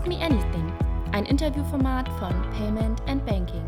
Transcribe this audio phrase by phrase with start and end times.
[0.00, 0.72] Ask Me Anything,
[1.12, 3.62] ein Interviewformat von Payment and Banking.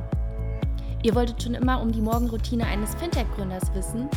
[1.03, 4.09] Ihr wolltet schon immer um die Morgenroutine eines Fintech-Gründers wissen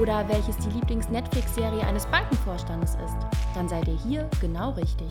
[0.00, 3.16] oder welches die Lieblings-Netflix-Serie eines Bankenvorstandes ist?
[3.54, 5.10] Dann seid ihr hier genau richtig.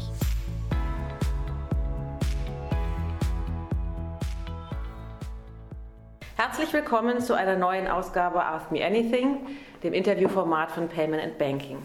[6.38, 9.46] Herzlich willkommen zu einer neuen Ausgabe Ask Me Anything,
[9.84, 11.78] dem Interviewformat von Payment and Banking.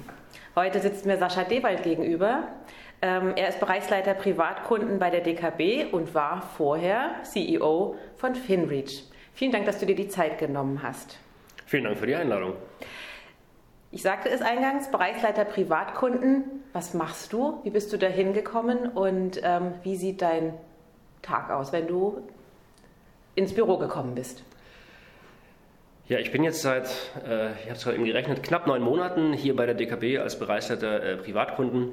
[0.55, 2.45] Heute sitzt mir Sascha Dewald gegenüber.
[3.03, 9.05] Ähm, er ist Bereichsleiter Privatkunden bei der DKB und war vorher CEO von FinReach.
[9.35, 11.19] Vielen Dank, dass du dir die Zeit genommen hast.
[11.67, 12.55] Vielen Dank für die Einladung.
[13.93, 16.45] Ich sagte es eingangs, Bereichsleiter Privatkunden.
[16.73, 17.61] Was machst du?
[17.65, 20.55] Wie bist du da hingekommen und ähm, wie sieht dein
[21.23, 22.23] Tag aus, wenn du
[23.35, 24.43] ins Büro gekommen bist?
[26.09, 26.87] Ja, ich bin jetzt seit,
[27.27, 30.39] äh, ich habe es gerade eben gerechnet, knapp neun Monaten hier bei der DKB als
[30.39, 31.93] Bereichsleiter äh, Privatkunden.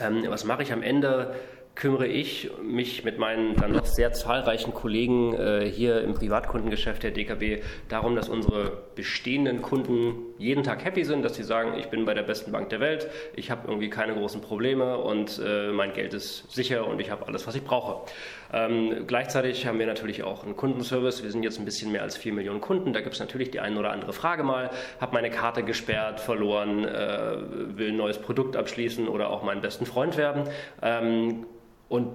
[0.00, 1.34] Ähm, was mache ich am Ende?
[1.74, 7.12] kümmere ich mich mit meinen dann noch sehr zahlreichen Kollegen äh, hier im Privatkundengeschäft der
[7.12, 12.04] DKB darum, dass unsere bestehenden Kunden jeden Tag happy sind, dass sie sagen, ich bin
[12.04, 15.92] bei der besten Bank der Welt, ich habe irgendwie keine großen Probleme und äh, mein
[15.92, 18.10] Geld ist sicher und ich habe alles, was ich brauche.
[18.52, 21.22] Ähm, gleichzeitig haben wir natürlich auch einen Kundenservice.
[21.22, 22.92] Wir sind jetzt ein bisschen mehr als vier Millionen Kunden.
[22.92, 24.70] Da gibt es natürlich die eine oder andere Frage mal.
[25.00, 27.36] Habe meine Karte gesperrt, verloren, äh,
[27.76, 30.44] will ein neues Produkt abschließen oder auch meinen besten Freund werden.
[30.82, 31.46] Ähm,
[31.92, 32.08] und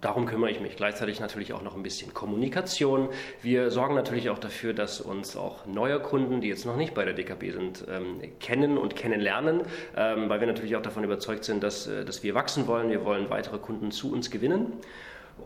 [0.00, 0.74] darum kümmere ich mich.
[0.74, 3.10] Gleichzeitig natürlich auch noch ein bisschen Kommunikation.
[3.42, 7.04] Wir sorgen natürlich auch dafür, dass uns auch neue Kunden, die jetzt noch nicht bei
[7.04, 9.62] der DKB sind, ähm, kennen und kennenlernen,
[9.96, 12.90] ähm, weil wir natürlich auch davon überzeugt sind, dass, äh, dass wir wachsen wollen.
[12.90, 14.72] Wir wollen weitere Kunden zu uns gewinnen.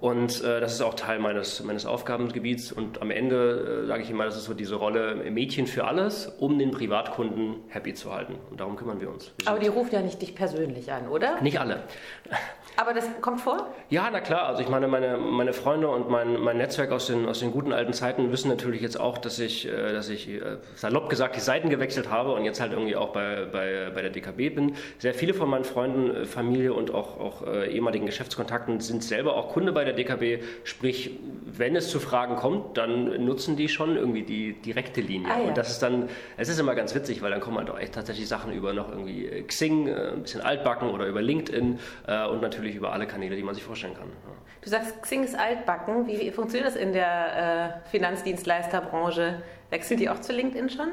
[0.00, 2.72] Und äh, das ist auch Teil meines, meines Aufgabengebiets.
[2.72, 6.32] Und am Ende äh, sage ich immer, das ist so diese Rolle Mädchen für alles,
[6.38, 8.34] um den Privatkunden happy zu halten.
[8.50, 9.32] Und darum kümmern wir uns.
[9.44, 11.40] Aber die ruft ja nicht dich persönlich an, oder?
[11.40, 11.84] Nicht alle.
[12.76, 13.68] Aber das kommt vor?
[13.88, 14.46] Ja, na klar.
[14.46, 17.72] Also ich meine, meine, meine Freunde und mein, mein Netzwerk aus den, aus den guten
[17.72, 21.40] alten Zeiten wissen natürlich jetzt auch, dass ich, äh, dass ich äh, salopp gesagt die
[21.40, 24.74] Seiten gewechselt habe und jetzt halt irgendwie auch bei, bei, bei der DKB bin.
[24.98, 29.48] Sehr viele von meinen Freunden, äh, Familie und auch, auch ehemaligen Geschäftskontakten sind selber auch
[29.48, 30.42] Kunde bei der DKB.
[30.64, 35.32] Sprich, wenn es zu Fragen kommt, dann nutzen die schon irgendwie die direkte Linie.
[35.32, 35.48] Ah, ja.
[35.48, 37.94] Und das ist dann, es ist immer ganz witzig, weil dann kommen halt auch echt
[37.94, 41.78] tatsächlich Sachen über noch irgendwie Xing, ein bisschen altbacken oder über LinkedIn
[42.30, 44.08] und natürlich über alle Kanäle, die man sich vorstellen kann.
[44.08, 44.34] Ja.
[44.64, 46.06] Du sagst, Xing ist altbacken.
[46.06, 49.42] Wie, funktioniert das in der äh, Finanzdienstleisterbranche?
[49.68, 50.88] Wechselt die auch zu LinkedIn schon?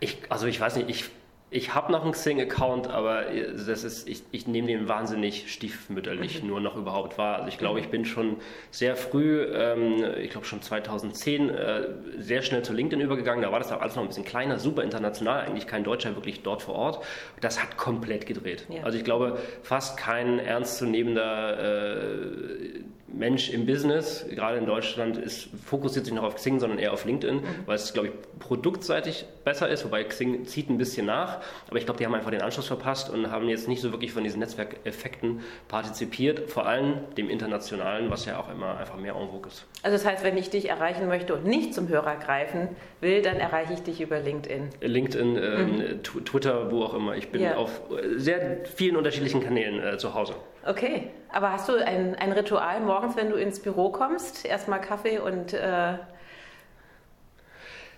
[0.00, 1.10] Ich, also ich weiß nicht, ich
[1.48, 6.48] ich habe noch einen Xing-Account, aber das ist, ich, ich nehme den wahnsinnig stiefmütterlich mhm.
[6.48, 7.36] nur noch überhaupt wahr.
[7.36, 8.38] Also ich glaube, ich bin schon
[8.72, 13.42] sehr früh, ähm, ich glaube schon 2010, äh, sehr schnell zu LinkedIn übergegangen.
[13.42, 16.42] Da war das auch alles noch ein bisschen kleiner, super international, eigentlich kein Deutscher wirklich
[16.42, 17.04] dort vor Ort.
[17.40, 18.66] Das hat komplett gedreht.
[18.68, 18.82] Ja.
[18.82, 26.06] Also ich glaube, fast kein ernstzunehmender äh, Mensch im Business, gerade in Deutschland, ist, fokussiert
[26.06, 27.42] sich noch auf Xing, sondern eher auf LinkedIn, mhm.
[27.64, 31.40] weil es, glaube ich, produktseitig besser ist, wobei Xing zieht ein bisschen nach.
[31.68, 34.12] Aber ich glaube, die haben einfach den Anschluss verpasst und haben jetzt nicht so wirklich
[34.12, 39.28] von diesen Netzwerkeffekten partizipiert, vor allem dem internationalen, was ja auch immer einfach mehr en
[39.28, 39.64] vogue ist.
[39.82, 42.68] Also das heißt, wenn ich dich erreichen möchte und nicht zum Hörer greifen
[43.00, 44.70] will, dann erreiche ich dich über LinkedIn.
[44.80, 46.02] LinkedIn, äh, mhm.
[46.02, 47.16] Twitter, wo auch immer.
[47.16, 47.56] Ich bin ja.
[47.56, 47.80] auf
[48.16, 50.34] sehr vielen unterschiedlichen Kanälen äh, zu Hause.
[50.66, 54.44] Okay, aber hast du ein, ein Ritual morgens, wenn du ins Büro kommst?
[54.44, 55.94] Erstmal Kaffee und, äh,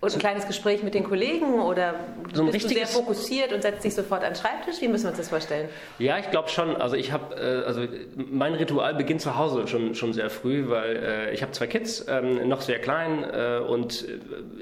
[0.00, 1.94] und ein kleines Gespräch mit den Kollegen oder
[2.34, 4.82] so bist du sehr fokussiert und setzt dich sofort an den Schreibtisch?
[4.82, 5.70] Wie müssen wir uns das vorstellen?
[5.98, 6.76] Ja, ich glaube schon.
[6.76, 7.84] Also ich habe, äh, also
[8.16, 12.06] mein Ritual beginnt zu Hause schon, schon sehr früh, weil äh, ich habe zwei Kids,
[12.06, 14.18] ähm, noch sehr klein äh, und äh,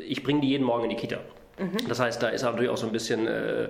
[0.06, 1.19] ich bringe die jeden Morgen in die Kita.
[1.59, 1.89] Mhm.
[1.89, 3.69] Das heißt, da ist natürlich auch so ein bisschen äh,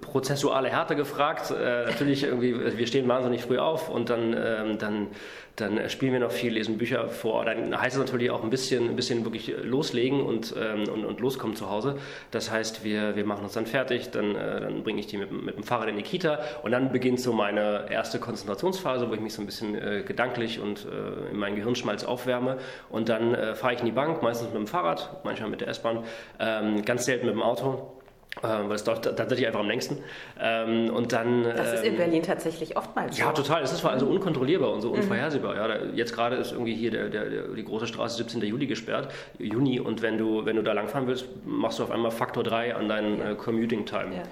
[0.00, 1.50] prozessuale Härte gefragt.
[1.50, 5.08] Äh, natürlich irgendwie, wir stehen wahnsinnig früh auf und dann, ähm, dann,
[5.56, 7.44] dann spielen wir noch viel, lesen Bücher vor.
[7.46, 11.20] Dann heißt es natürlich auch ein bisschen, ein bisschen wirklich loslegen und, ähm, und, und
[11.20, 11.96] loskommen zu Hause.
[12.30, 15.32] Das heißt, wir, wir machen uns dann fertig, dann, äh, dann bringe ich die mit,
[15.32, 19.20] mit dem Fahrrad in die Kita und dann beginnt so meine erste Konzentrationsphase, wo ich
[19.20, 22.58] mich so ein bisschen äh, gedanklich und äh, in meinen Gehirnschmalz aufwärme
[22.90, 25.68] und dann äh, fahre ich in die Bank, meistens mit dem Fahrrad, manchmal mit der
[25.68, 26.04] S-Bahn,
[26.38, 27.96] ähm, ganz selten mit dem Auto
[28.42, 29.98] weil es dauert tatsächlich einfach am längsten.
[30.38, 33.22] Ähm, und dann, das ist in ähm, Berlin tatsächlich oftmals so.
[33.22, 33.62] Ja, total.
[33.62, 34.96] Es ist vor allem so unkontrollierbar und so mhm.
[34.96, 35.56] unvorhersehbar.
[35.56, 38.42] Ja, da, jetzt gerade ist irgendwie hier der, der, die große Straße 17.
[38.42, 42.10] Juli gesperrt, Juni, und wenn du, wenn du da langfahren willst, machst du auf einmal
[42.10, 43.30] Faktor 3 an deinen ja.
[43.30, 44.14] äh, Commuting Time.
[44.14, 44.22] Ja,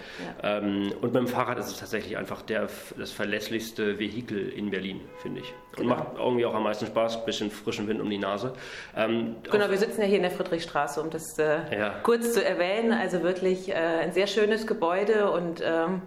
[0.42, 0.58] ja.
[0.58, 2.68] Ähm, und mit dem Fahrrad ist es tatsächlich einfach der,
[2.98, 5.54] das verlässlichste Vehikel in Berlin, finde ich.
[5.76, 5.96] Und genau.
[5.96, 8.52] macht irgendwie auch am meisten Spaß, bisschen frischen Wind um die Nase.
[8.96, 11.60] Ähm, genau, wir sitzen ja hier in der Friedrichstraße, um das äh,
[12.02, 12.92] kurz zu erwähnen.
[12.92, 16.02] Also wirklich äh, ein sehr schönes Gebäude und ähm,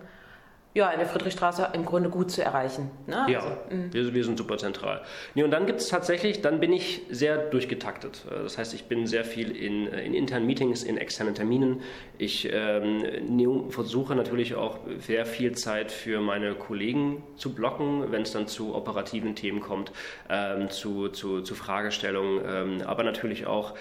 [0.78, 2.92] ja, in der Friedrichstraße im Grunde gut zu erreichen.
[3.08, 3.26] Ne?
[3.30, 3.94] Ja, also, mm.
[3.94, 5.02] wir, wir, sind super zentral.
[5.34, 8.26] Nee, und dann gibt es tatsächlich, dann bin ich sehr durchgetaktet.
[8.30, 11.82] Äh, das heißt, ich bin sehr viel in, äh, in internen Meetings, in externen Terminen.
[12.20, 18.32] Ich ähm, versuche natürlich auch sehr viel Zeit für meine Kollegen zu blocken, wenn es
[18.32, 19.92] dann zu operativen Themen kommt,
[20.30, 23.74] ähm, zu, zu, zu Fragestellungen, ähm, aber natürlich auch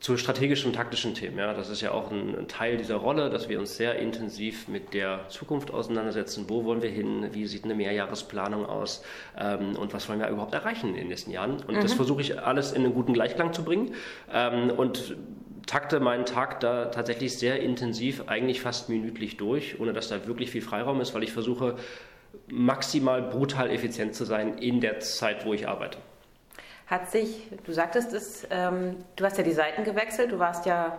[0.00, 1.36] zu strategischen und taktischen Themen.
[1.36, 4.94] Ja, das ist ja auch ein, Teil dieser Rolle, dass wir uns sehr intensiv mit
[4.94, 6.46] der Zukunft auseinandersetzen.
[6.48, 7.28] Wo wollen wir hin?
[7.32, 9.04] Wie sieht eine Mehrjahresplanung aus?
[9.38, 11.62] Ähm, und was wollen wir überhaupt erreichen in den nächsten Jahren?
[11.62, 11.80] Und mhm.
[11.82, 13.92] das versuche ich alles in einen guten Gleichklang zu bringen.
[14.32, 15.16] Ähm, und
[15.66, 20.50] takte meinen Tag da tatsächlich sehr intensiv, eigentlich fast minütlich durch, ohne dass da wirklich
[20.50, 21.76] viel Freiraum ist, weil ich versuche,
[22.48, 25.98] maximal brutal effizient zu sein in der Zeit, wo ich arbeite
[26.90, 30.98] hat sich, du sagtest es, ähm, du hast ja die Seiten gewechselt, du warst ja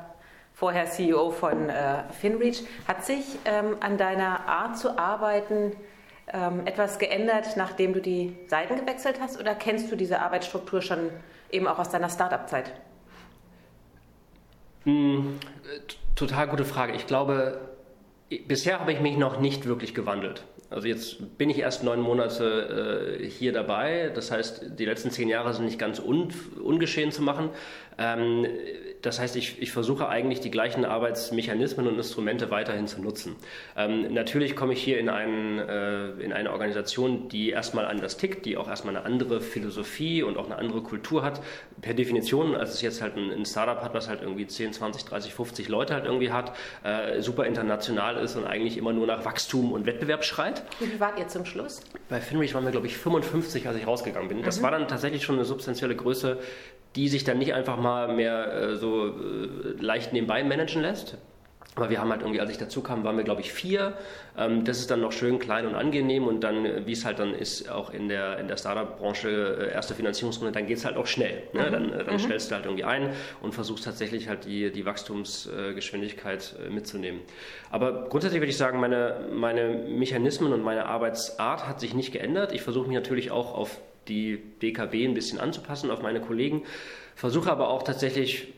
[0.53, 2.63] vorher CEO von äh, FinReach.
[2.87, 5.73] Hat sich ähm, an deiner Art zu arbeiten
[6.31, 11.09] ähm, etwas geändert, nachdem du die Seiten gewechselt hast oder kennst du diese Arbeitsstruktur schon
[11.51, 12.71] eben auch aus deiner Startup-Zeit?
[14.85, 15.39] Hm,
[16.15, 16.93] total gute Frage.
[16.93, 17.59] Ich glaube,
[18.47, 20.45] bisher habe ich mich noch nicht wirklich gewandelt.
[20.71, 24.09] Also jetzt bin ich erst neun Monate äh, hier dabei.
[24.15, 26.33] Das heißt, die letzten zehn Jahre sind nicht ganz un
[26.63, 27.49] ungeschehen zu machen.
[27.97, 28.45] Ähm,
[29.01, 33.35] das heißt, ich, ich, versuche eigentlich die gleichen Arbeitsmechanismen und Instrumente weiterhin zu nutzen.
[33.75, 38.45] Ähm, natürlich komme ich hier in, einen, äh, in, eine Organisation, die erstmal anders tickt,
[38.45, 41.41] die auch erstmal eine andere Philosophie und auch eine andere Kultur hat.
[41.81, 45.05] Per Definition, als es jetzt halt ein, ein Startup hat, was halt irgendwie 10, 20,
[45.05, 46.53] 30, 50 Leute halt irgendwie hat,
[46.83, 50.63] äh, super international ist und eigentlich immer nur nach Wachstum und Wettbewerb schreit.
[50.79, 51.81] Wie viel wart ihr zum Schluss?
[52.09, 54.43] Bei Finrich waren wir, glaube ich, 55, als ich rausgegangen bin.
[54.43, 54.63] Das mhm.
[54.63, 56.39] war dann tatsächlich schon eine substanzielle Größe,
[56.95, 59.11] die sich dann nicht einfach mal mehr äh, so äh,
[59.79, 61.17] leicht nebenbei managen lässt.
[61.75, 63.93] Aber wir haben halt irgendwie, als ich dazu kam, waren wir, glaube ich, vier.
[64.37, 67.19] Ähm, das ist dann noch schön klein und angenehm und dann, äh, wie es halt
[67.19, 70.97] dann ist, auch in der, in der Startup-Branche, äh, erste Finanzierungsrunde, dann geht es halt
[70.97, 71.43] auch schnell.
[71.53, 71.67] Ne?
[71.67, 71.71] Mhm.
[71.71, 72.19] Dann, äh, dann mhm.
[72.19, 73.11] stellst du halt irgendwie ein
[73.41, 77.21] und versuchst tatsächlich halt die, die Wachstumsgeschwindigkeit äh, mitzunehmen.
[77.69, 82.51] Aber grundsätzlich würde ich sagen, meine, meine Mechanismen und meine Arbeitsart hat sich nicht geändert.
[82.51, 86.63] Ich versuche mich natürlich auch auf die DKB ein bisschen anzupassen auf meine Kollegen,
[87.15, 88.53] versuche aber auch tatsächlich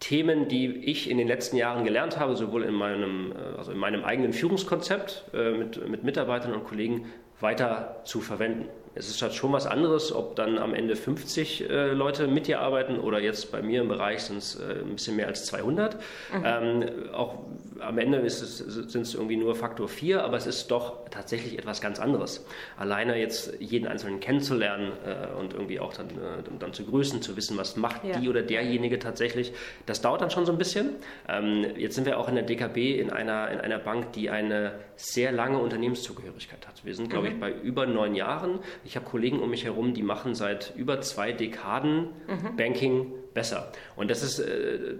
[0.00, 3.78] Themen, die ich in den letzten Jahren gelernt habe, sowohl in meinem, äh, also in
[3.78, 7.06] meinem eigenen Führungskonzept äh, mit, mit Mitarbeitern und Kollegen
[7.40, 8.68] weiter zu verwenden.
[8.96, 12.60] Es ist halt schon was anderes, ob dann am Ende 50 äh, Leute mit dir
[12.60, 15.94] arbeiten oder jetzt bei mir im Bereich sind es äh, ein bisschen mehr als 200.
[15.94, 16.00] Mhm.
[16.44, 17.38] Ähm, auch
[17.80, 22.00] am Ende sind es irgendwie nur Faktor 4, aber es ist doch tatsächlich etwas ganz
[22.00, 22.44] anderes.
[22.76, 27.36] Alleine jetzt jeden Einzelnen kennenzulernen äh, und irgendwie auch dann, äh, dann zu grüßen, zu
[27.36, 28.18] wissen, was macht ja.
[28.18, 29.52] die oder derjenige tatsächlich,
[29.84, 30.90] das dauert dann schon so ein bisschen.
[31.28, 34.72] Ähm, jetzt sind wir auch in der DKB in einer, in einer Bank, die eine
[34.96, 36.75] sehr lange Unternehmenszugehörigkeit hat.
[36.86, 37.34] Wir sind, glaube mhm.
[37.34, 38.60] ich, bei über neun Jahren.
[38.84, 42.56] Ich habe Kollegen um mich herum, die machen seit über zwei Dekaden mhm.
[42.56, 43.72] Banking besser.
[43.96, 44.94] Und das ist äh,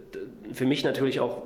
[0.53, 1.43] für mich natürlich auch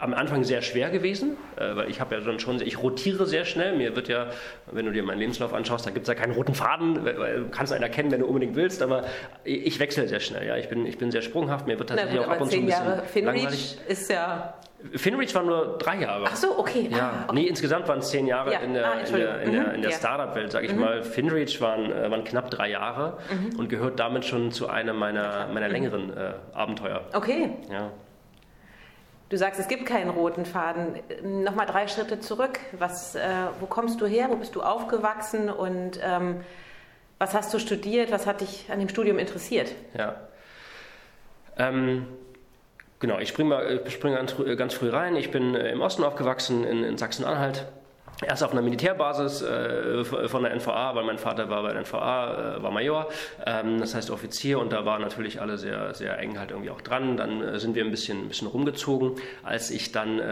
[0.00, 3.44] am Anfang sehr schwer gewesen, äh, weil ich habe ja dann schon, ich rotiere sehr
[3.44, 3.76] schnell.
[3.76, 4.30] Mir wird ja,
[4.70, 7.72] wenn du dir meinen Lebenslauf anschaust, da gibt es ja keinen roten Faden, du kannst
[7.72, 9.04] einen erkennen, wenn du unbedingt willst, aber
[9.44, 10.46] ich wechsle sehr schnell.
[10.46, 11.66] Ja, ich bin, ich bin sehr sprunghaft.
[11.66, 13.78] Mir wird tatsächlich gut, auch ab und zu ein bisschen Jahre langweilig.
[13.86, 14.54] ist ja
[14.94, 16.24] Finreach war nur drei Jahre.
[16.26, 16.88] Ach so, okay.
[16.90, 17.34] Ja, ah, okay.
[17.34, 18.58] Nee, insgesamt waren es zehn Jahre ja.
[18.60, 19.94] in der, ah, in der, in der, in der mhm.
[19.94, 20.80] Startup-Welt, sage ich mhm.
[20.80, 21.02] mal.
[21.02, 23.58] Finreach waren, äh, waren knapp drei Jahre mhm.
[23.58, 25.72] und gehört damit schon zu einem meiner, meiner mhm.
[25.72, 27.02] längeren äh, Abenteuer.
[27.14, 27.50] Okay.
[27.70, 27.90] Ja.
[29.30, 31.00] Du sagst, es gibt keinen roten Faden.
[31.22, 32.60] Nochmal drei Schritte zurück.
[32.72, 33.20] Was, äh,
[33.60, 34.28] wo kommst du her?
[34.28, 35.48] Wo bist du aufgewachsen?
[35.48, 36.42] Und ähm,
[37.18, 38.12] was hast du studiert?
[38.12, 39.72] Was hat dich an dem Studium interessiert?
[39.96, 40.16] Ja.
[41.56, 42.06] Ähm,
[43.04, 45.14] Genau, ich springe mal, spring ganz, ganz, früh rein.
[45.16, 47.66] Ich bin äh, im Osten aufgewachsen, in, in Sachsen-Anhalt.
[48.26, 52.56] Erst auf einer Militärbasis äh, von der NVA, weil mein Vater war bei der NVA,
[52.56, 53.10] äh, war Major,
[53.44, 56.80] ähm, das heißt Offizier und da waren natürlich alle sehr, sehr eng halt irgendwie auch
[56.80, 57.18] dran.
[57.18, 59.16] Dann äh, sind wir ein bisschen, ein bisschen rumgezogen.
[59.42, 60.22] Als ich dann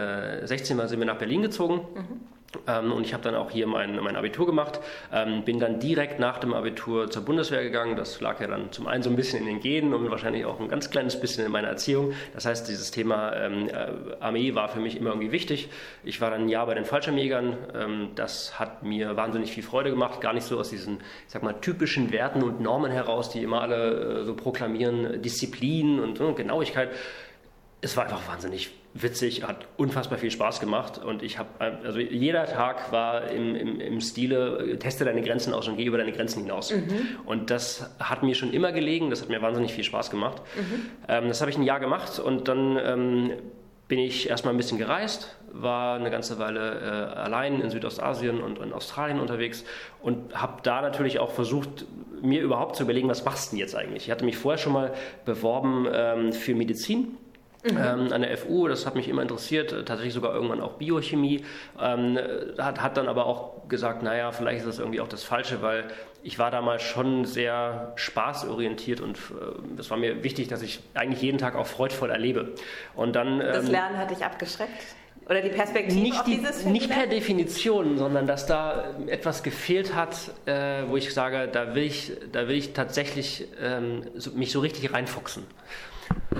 [0.43, 1.85] 16 äh, war, sind wir nach Berlin gezogen.
[1.93, 4.79] Mhm und ich habe dann auch hier mein, mein Abitur gemacht,
[5.11, 7.95] ähm, bin dann direkt nach dem Abitur zur Bundeswehr gegangen.
[7.95, 10.59] Das lag ja dann zum einen so ein bisschen in den Genen und wahrscheinlich auch
[10.59, 12.13] ein ganz kleines bisschen in meiner Erziehung.
[12.33, 15.69] Das heißt, dieses Thema ähm, äh, Armee war für mich immer irgendwie wichtig.
[16.03, 17.57] Ich war dann ein Jahr bei den Fallschirmjägern.
[17.75, 20.21] Ähm, das hat mir wahnsinnig viel Freude gemacht.
[20.21, 23.61] Gar nicht so aus diesen, ich sag mal, typischen Werten und Normen heraus, die immer
[23.61, 26.89] alle äh, so proklamieren, Disziplin und äh, Genauigkeit
[27.83, 32.45] es war einfach wahnsinnig witzig, hat unfassbar viel Spaß gemacht und ich habe, also jeder
[32.45, 36.43] Tag war im, im, im, Stile, teste deine Grenzen aus und geh über deine Grenzen
[36.43, 36.71] hinaus.
[36.71, 37.17] Mhm.
[37.25, 40.41] Und das hat mir schon immer gelegen, das hat mir wahnsinnig viel Spaß gemacht.
[40.55, 40.85] Mhm.
[41.07, 43.31] Ähm, das habe ich ein Jahr gemacht und dann ähm,
[43.87, 48.59] bin ich erstmal ein bisschen gereist, war eine ganze Weile äh, allein in Südostasien und
[48.59, 49.65] in Australien unterwegs
[50.01, 51.85] und habe da natürlich auch versucht,
[52.21, 54.05] mir überhaupt zu überlegen, was machst du denn jetzt eigentlich?
[54.05, 54.93] Ich hatte mich vorher schon mal
[55.25, 57.17] beworben ähm, für Medizin
[57.63, 57.77] Mhm.
[57.77, 61.45] Ähm, an der FU, das hat mich immer interessiert, tatsächlich sogar irgendwann auch Biochemie,
[61.79, 62.19] ähm,
[62.57, 65.85] hat, hat dann aber auch gesagt, naja, vielleicht ist das irgendwie auch das Falsche, weil
[66.23, 71.21] ich war damals schon sehr spaßorientiert und äh, es war mir wichtig, dass ich eigentlich
[71.21, 72.53] jeden Tag auch freudvoll erlebe.
[72.95, 74.83] Und dann, das ähm, Lernen hat dich abgeschreckt?
[75.29, 79.95] Oder die Perspektive nicht auf dieses die, Nicht per Definition, sondern dass da etwas gefehlt
[79.95, 84.51] hat, äh, wo ich sage, da will ich, da will ich tatsächlich ähm, so, mich
[84.51, 85.45] so richtig reinfuchsen.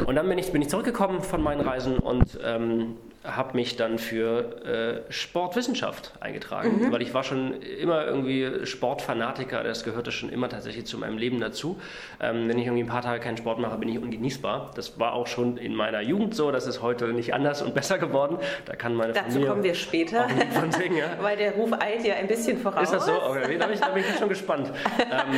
[0.06, 4.00] Und dann bin ich, bin ich zurückgekommen von meinen Reisen und ähm, habe mich dann
[4.00, 6.92] für äh, Sportwissenschaft eingetragen, mhm.
[6.92, 11.40] weil ich war schon immer irgendwie Sportfanatiker, das gehörte schon immer tatsächlich zu meinem Leben
[11.40, 11.80] dazu.
[12.20, 14.72] Ähm, wenn ich irgendwie ein paar Tage keinen Sport mache, bin ich ungenießbar.
[14.76, 17.98] Das war auch schon in meiner Jugend so, das ist heute nicht anders und besser
[17.98, 18.38] geworden.
[18.66, 21.06] Da kann meine Dazu Familie kommen wir später, von singen, ja.
[21.22, 22.84] weil der Ruf eilt ja ein bisschen voraus.
[22.84, 23.14] Ist das so?
[23.14, 24.70] Okay, da bin ich, da bin ich schon gespannt.
[25.00, 25.38] ähm,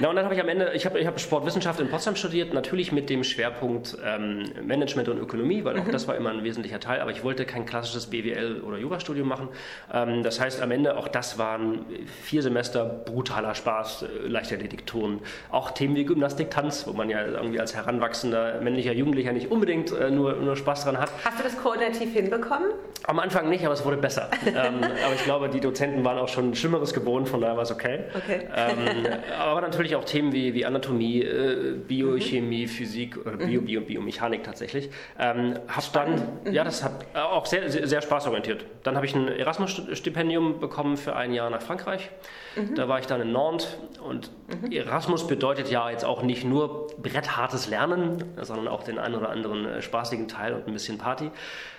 [0.00, 2.54] na, und dann habe ich am Ende, ich habe ich hab Sportwissenschaft in Potsdam studiert,
[2.54, 5.92] natürlich mit dem Schwerpunkt ähm, Management und Ökonomie, weil auch mhm.
[5.92, 9.48] das war immer ein wesentlicher Teil, aber ich wollte kein klassisches BWL- oder Jurastudium machen.
[9.92, 11.86] Ähm, das heißt, am Ende, auch das waren
[12.22, 17.60] vier Semester brutaler Spaß, äh, Leichtathletik-Touren, auch Themen wie Gymnastik, Tanz, wo man ja irgendwie
[17.60, 21.10] als heranwachsender männlicher Jugendlicher nicht unbedingt äh, nur, nur Spaß dran hat.
[21.24, 22.70] Hast du das koordinativ hinbekommen?
[23.04, 24.30] Am Anfang nicht, aber es wurde besser.
[24.46, 27.70] ähm, aber ich glaube, die Dozenten waren auch schon Schlimmeres gewohnt, von daher war es
[27.70, 28.04] okay.
[28.14, 28.48] okay.
[28.54, 29.06] Ähm,
[29.38, 32.68] aber natürlich auch Themen wie, wie Anatomie, äh, Biochemie, mhm.
[32.68, 33.66] Physik oder Bio, mhm.
[33.66, 34.90] Bio, Biomechanik tatsächlich.
[35.18, 36.52] Ähm, hab dann, mhm.
[36.52, 38.64] ja, das hat auch sehr, sehr, sehr spaßorientiert.
[38.82, 42.10] Dann habe ich ein Erasmus-Stipendium bekommen für ein Jahr nach Frankreich.
[42.56, 42.74] Mhm.
[42.74, 44.72] Da war ich dann in Nantes und mhm.
[44.72, 49.66] Erasmus bedeutet ja jetzt auch nicht nur bretthartes Lernen, sondern auch den einen oder anderen
[49.66, 51.30] äh, spaßigen Teil und ein bisschen Party.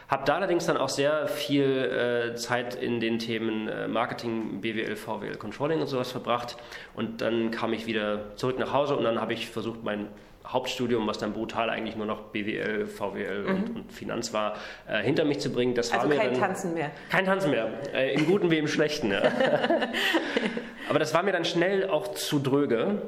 [0.10, 4.96] Habe da allerdings dann auch sehr viel äh, Zeit in den Themen äh, Marketing, BWL,
[4.96, 6.58] VWL, Controlling und sowas verbracht.
[6.96, 10.08] Und dann kam ich wieder zurück nach Hause und dann habe ich versucht, mein
[10.48, 13.50] Hauptstudium, was dann brutal eigentlich nur noch BWL, VWL mhm.
[13.50, 14.56] und, und, Finanz war,
[14.88, 15.76] äh, hinter mich zu bringen.
[15.76, 16.90] Das also war mir kein dann, Tanzen mehr.
[17.12, 19.12] Kein Tanzen mehr, äh, im Guten wie im Schlechten.
[19.12, 19.22] Ja.
[20.90, 23.00] Aber das war mir dann schnell auch zu dröge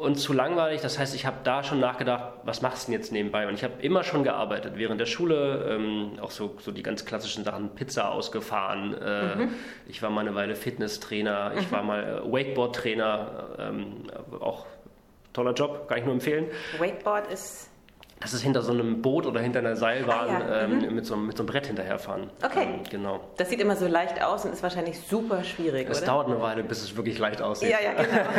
[0.00, 0.80] und zu langweilig.
[0.80, 3.48] Das heißt, ich habe da schon nachgedacht, was machst du denn jetzt nebenbei?
[3.48, 7.04] Und ich habe immer schon gearbeitet, während der Schule, ähm, auch so, so die ganz
[7.04, 8.94] klassischen Sachen, Pizza ausgefahren.
[8.94, 9.48] Äh, mhm.
[9.88, 11.72] Ich war mal eine Weile Fitnesstrainer, ich mhm.
[11.72, 14.10] war mal äh, Wakeboard-Trainer, ähm,
[14.40, 14.66] auch
[15.32, 16.46] toller Job, kann ich nur empfehlen.
[16.78, 17.70] Wakeboard ist
[18.24, 20.60] das ist hinter so einem Boot oder hinter einer Seilbahn ah, ja.
[20.62, 20.94] ähm, mhm.
[20.94, 22.30] mit, so, mit so einem Brett hinterherfahren.
[22.42, 22.62] Okay.
[22.62, 23.20] Ähm, genau.
[23.36, 26.64] Das sieht immer so leicht aus und ist wahrscheinlich super schwierig, Es dauert eine Weile,
[26.64, 27.68] bis es wirklich leicht aussieht.
[27.68, 28.30] Ja, ja, genau.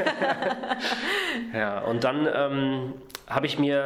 [1.53, 2.93] ja, und dann ähm,
[3.27, 3.79] habe ich mir,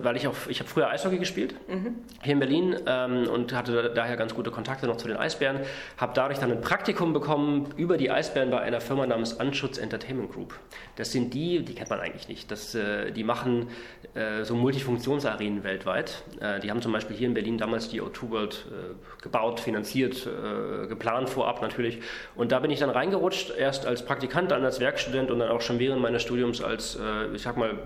[0.00, 1.96] äh, weil ich auch, ich habe früher Eishockey gespielt, mhm.
[2.22, 5.60] hier in Berlin ähm, und hatte daher ganz gute Kontakte noch zu den Eisbären,
[5.96, 10.32] habe dadurch dann ein Praktikum bekommen über die Eisbären bei einer Firma namens Anschutz Entertainment
[10.32, 10.54] Group.
[10.96, 13.68] Das sind die, die kennt man eigentlich nicht, das, äh, die machen
[14.14, 16.22] äh, so Multifunktionsarenen weltweit.
[16.40, 20.26] Äh, die haben zum Beispiel hier in Berlin damals die O2 World äh, gebaut, finanziert,
[20.26, 22.00] äh, geplant vorab natürlich
[22.34, 25.62] und da bin ich dann reingerutscht, erst als Praktikant, dann als Werkstudent und dann auch
[25.62, 26.98] schon während meines Studiums als,
[27.34, 27.78] ich sag mal,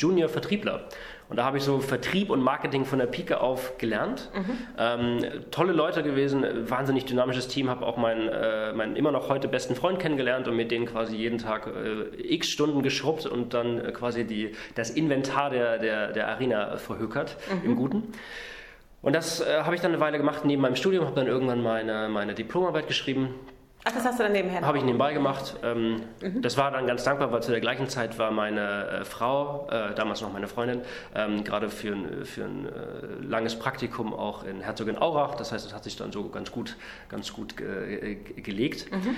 [0.00, 0.88] Junior-Vertriebler.
[1.28, 4.30] Und da habe ich so Vertrieb und Marketing von der Pike auf gelernt.
[4.34, 4.58] Mhm.
[4.76, 5.18] Ähm,
[5.52, 9.76] tolle Leute gewesen, wahnsinnig dynamisches Team, habe auch meinen, äh, meinen immer noch heute besten
[9.76, 13.92] Freund kennengelernt und mit denen quasi jeden Tag äh, x Stunden geschrubbt und dann äh,
[13.92, 17.70] quasi die, das Inventar der, der, der Arena verhökert, mhm.
[17.70, 18.02] im Guten.
[19.00, 21.62] Und das äh, habe ich dann eine Weile gemacht neben meinem Studium, habe dann irgendwann
[21.62, 23.34] meine, meine Diplomarbeit geschrieben
[23.84, 25.56] Ach, das hast du dann nebenher Habe ich nebenbei gemacht.
[25.62, 26.42] Ähm, mhm.
[26.42, 29.94] Das war dann ganz dankbar, weil zu der gleichen Zeit war meine äh, Frau, äh,
[29.94, 30.82] damals noch meine Freundin,
[31.14, 35.34] ähm, gerade für ein, für ein äh, langes Praktikum auch in Herzogin-Aurach.
[35.34, 36.76] Das heißt, es hat sich dann so ganz gut,
[37.08, 38.92] ganz gut ge gelegt.
[38.92, 39.16] Mhm.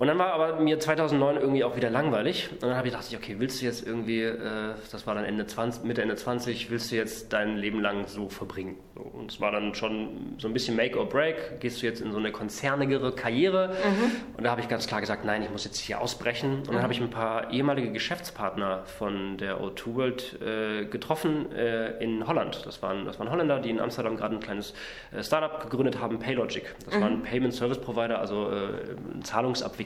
[0.00, 2.48] Und dann war aber mir 2009 irgendwie auch wieder langweilig.
[2.52, 5.46] Und dann habe ich gedacht, okay, willst du jetzt irgendwie, äh, das war dann Ende
[5.46, 8.78] 20, Mitte, Ende 20, willst du jetzt dein Leben lang so verbringen?
[8.94, 11.60] Und es war dann schon so ein bisschen Make or Break.
[11.60, 13.74] Gehst du jetzt in so eine konzernigere Karriere?
[13.74, 14.36] Mhm.
[14.38, 16.60] Und da habe ich ganz klar gesagt, nein, ich muss jetzt hier ausbrechen.
[16.60, 16.82] Und dann mhm.
[16.82, 22.62] habe ich ein paar ehemalige Geschäftspartner von der O2 World äh, getroffen äh, in Holland.
[22.64, 24.72] Das waren, das waren Holländer, die in Amsterdam gerade ein kleines
[25.12, 26.74] äh, Startup gegründet haben, Paylogic.
[26.86, 27.00] Das mhm.
[27.02, 29.22] war ein Payment Service Provider, also äh, ein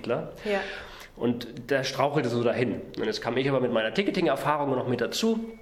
[0.04, 0.32] Entwickler.
[0.44, 0.60] Ja.
[1.16, 2.80] Und der strauchelte so dahin.
[2.98, 5.52] Und jetzt kam ich aber mit meiner Ticketing-Erfahrung noch mit dazu.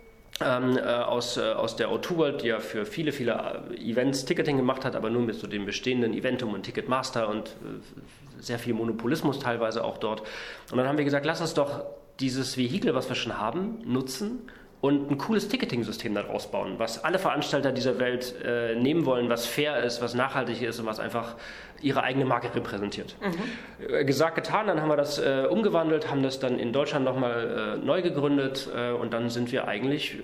[0.40, 4.25] Ähm, äh, aus, äh, aus der O2 World, die ja für viele, viele äh, Events
[4.25, 8.58] Ticketing gemacht hat, aber nur mit so dem bestehenden Eventum und Ticketmaster und äh, sehr
[8.58, 10.22] viel Monopolismus teilweise auch dort.
[10.70, 11.84] Und dann haben wir gesagt, lass uns doch
[12.18, 14.49] dieses Vehikel, was wir schon haben, nutzen
[14.82, 19.46] und ein cooles Ticketing-System daraus bauen, was alle Veranstalter dieser Welt äh, nehmen wollen, was
[19.46, 21.37] fair ist, was nachhaltig ist und was einfach
[21.82, 23.16] ihre eigene Marke repräsentiert.
[23.20, 23.94] Mhm.
[23.94, 27.76] Äh, gesagt, getan, dann haben wir das äh, umgewandelt, haben das dann in Deutschland nochmal
[27.80, 30.18] äh, neu gegründet äh, und dann sind wir eigentlich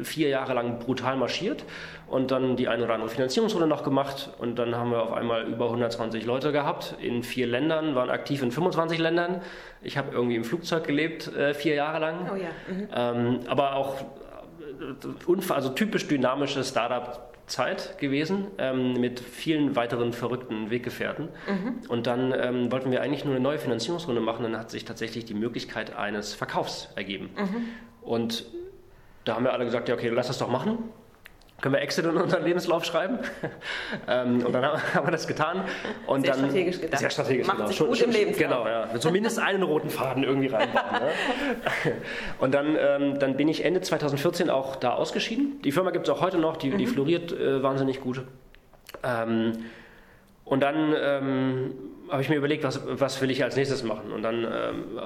[0.00, 1.64] äh, vier Jahre lang brutal marschiert
[2.08, 5.44] und dann die eine oder andere Finanzierungsrunde noch gemacht und dann haben wir auf einmal
[5.44, 9.40] über 120 Leute gehabt in vier Ländern, waren aktiv in 25 Ländern.
[9.82, 12.30] Ich habe irgendwie im Flugzeug gelebt, äh, vier Jahre lang.
[12.32, 12.48] Oh ja.
[12.68, 12.88] Mhm.
[12.94, 13.96] Ähm, aber auch
[15.50, 16.64] also typisch dynamische
[17.46, 21.28] Startup-Zeit gewesen ähm, mit vielen weiteren verrückten Weggefährten.
[21.48, 21.80] Mhm.
[21.88, 24.42] Und dann ähm, wollten wir eigentlich nur eine neue Finanzierungsrunde machen.
[24.42, 27.30] Dann hat sich tatsächlich die Möglichkeit eines Verkaufs ergeben.
[27.36, 27.66] Mhm.
[28.02, 28.46] Und
[29.24, 30.78] da haben wir alle gesagt, ja okay, lass das doch machen
[31.62, 33.20] können wir Exit in unseren Lebenslauf schreiben?
[34.08, 35.64] ähm, und dann haben wir das getan.
[36.06, 37.00] Und sehr dann, strategisch gedacht.
[37.00, 37.68] Sehr strategisch Macht genau.
[37.68, 38.64] Sich schon, gut schon, im Lebenslauf.
[38.64, 39.00] Genau, ja.
[39.00, 40.92] Zumindest einen roten Faden irgendwie reinbauen.
[40.92, 41.12] Ne?
[42.40, 45.62] Und dann, ähm, dann bin ich Ende 2014 auch da ausgeschieden.
[45.62, 46.78] Die Firma gibt es auch heute noch, die, mhm.
[46.78, 48.22] die floriert äh, wahnsinnig gut.
[49.04, 49.64] Ähm,
[50.44, 51.74] und dann ähm,
[52.12, 54.12] habe ich mir überlegt, was, was will ich als nächstes machen.
[54.12, 55.00] Und dann ähm,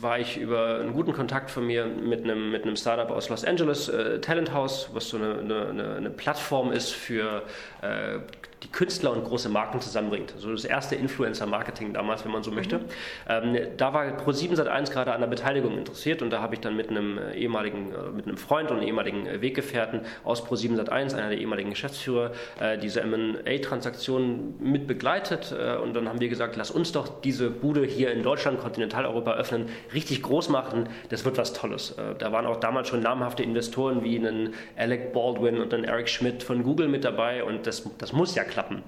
[0.00, 3.44] war ich über einen guten Kontakt von mir mit einem, mit einem Startup aus Los
[3.44, 7.42] Angeles, äh, Talent House, was so eine, eine, eine Plattform ist für
[7.82, 8.18] äh,
[8.62, 10.34] die Künstler und große Marken zusammenbringt.
[10.36, 12.78] So das erste Influencer-Marketing damals, wenn man so möchte.
[12.78, 12.84] Mhm.
[13.28, 16.76] Ähm, da war Pro7 Sat1 gerade an der Beteiligung interessiert und da habe ich dann
[16.76, 20.78] mit einem äh, ehemaligen, äh, mit einem Freund und einem ehemaligen äh, Weggefährten aus Pro7
[20.78, 25.52] Sat1, einer der ehemaligen Geschäftsführer, äh, diese M&A-Transaktion mit begleitet
[25.82, 29.68] und dann haben wir gesagt, lass uns doch diese Bude hier in Deutschland, Kontinentaleuropa öffnen,
[29.92, 31.92] richtig groß machen, das wird was Tolles.
[31.92, 36.08] Äh, da waren auch damals schon namhafte Investoren wie einen Alec Baldwin und einen Eric
[36.08, 38.82] Schmidt von Google mit dabei und das, das muss ja klappen.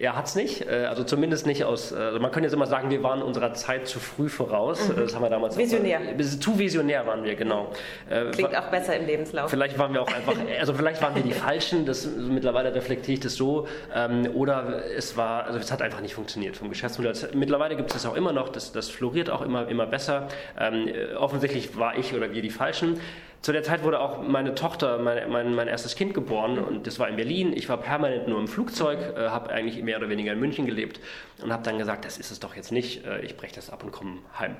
[0.00, 2.90] Er hat es nicht, äh, also zumindest nicht aus, also man könnte jetzt immer sagen,
[2.90, 4.88] wir waren unserer Zeit zu früh voraus.
[4.88, 4.96] Mhm.
[4.96, 6.00] Das haben wir damals Visionär.
[6.00, 7.72] Auch, zu visionär waren wir, genau.
[8.08, 9.50] Äh, Klingt auch besser im Lebenslauf.
[9.50, 13.20] Vielleicht waren wir auch einfach, also vielleicht waren wir die Falschen, das, mittlerweile reflektiere ich
[13.20, 17.14] das so, ähm, oder es war, also es hat einfach nicht funktioniert vom Geschäftsmodell.
[17.34, 20.28] Mittlerweile gibt es das auch immer noch, das, das floriert auch immer, immer besser.
[20.58, 23.00] Ähm, offensichtlich war ich oder wir die Falschen.
[23.40, 26.98] Zu der Zeit wurde auch meine Tochter, mein, mein, mein, erstes Kind geboren und das
[26.98, 27.52] war in Berlin.
[27.54, 31.00] Ich war permanent nur im Flugzeug, äh, habe eigentlich mehr oder weniger in München gelebt
[31.42, 33.84] und habe dann gesagt, das ist es doch jetzt nicht, äh, ich breche das ab
[33.84, 34.56] und komme heim.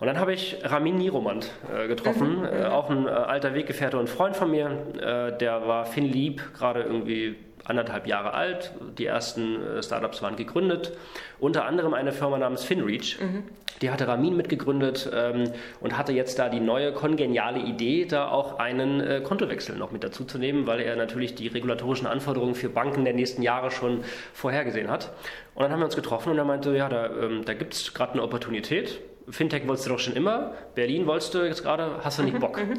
[0.00, 2.44] Und dann habe ich Ramin Niromand äh, getroffen, mhm.
[2.46, 4.70] äh, auch ein äh, alter Weggefährte und Freund von mir.
[4.98, 7.36] Äh, der war Finn Lieb, gerade irgendwie
[7.70, 8.72] anderthalb Jahre alt.
[8.98, 10.92] Die ersten äh, Startups waren gegründet.
[11.38, 13.18] Unter anderem eine Firma namens FinReach.
[13.20, 13.44] Mhm.
[13.80, 15.44] Die hatte Ramin mitgegründet ähm,
[15.80, 20.04] und hatte jetzt da die neue kongeniale Idee, da auch einen äh, Kontowechsel noch mit
[20.04, 24.04] dazu zu nehmen, weil er natürlich die regulatorischen Anforderungen für Banken der nächsten Jahre schon
[24.34, 25.12] vorhergesehen hat.
[25.54, 27.94] Und dann haben wir uns getroffen und er meinte, ja, da, ähm, da gibt es
[27.94, 29.00] gerade eine Opportunität.
[29.30, 30.52] Fintech wolltest du doch schon immer.
[30.74, 32.58] Berlin wolltest du jetzt gerade, hast du nicht mhm, Bock?
[32.58, 32.74] Mhm.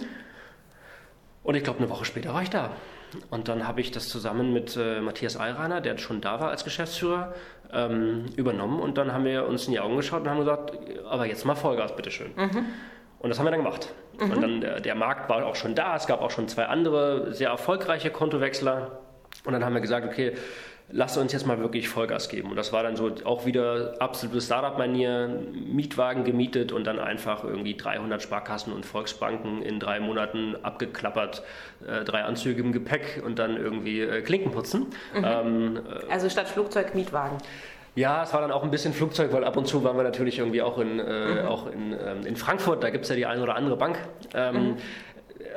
[1.43, 2.71] Und ich glaube, eine Woche später war ich da.
[3.29, 6.63] Und dann habe ich das zusammen mit äh, Matthias Eiraner, der schon da war als
[6.63, 7.33] Geschäftsführer,
[7.73, 8.79] ähm, übernommen.
[8.79, 10.73] Und dann haben wir uns in die Augen geschaut und haben gesagt,
[11.09, 12.31] aber jetzt mal Vollgas, bitteschön.
[12.35, 12.65] Mhm.
[13.19, 13.93] Und das haben wir dann gemacht.
[14.19, 14.31] Mhm.
[14.31, 15.95] Und dann der, der, Markt war auch schon da.
[15.95, 18.99] Es gab auch schon zwei andere sehr erfolgreiche Kontowechsler.
[19.45, 20.33] Und dann haben wir gesagt, okay,
[20.91, 22.49] lass uns jetzt mal wirklich Vollgas geben.
[22.49, 27.75] Und das war dann so auch wieder absolute Startup-Manier, Mietwagen gemietet und dann einfach irgendwie
[27.75, 31.43] 300 Sparkassen und Volksbanken in drei Monaten abgeklappert,
[31.87, 34.87] äh, drei Anzüge im Gepäck und dann irgendwie äh, Klinken putzen.
[35.15, 35.25] Mhm.
[35.25, 37.37] Ähm, äh, also statt Flugzeug Mietwagen.
[37.93, 40.39] Ja, es war dann auch ein bisschen Flugzeug, weil ab und zu waren wir natürlich
[40.39, 41.47] irgendwie auch in, äh, mhm.
[41.47, 43.99] auch in, ähm, in Frankfurt, da gibt es ja die eine oder andere Bank.
[44.33, 44.77] Ähm, mhm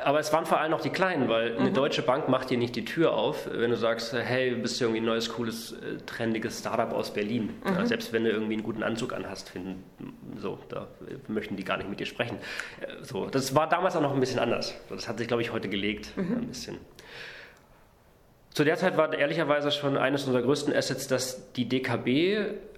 [0.03, 1.75] aber es waren vor allem noch die Kleinen, weil eine mhm.
[1.75, 5.01] deutsche Bank macht dir nicht die Tür auf, wenn du sagst, hey, du bist irgendwie
[5.01, 7.51] ein neues, cooles, äh, trendiges Startup aus Berlin.
[7.65, 7.73] Mhm.
[7.73, 9.85] Ja, selbst wenn du irgendwie einen guten Anzug anhast, finden,
[10.37, 10.89] so, da
[11.29, 12.39] möchten die gar nicht mit dir sprechen.
[12.81, 14.75] Äh, so, das war damals auch noch ein bisschen anders.
[14.89, 16.39] Das hat sich, glaube ich, heute gelegt, mhm.
[16.39, 16.79] ein bisschen.
[18.55, 22.07] Zu der Zeit war ehrlicherweise schon eines unserer größten Assets, dass die DKB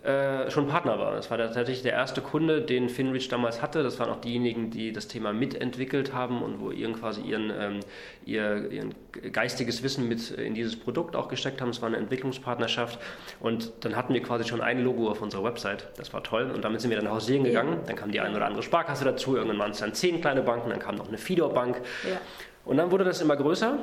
[0.07, 1.15] äh, schon Partner war.
[1.15, 3.83] Das war tatsächlich der erste Kunde, den Finrich damals hatte.
[3.83, 7.81] Das waren auch diejenigen, die das Thema mitentwickelt haben und wo ihren quasi ihren, ähm,
[8.25, 8.95] ihr, ihren
[9.33, 11.69] geistiges Wissen mit in dieses Produkt auch gesteckt haben.
[11.69, 12.99] Es war eine Entwicklungspartnerschaft
[13.41, 15.89] und dann hatten wir quasi schon ein Logo auf unserer Website.
[15.99, 17.81] Das war toll und damit sind wir dann hausieren gegangen.
[17.87, 19.37] Dann kam die eine oder andere Sparkasse dazu.
[19.37, 21.83] Irgendwann waren es dann zehn kleine Banken, dann kam noch eine Fidor-Bank.
[22.09, 22.19] Ja.
[22.65, 23.79] Und dann wurde das immer größer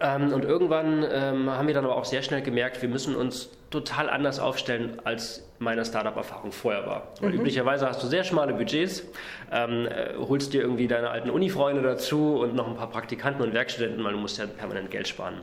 [0.00, 3.50] ähm, und irgendwann ähm, haben wir dann aber auch sehr schnell gemerkt, wir müssen uns
[3.70, 7.08] total anders aufstellen, als meine Startup-Erfahrung vorher war.
[7.20, 7.40] Weil mhm.
[7.40, 9.04] üblicherweise hast du sehr schmale Budgets,
[9.52, 13.52] ähm, äh, holst dir irgendwie deine alten Uni-Freunde dazu und noch ein paar Praktikanten und
[13.52, 15.40] Werkstudenten, weil du musst ja permanent Geld sparen.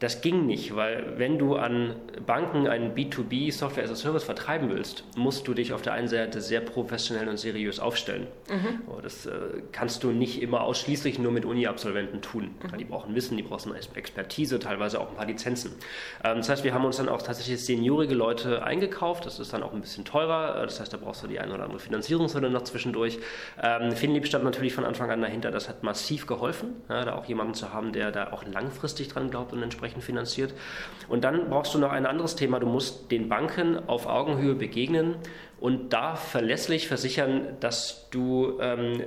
[0.00, 1.94] Das ging nicht, weil wenn du an
[2.26, 6.08] Banken einen B2B Software as a Service vertreiben willst, musst du dich auf der einen
[6.08, 8.26] Seite sehr professionell und seriös aufstellen.
[8.48, 8.80] Mhm.
[9.02, 9.32] Das äh,
[9.72, 12.54] kannst du nicht immer ausschließlich nur mit Uni-Absolventen tun.
[12.62, 12.78] Mhm.
[12.78, 15.72] Die brauchen Wissen, die brauchen Expertise, teilweise auch ein paar Lizenzen.
[16.24, 19.26] Ähm, das heißt, wir haben uns dann auch tatsächlich seniorige Leute eingekauft.
[19.26, 20.62] Das ist dann auch ein bisschen teurer.
[20.62, 23.18] Äh, das heißt, da brauchst du die eine oder andere Finanzierungsrunde noch zwischendurch.
[23.62, 25.50] Ähm, Finlieb stand natürlich von Anfang an dahinter.
[25.50, 29.52] Das hat massiv geholfen, da auch jemanden zu haben, der da auch langfristig dran glaubt
[29.52, 30.54] und entsprechend entsprechend finanziert.
[31.08, 32.60] Und dann brauchst du noch ein anderes Thema.
[32.60, 35.16] Du musst den Banken auf Augenhöhe begegnen
[35.60, 39.02] und da verlässlich versichern, dass du ähm,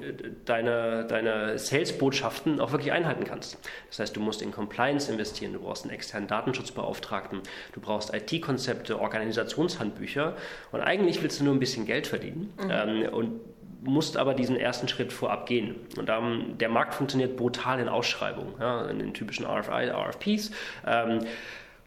[0.46, 3.58] deine, deine Sales-Botschaften auch wirklich einhalten kannst.
[3.90, 7.42] Das heißt, du musst in Compliance investieren, du brauchst einen externen Datenschutzbeauftragten,
[7.74, 10.36] du brauchst IT-Konzepte, Organisationshandbücher
[10.72, 12.54] und eigentlich willst du nur ein bisschen Geld verdienen.
[12.62, 12.70] Mhm.
[12.72, 13.40] Ähm, und
[13.84, 15.76] musst aber diesen ersten Schritt vorab gehen.
[15.98, 20.52] Und ähm, der Markt funktioniert brutal in Ausschreibungen, ja, in den typischen RFI, RFPs.
[20.86, 21.20] Ähm,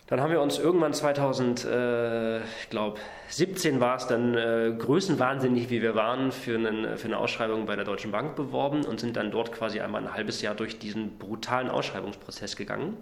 [0.08, 5.68] dann haben wir uns irgendwann 2000, äh, ich glaube 17 war es dann äh, größenwahnsinnig,
[5.68, 9.16] wie wir waren, für, einen, für eine Ausschreibung bei der Deutschen Bank beworben und sind
[9.16, 12.96] dann dort quasi einmal ein halbes Jahr durch diesen brutalen Ausschreibungsprozess gegangen.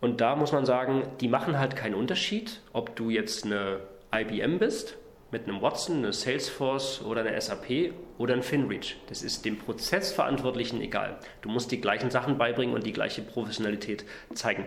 [0.00, 3.78] Und da muss man sagen, die machen halt keinen Unterschied, ob du jetzt eine
[4.12, 4.96] IBM bist
[5.30, 8.96] mit einem Watson, eine Salesforce oder eine SAP oder ein FinReach.
[9.08, 11.18] Das ist dem Prozessverantwortlichen egal.
[11.42, 14.66] Du musst die gleichen Sachen beibringen und die gleiche Professionalität zeigen.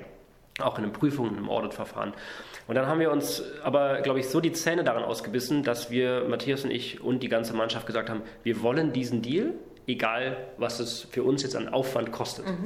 [0.60, 2.13] Auch in einer Prüfung, in einem Auditverfahren.
[2.67, 6.26] Und dann haben wir uns aber, glaube ich, so die Zähne daran ausgebissen, dass wir,
[6.28, 9.54] Matthias und ich und die ganze Mannschaft gesagt haben, wir wollen diesen Deal,
[9.88, 12.45] egal was es für uns jetzt an Aufwand kostet.
[12.45, 12.63] Mhm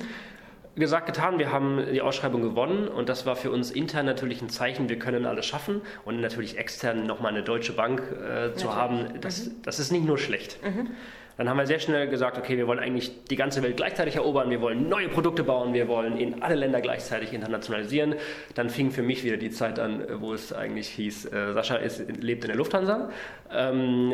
[0.81, 1.39] gesagt, getan.
[1.39, 4.99] Wir haben die Ausschreibung gewonnen und das war für uns intern natürlich ein Zeichen, wir
[4.99, 9.61] können alles schaffen und natürlich extern nochmal eine deutsche Bank äh, zu haben, das, mhm.
[9.63, 10.57] das ist nicht nur schlecht.
[10.63, 10.91] Mhm.
[11.37, 14.49] Dann haben wir sehr schnell gesagt, okay, wir wollen eigentlich die ganze Welt gleichzeitig erobern,
[14.49, 18.15] wir wollen neue Produkte bauen, wir wollen in alle Länder gleichzeitig internationalisieren.
[18.55, 22.03] Dann fing für mich wieder die Zeit an, wo es eigentlich hieß, äh, Sascha ist,
[22.21, 23.09] lebt in der Lufthansa.
[23.51, 24.13] Ähm,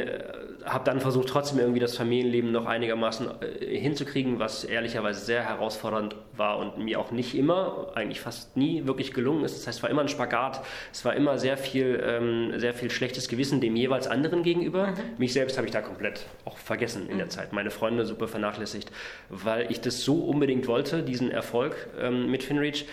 [0.66, 6.16] habe dann versucht, trotzdem irgendwie das Familienleben noch einigermaßen äh, hinzukriegen, was ehrlicherweise sehr herausfordernd
[6.36, 9.58] war und mir auch nicht immer, eigentlich fast nie wirklich gelungen ist.
[9.58, 12.90] Das heißt, es war immer ein Spagat, es war immer sehr viel, ähm, sehr viel
[12.90, 14.88] schlechtes Gewissen dem jeweils anderen gegenüber.
[14.88, 14.96] Mhm.
[15.18, 17.32] Mich selbst habe ich da komplett auch vergessen in der mhm.
[17.32, 17.54] Zeit.
[17.54, 18.92] Meine Freunde super vernachlässigt,
[19.30, 22.86] weil ich das so unbedingt wollte, diesen Erfolg ähm, mit Finreach,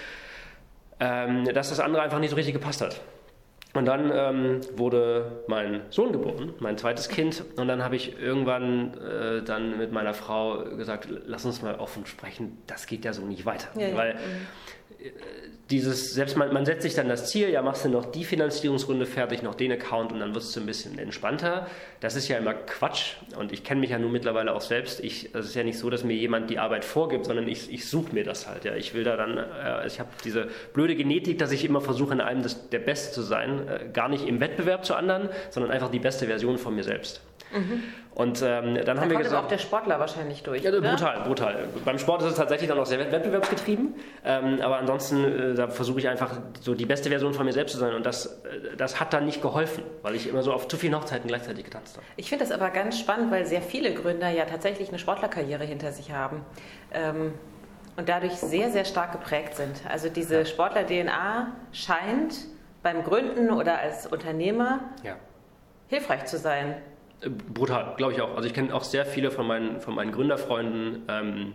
[1.01, 3.01] ähm, dass das andere einfach nicht so richtig gepasst hat.
[3.77, 7.45] Und dann ähm, wurde mein Sohn geboren, mein zweites Kind.
[7.57, 12.07] Und dann habe ich irgendwann äh, dann mit meiner Frau gesagt, lass uns mal offen
[12.07, 13.69] sprechen, das geht ja so nicht weiter.
[13.79, 14.15] Ja, Weil ja.
[14.15, 14.47] Mhm
[15.71, 19.05] dieses, selbst man, man setzt sich dann das Ziel, ja, machst du noch die Finanzierungsrunde
[19.05, 21.67] fertig, noch den Account und dann wirst du ein bisschen entspannter.
[21.99, 25.01] Das ist ja immer Quatsch und ich kenne mich ja nun mittlerweile auch selbst.
[25.01, 27.89] Ich, es ist ja nicht so, dass mir jemand die Arbeit vorgibt, sondern ich, ich
[27.89, 28.65] suche mir das halt.
[28.65, 28.77] Ja.
[28.77, 32.21] Ich will da dann, äh, ich habe diese blöde Genetik, dass ich immer versuche, in
[32.21, 33.66] allem das, der Beste zu sein.
[33.69, 37.21] Äh, gar nicht im Wettbewerb zu anderen, sondern einfach die beste Version von mir selbst.
[37.53, 37.83] Mhm.
[38.15, 39.45] Und ähm, dann da haben wir gesagt.
[39.45, 40.63] auch der Sportler wahrscheinlich durch.
[40.63, 41.69] Ja, brutal, brutal.
[41.85, 43.95] Beim Sport ist es tatsächlich dann auch sehr wettbewerbsgetrieben.
[44.25, 47.73] Ähm, aber ansonsten, äh, da versuche ich einfach so die beste Version von mir selbst
[47.73, 47.95] zu sein.
[47.95, 50.97] Und das, äh, das hat dann nicht geholfen, weil ich immer so auf zu vielen
[50.97, 52.07] Hochzeiten gleichzeitig getanzt habe.
[52.17, 55.93] Ich finde das aber ganz spannend, weil sehr viele Gründer ja tatsächlich eine Sportlerkarriere hinter
[55.93, 56.41] sich haben.
[56.93, 57.35] Ähm,
[57.97, 59.83] und dadurch sehr, sehr stark geprägt sind.
[59.89, 62.35] Also diese Sportler-DNA scheint
[62.83, 65.17] beim Gründen oder als Unternehmer ja.
[65.89, 66.77] hilfreich zu sein.
[67.53, 68.37] Brutal, glaube ich auch.
[68.37, 71.55] Also ich kenne auch sehr viele von meinen, von meinen Gründerfreunden, ähm,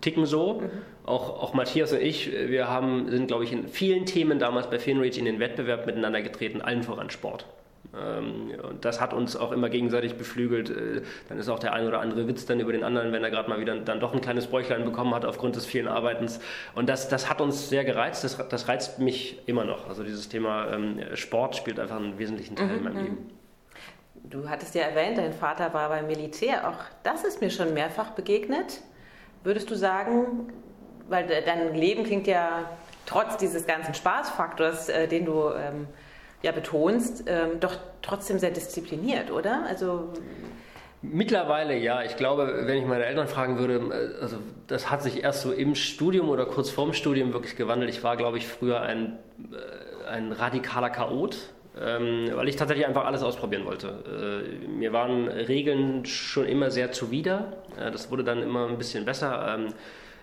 [0.00, 0.60] ticken so.
[0.60, 0.70] Mhm.
[1.04, 4.78] Auch, auch Matthias und ich, wir haben, sind, glaube ich, in vielen Themen damals bei
[4.78, 7.46] Finreach in den Wettbewerb miteinander getreten, allen voran Sport.
[7.98, 10.70] Ähm, und das hat uns auch immer gegenseitig beflügelt.
[10.70, 13.30] Äh, dann ist auch der ein oder andere Witz dann über den anderen, wenn er
[13.30, 16.40] gerade mal wieder dann doch ein kleines Bräuchlein bekommen hat aufgrund des vielen Arbeitens.
[16.74, 18.22] Und das, das hat uns sehr gereizt.
[18.22, 19.88] Das, das reizt mich immer noch.
[19.88, 22.76] Also dieses Thema ähm, Sport spielt einfach einen wesentlichen Teil mhm.
[22.76, 23.04] in meinem.
[23.04, 23.30] Leben.
[24.22, 26.68] Du hattest ja erwähnt, dein Vater war beim Militär.
[26.68, 28.82] Auch das ist mir schon mehrfach begegnet.
[29.42, 30.52] Würdest du sagen,
[31.08, 32.70] weil dein Leben klingt ja
[33.06, 35.88] trotz dieses ganzen Spaßfaktors, äh, den du ähm,
[36.42, 39.64] ja betonst, ähm, doch trotzdem sehr diszipliniert, oder?
[39.66, 40.10] Also
[41.02, 42.02] Mittlerweile ja.
[42.02, 43.74] Ich glaube, wenn ich meine Eltern fragen würde,
[44.18, 47.90] äh, also das hat sich erst so im Studium oder kurz vorm Studium wirklich gewandelt.
[47.90, 49.18] Ich war, glaube ich, früher ein,
[49.52, 51.36] äh, ein radikaler Chaot
[51.80, 54.44] ähm, weil ich tatsächlich einfach alles ausprobieren wollte.
[54.44, 57.52] Äh, mir waren Regeln schon immer sehr zuwider.
[57.76, 59.58] Das wurde dann immer ein bisschen besser.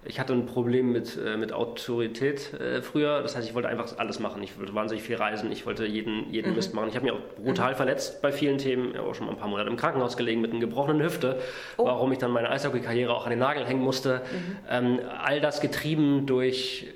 [0.05, 3.21] Ich hatte ein Problem mit, äh, mit Autorität äh, früher.
[3.21, 4.41] Das heißt, ich wollte einfach alles machen.
[4.43, 5.51] Ich wollte wahnsinnig viel reisen.
[5.51, 6.55] Ich wollte jeden, jeden mhm.
[6.55, 6.89] Mist machen.
[6.89, 7.77] Ich habe mich auch brutal mhm.
[7.77, 8.91] verletzt bei vielen Themen.
[8.91, 11.39] Ich habe auch schon mal ein paar Monate im Krankenhaus gelegen mit einer gebrochenen Hüfte,
[11.77, 11.85] oh.
[11.85, 14.21] warum ich dann meine Eishockey-Karriere auch an den Nagel hängen musste.
[14.31, 14.57] Mhm.
[14.69, 16.87] Ähm, all das getrieben durch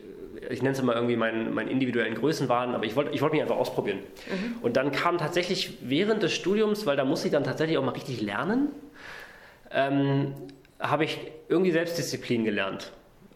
[0.50, 3.42] ich nenne es immer irgendwie meinen, meinen individuellen Größenwahn, aber ich wollte ich wollt mich
[3.42, 4.00] einfach ausprobieren.
[4.00, 4.56] Mhm.
[4.62, 7.92] Und dann kam tatsächlich während des Studiums, weil da musste ich dann tatsächlich auch mal
[7.92, 8.70] richtig lernen,
[9.72, 10.34] ähm,
[10.82, 12.92] habe ich irgendwie Selbstdisziplin gelernt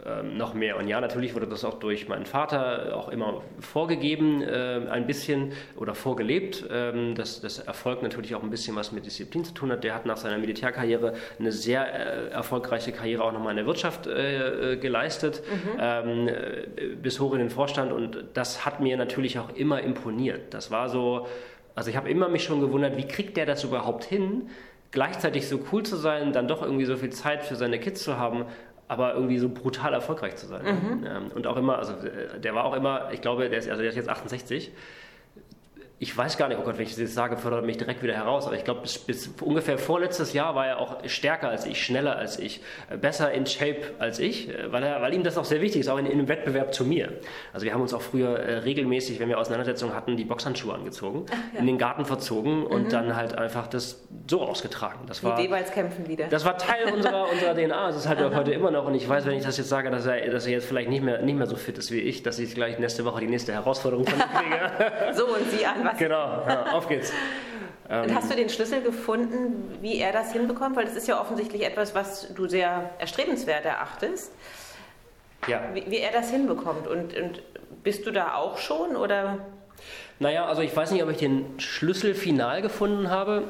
[0.05, 0.77] ähm, noch mehr.
[0.77, 5.53] Und ja, natürlich wurde das auch durch meinen Vater auch immer vorgegeben, äh, ein bisschen
[5.77, 9.71] oder vorgelebt, ähm, dass das Erfolg natürlich auch ein bisschen was mit Disziplin zu tun
[9.71, 9.83] hat.
[9.83, 14.05] Der hat nach seiner Militärkarriere eine sehr äh, erfolgreiche Karriere auch nochmal in der Wirtschaft
[14.05, 15.79] äh, äh geleistet, mhm.
[15.79, 17.91] ähm, äh, bis hoch in den Vorstand.
[17.91, 20.53] Und das hat mir natürlich auch immer imponiert.
[20.53, 21.25] Das war so,
[21.73, 24.49] also ich habe immer mich schon gewundert, wie kriegt der das überhaupt hin?
[24.91, 28.17] Gleichzeitig so cool zu sein, dann doch irgendwie so viel Zeit für seine Kids zu
[28.17, 28.45] haben
[28.87, 30.63] aber irgendwie so brutal erfolgreich zu sein.
[30.63, 31.05] Mhm.
[31.05, 33.81] Ähm, und auch immer, also äh, der war auch immer, ich glaube, der ist, also
[33.81, 34.71] der ist jetzt 68
[35.97, 38.13] ich weiß gar nicht, oh Gott, wenn ich das jetzt sage, fördert mich direkt wieder
[38.13, 41.81] heraus, aber ich glaube, bis, bis, ungefähr vorletztes Jahr war er auch stärker als ich,
[41.81, 45.37] schneller als ich, äh, besser in Shape als ich, äh, weil, er, weil ihm das
[45.37, 47.13] auch sehr wichtig ist, auch in, in einem Wettbewerb zu mir.
[47.53, 51.27] Also wir haben uns auch früher äh, regelmäßig, wenn wir Auseinandersetzungen hatten, die Boxhandschuhe angezogen,
[51.53, 51.59] ja.
[51.59, 52.89] in den Garten verzogen und mhm.
[52.89, 54.99] dann halt einfach das so ausgetragen.
[55.07, 56.27] Das war, die kämpfen wieder.
[56.27, 59.07] Das war Teil unserer, unserer DNA, das ist halt auch heute immer noch und ich
[59.07, 61.37] weiß, wenn ich das jetzt sage, dass er, dass er jetzt vielleicht nicht mehr, nicht
[61.37, 64.19] mehr so fit ist wie ich, dass ich gleich nächste Woche die nächste Herausforderung von
[64.19, 65.13] ihm kriege.
[65.13, 65.94] so und sie an was.
[65.97, 67.11] Genau, ja, auf geht's.
[67.87, 70.75] Und hast du den Schlüssel gefunden, wie er das hinbekommt?
[70.75, 74.31] Weil das ist ja offensichtlich etwas, was du sehr erstrebenswert erachtest.
[75.47, 75.61] Ja.
[75.73, 76.87] Wie, wie er das hinbekommt.
[76.87, 77.43] Und, und
[77.83, 79.37] bist du da auch schon oder?
[80.19, 83.43] Naja, also ich weiß nicht, ob ich den Schlüssel final gefunden habe.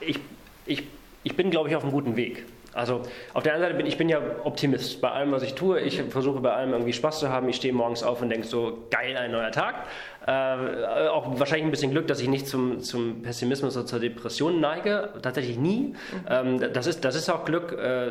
[0.00, 0.20] Ich,
[0.64, 0.84] ich,
[1.22, 2.46] ich bin, glaube ich, auf einem guten Weg.
[2.72, 3.00] Also
[3.32, 5.80] auf der einen Seite bin ich bin ja Optimist bei allem, was ich tue.
[5.80, 7.48] Ich versuche bei allem irgendwie Spaß zu haben.
[7.48, 9.86] Ich stehe morgens auf und denke so, geil, ein neuer Tag.
[10.26, 14.60] Äh, auch wahrscheinlich ein bisschen Glück, dass ich nicht zum, zum Pessimismus oder zur Depression
[14.60, 15.10] neige.
[15.22, 15.94] Tatsächlich nie.
[16.28, 18.10] Ähm, das, ist, das ist auch Glück, äh,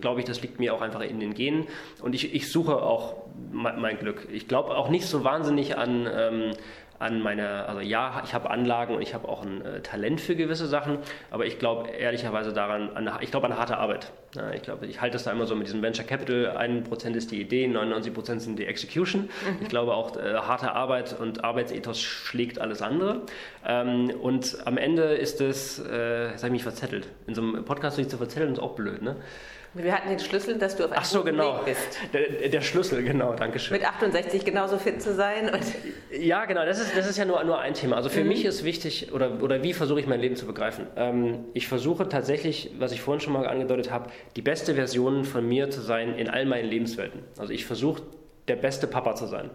[0.00, 1.66] glaube ich, das liegt mir auch einfach in den Genen.
[2.00, 3.16] Und ich, ich suche auch
[3.50, 4.28] mein, mein Glück.
[4.30, 6.08] Ich glaube auch nicht so wahnsinnig an...
[6.10, 6.50] Ähm,
[6.98, 10.34] an meiner, also ja, ich habe Anlagen und ich habe auch ein äh, Talent für
[10.34, 10.98] gewisse Sachen,
[11.30, 14.10] aber ich glaube ehrlicherweise daran, an, ich glaube an harte Arbeit.
[14.34, 17.30] Ja, ich glaube, ich halte das da immer so mit diesem Venture Capital, 1% ist
[17.30, 19.22] die Idee, 99% sind die Execution.
[19.22, 19.62] Mhm.
[19.62, 23.22] Ich glaube auch, äh, harte Arbeit und Arbeitsethos schlägt alles andere.
[23.66, 27.08] Ähm, und am Ende ist es, äh, jetzt habe ich mich verzettelt.
[27.26, 29.16] In so einem Podcast sich zu verzetteln ist auch blöd, ne?
[29.74, 31.58] Wir hatten den Schlüssel, dass du auf einem Ach so, genau.
[31.58, 31.98] Weg bist.
[32.12, 33.76] Der, der, Schlüssel, genau, danke schön.
[33.76, 35.50] Mit 68 genauso fit zu sein.
[36.10, 37.96] ja, genau, das ist, das ist ja nur, nur ein Thema.
[37.96, 38.28] Also für mhm.
[38.28, 40.86] mich ist wichtig, oder, oder wie versuche ich mein Leben zu begreifen?
[40.96, 45.46] Ähm, ich versuche tatsächlich, was ich vorhin schon mal angedeutet habe, die beste Version von
[45.46, 47.24] mir zu sein in all meinen Lebenswelten.
[47.38, 48.02] Also ich versuche,
[48.48, 49.50] der beste Papa zu sein.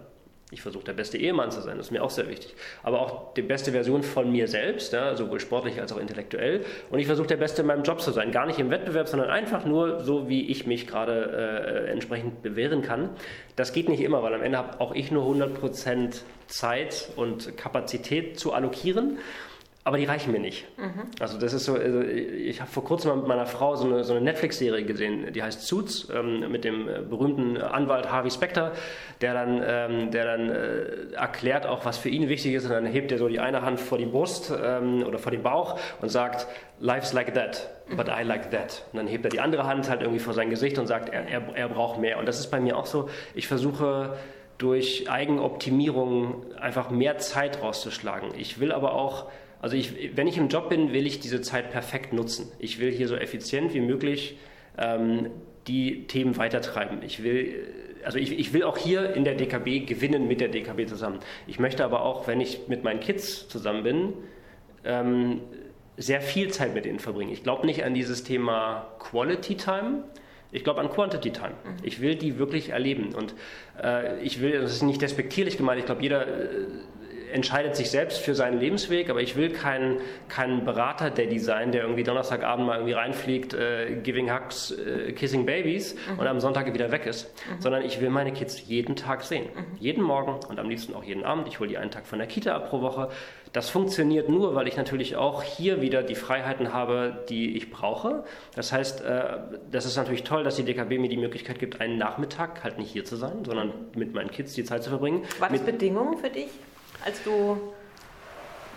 [0.50, 2.54] Ich versuche der beste Ehemann zu sein, das ist mir auch sehr wichtig.
[2.82, 6.64] Aber auch die beste Version von mir selbst, ja, sowohl sportlich als auch intellektuell.
[6.90, 8.30] Und ich versuche der Beste in meinem Job zu sein.
[8.30, 12.82] Gar nicht im Wettbewerb, sondern einfach nur so, wie ich mich gerade äh, entsprechend bewähren
[12.82, 13.10] kann.
[13.56, 18.38] Das geht nicht immer, weil am Ende habe auch ich nur 100% Zeit und Kapazität
[18.38, 19.18] zu allokieren
[19.86, 20.66] aber die reichen mir nicht.
[20.78, 21.10] Mhm.
[21.20, 24.02] Also das ist so, also ich habe vor kurzem mal mit meiner Frau so eine,
[24.02, 28.72] so eine Netflix-Serie gesehen, die heißt Suits, ähm, mit dem äh, berühmten Anwalt Harvey Specter,
[29.20, 32.86] der dann, ähm, der dann äh, erklärt auch, was für ihn wichtig ist und dann
[32.86, 36.08] hebt er so die eine Hand vor die Brust ähm, oder vor den Bauch und
[36.08, 36.46] sagt,
[36.80, 38.86] life's like that, but I like that.
[38.92, 41.28] Und dann hebt er die andere Hand halt irgendwie vor sein Gesicht und sagt, er,
[41.28, 42.18] er, er braucht mehr.
[42.18, 44.16] Und das ist bei mir auch so, ich versuche
[44.56, 48.30] durch Eigenoptimierung einfach mehr Zeit rauszuschlagen.
[48.38, 49.26] Ich will aber auch
[49.64, 52.52] also ich, wenn ich im Job bin, will ich diese Zeit perfekt nutzen.
[52.58, 54.36] Ich will hier so effizient wie möglich
[54.76, 55.30] ähm,
[55.66, 56.98] die Themen weitertreiben.
[57.02, 57.66] Ich will,
[58.04, 61.18] also ich, ich, will auch hier in der DKB gewinnen mit der DKB zusammen.
[61.46, 64.12] Ich möchte aber auch, wenn ich mit meinen Kids zusammen bin,
[64.84, 65.40] ähm,
[65.96, 67.32] sehr viel Zeit mit ihnen verbringen.
[67.32, 70.04] Ich glaube nicht an dieses Thema Quality Time.
[70.52, 71.52] Ich glaube an Quantity Time.
[71.64, 71.76] Mhm.
[71.82, 73.14] Ich will die wirklich erleben.
[73.14, 73.34] Und
[73.82, 76.66] äh, ich will, das ist nicht despektierlich gemeint, ich glaube, jeder äh,
[77.32, 81.82] entscheidet sich selbst für seinen Lebensweg, aber ich will keinen, keinen Berater der Design, der
[81.82, 86.18] irgendwie Donnerstagabend mal irgendwie reinfliegt, äh, giving hugs, äh, kissing babies mhm.
[86.18, 87.60] und am Sonntag wieder weg ist, mhm.
[87.60, 89.46] sondern ich will meine Kids jeden Tag sehen.
[89.54, 89.76] Mhm.
[89.78, 91.48] Jeden Morgen und am liebsten auch jeden Abend.
[91.48, 93.08] Ich hole die einen Tag von der Kita ab pro Woche.
[93.52, 98.24] Das funktioniert nur, weil ich natürlich auch hier wieder die Freiheiten habe, die ich brauche.
[98.56, 99.38] Das heißt, äh,
[99.70, 102.90] das ist natürlich toll, dass die DKB mir die Möglichkeit gibt, einen Nachmittag halt nicht
[102.90, 105.22] hier zu sein, sondern mit meinen Kids die Zeit zu verbringen.
[105.38, 106.48] War das Bedingung für dich?
[107.04, 107.72] Als du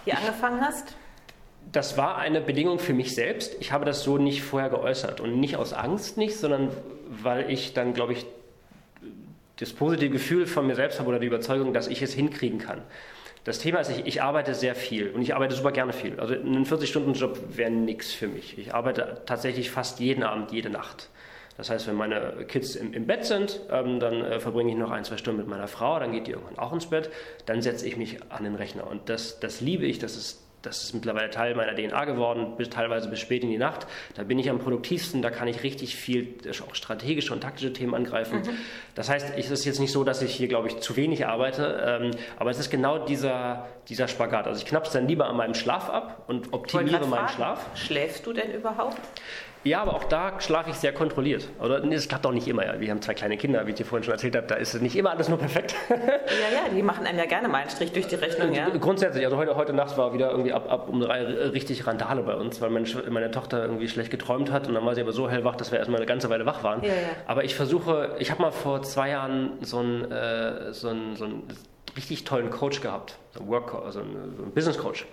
[0.06, 0.96] hier angefangen hast?
[1.72, 3.56] Das war eine Bedingung für mich selbst.
[3.60, 6.70] Ich habe das so nicht vorher geäußert und nicht aus Angst nicht, sondern
[7.10, 8.26] weil ich dann, glaube ich,
[9.58, 12.82] das positive Gefühl von mir selbst habe oder die Überzeugung, dass ich es hinkriegen kann.
[13.44, 16.20] Das Thema ist, ich, ich arbeite sehr viel und ich arbeite super gerne viel.
[16.20, 18.58] Also ein 40-Stunden-Job wäre nichts für mich.
[18.58, 21.10] Ich arbeite tatsächlich fast jeden Abend, jede Nacht.
[21.58, 24.92] Das heißt, wenn meine Kids im, im Bett sind, ähm, dann äh, verbringe ich noch
[24.92, 27.10] ein, zwei Stunden mit meiner Frau, dann geht die irgendwann auch ins Bett,
[27.46, 28.88] dann setze ich mich an den Rechner.
[28.88, 32.70] Und das, das liebe ich, das ist das ist mittlerweile Teil meiner DNA geworden, bis,
[32.70, 33.88] teilweise bis spät in die Nacht.
[34.16, 36.36] Da bin ich am produktivsten, da kann ich richtig viel
[36.68, 38.40] auch strategische und taktische Themen angreifen.
[38.40, 38.58] Mhm.
[38.96, 42.02] Das heißt, es ist jetzt nicht so, dass ich hier, glaube ich, zu wenig arbeite,
[42.02, 44.48] ähm, aber es ist genau dieser, dieser Spagat.
[44.48, 47.66] Also ich knappe es dann lieber an meinem Schlaf ab und optimiere meinen fragen, Schlaf.
[47.76, 48.98] Schläfst du denn überhaupt?
[49.64, 51.50] Ja, aber auch da schlafe ich sehr kontrolliert.
[51.60, 52.66] Oder es klappt auch nicht immer.
[52.66, 52.80] Ja.
[52.80, 54.48] Wir haben zwei kleine Kinder, wie ich dir vorhin schon erzählt habe.
[54.48, 55.76] Da ist nicht immer alles nur perfekt.
[55.90, 58.54] ja, ja, die machen einem ja gerne mal einen Strich durch die Rechnung.
[58.54, 58.70] Ja?
[58.70, 59.26] Grundsätzlich.
[59.26, 62.62] Also heute, heute Nacht war wieder irgendwie ab, ab um drei richtig Randale bei uns,
[62.62, 65.56] weil meine, meine Tochter irgendwie schlecht geträumt hat und dann war sie aber so hellwach,
[65.56, 66.84] dass wir erstmal eine ganze Weile wach waren.
[66.84, 66.94] Ja, ja.
[67.26, 71.26] Aber ich versuche, ich habe mal vor zwei Jahren so einen, äh, so einen, so
[71.26, 71.44] einen
[71.96, 75.06] richtig tollen Coach gehabt, so einen, Work, also einen Business Coach.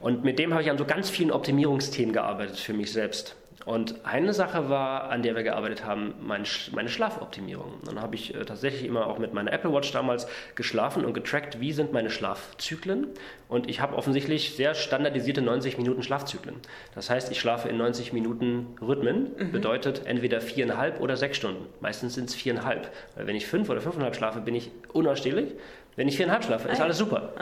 [0.00, 3.36] Und mit dem habe ich an so ganz vielen Optimierungsthemen gearbeitet für mich selbst.
[3.64, 7.78] Und eine Sache war, an der wir gearbeitet haben, meine, meine Schlafoptimierung.
[7.84, 11.60] Dann habe ich äh, tatsächlich immer auch mit meiner Apple Watch damals geschlafen und getrackt,
[11.60, 13.08] wie sind meine Schlafzyklen.
[13.48, 16.56] Und ich habe offensichtlich sehr standardisierte 90 Minuten Schlafzyklen.
[16.94, 19.52] Das heißt, ich schlafe in 90 Minuten Rhythmen, mhm.
[19.52, 21.66] bedeutet entweder viereinhalb oder sechs Stunden.
[21.80, 22.90] Meistens sind es viereinhalb.
[23.16, 25.54] Weil wenn ich fünf oder fünfeinhalb schlafe, bin ich unausstehlich.
[25.96, 27.32] Wenn ich viereinhalb schlafe, ist alles super.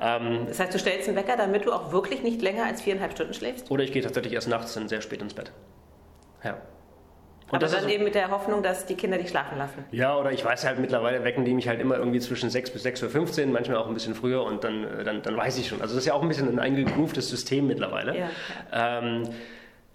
[0.00, 3.12] Ähm, das heißt, du stellst einen Wecker, damit du auch wirklich nicht länger als viereinhalb
[3.12, 3.70] Stunden schläfst?
[3.70, 5.52] Oder ich gehe tatsächlich erst nachts dann sehr spät ins Bett.
[6.42, 6.58] Ja.
[7.52, 9.84] Und Aber dann eben mit der Hoffnung, dass die Kinder dich schlafen lassen.
[9.90, 12.86] Ja, oder ich weiß halt mittlerweile, wecken die mich halt immer irgendwie zwischen 6 bis
[12.86, 15.82] 6.15 Uhr, manchmal auch ein bisschen früher und dann, äh, dann, dann weiß ich schon.
[15.82, 18.16] Also das ist ja auch ein bisschen ein eingegrooftes System mittlerweile.
[18.18, 18.30] Ja.
[18.72, 19.24] Ähm,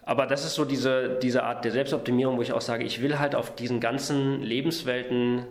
[0.04, 3.18] aber das ist so diese, diese Art der Selbstoptimierung, wo ich auch sage, ich will
[3.18, 5.48] halt auf diesen ganzen Lebenswelten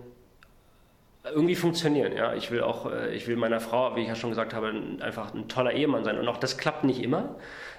[1.32, 2.12] irgendwie funktionieren.
[2.16, 4.72] Ja, ich will auch, äh, ich will meiner Frau, wie ich ja schon gesagt habe,
[5.00, 6.18] einfach ein toller Ehemann sein.
[6.18, 7.36] Und auch das klappt nicht immer.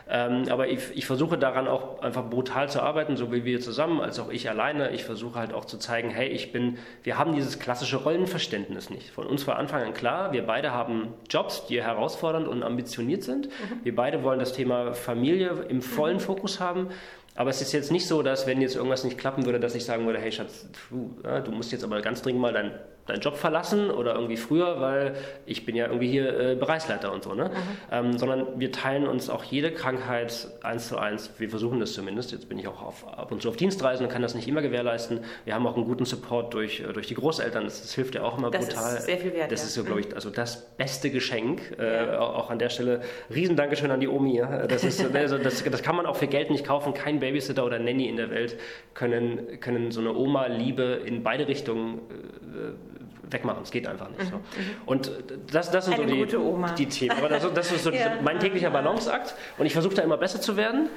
[0.09, 3.99] Ähm, aber ich, ich, versuche daran auch einfach brutal zu arbeiten, so wie wir zusammen,
[3.99, 4.91] als auch ich alleine.
[4.91, 9.09] Ich versuche halt auch zu zeigen, hey, ich bin, wir haben dieses klassische Rollenverständnis nicht.
[9.09, 13.47] Von uns war Anfang an klar, wir beide haben Jobs, die herausfordernd und ambitioniert sind.
[13.47, 13.51] Mhm.
[13.83, 16.21] Wir beide wollen das Thema Familie im vollen mhm.
[16.21, 16.87] Fokus haben.
[17.35, 19.83] Aber es ist jetzt nicht so, dass wenn jetzt irgendwas nicht klappen würde, dass ich
[19.83, 22.71] sagen würde, hey Schatz, du, du musst jetzt aber ganz dringend mal dein
[23.07, 25.15] deinen Job verlassen oder irgendwie früher, weil
[25.45, 27.49] ich bin ja irgendwie hier äh, Bereichsleiter und so, ne?
[27.49, 27.51] Mhm.
[27.91, 31.31] Ähm, sondern wir teilen uns auch jede Krankheit eins zu eins.
[31.37, 32.31] Wir versuchen das zumindest.
[32.31, 34.61] Jetzt bin ich auch auf, ab und zu auf Dienstreisen und kann das nicht immer
[34.61, 35.21] gewährleisten.
[35.45, 37.63] Wir haben auch einen guten Support durch, äh, durch die Großeltern.
[37.63, 38.97] Das, das, hilft ja auch immer das brutal.
[38.97, 39.51] Ist sehr viel wert.
[39.51, 39.67] Das ja.
[39.67, 40.15] ist so, glaube ich, mhm.
[40.15, 41.77] also das beste Geschenk.
[41.79, 42.19] Äh, ja.
[42.19, 43.01] auch an der Stelle
[43.33, 44.41] Riesendankeschön an die Omi.
[44.67, 46.93] Das, ist, also das, das kann man auch für Geld nicht kaufen.
[46.93, 48.57] Kein Babysitter oder Nanny in der Welt
[48.93, 52.96] können, können so eine Oma-Liebe in beide Richtungen äh,
[53.29, 53.63] wegmachen.
[53.63, 54.23] Es geht einfach nicht.
[54.23, 54.29] Mhm.
[54.29, 54.39] So.
[54.85, 55.11] Und
[55.51, 57.17] das, das sind Eine so die, die, Themen.
[57.17, 58.13] Aber das, das ist so ja.
[58.21, 59.35] mein täglicher Balanceakt.
[59.57, 60.89] Und ich versuche da immer besser zu werden.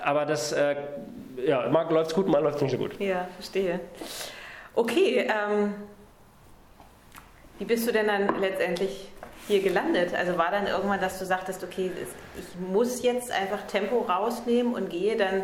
[0.00, 0.76] Aber das, äh,
[1.44, 2.98] ja, mal läuft es gut, mal läuft es nicht so gut.
[3.00, 3.80] Ja, verstehe.
[4.74, 5.74] Okay, ähm,
[7.58, 9.08] wie bist du denn dann letztendlich
[9.48, 10.14] hier gelandet?
[10.14, 14.90] Also war dann irgendwann, dass du sagtest, okay, ich muss jetzt einfach Tempo rausnehmen und
[14.90, 15.42] gehe dann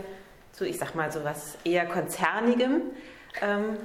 [0.53, 2.83] zu, ich sag mal, so was eher Konzernigem?
[3.43, 3.77] Ähm,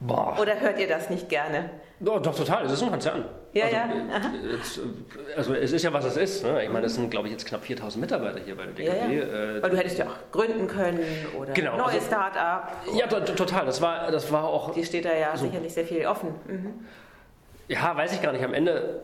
[0.00, 0.36] Boah.
[0.40, 1.70] Oder hört ihr das nicht gerne?
[2.00, 2.64] Doch, doch total.
[2.64, 3.26] Es ist ein Konzern.
[3.52, 3.84] Ja, also, ja.
[3.84, 4.80] Äh, jetzt, äh,
[5.36, 6.44] also es ist ja, was es ist.
[6.44, 6.64] Ne?
[6.64, 8.88] Ich meine, es sind, glaube ich, jetzt knapp 4000 Mitarbeiter hier bei der DKB.
[8.88, 9.56] Ja, ja.
[9.56, 11.00] Äh, Weil du hättest ja auch gründen können
[11.38, 12.76] oder genau, neues also, Start-up.
[12.94, 13.66] Ja, total.
[13.66, 14.72] Das war, das war auch...
[14.72, 16.34] Die steht da ja so, sicherlich sehr viel offen.
[16.46, 16.86] Mhm.
[17.68, 18.44] Ja, weiß ich gar nicht.
[18.44, 19.02] Am Ende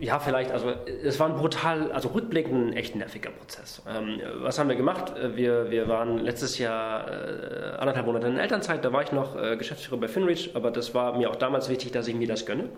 [0.00, 0.72] ja, vielleicht, also
[1.04, 3.82] es war ein brutal, also rückblickend ein echt nerviger Prozess.
[3.88, 5.12] Ähm, was haben wir gemacht?
[5.34, 9.56] Wir, wir waren letztes Jahr äh, anderthalb Monate in Elternzeit, da war ich noch äh,
[9.56, 12.68] Geschäftsführer bei Finreach, aber das war mir auch damals wichtig, dass ich mir das gönne.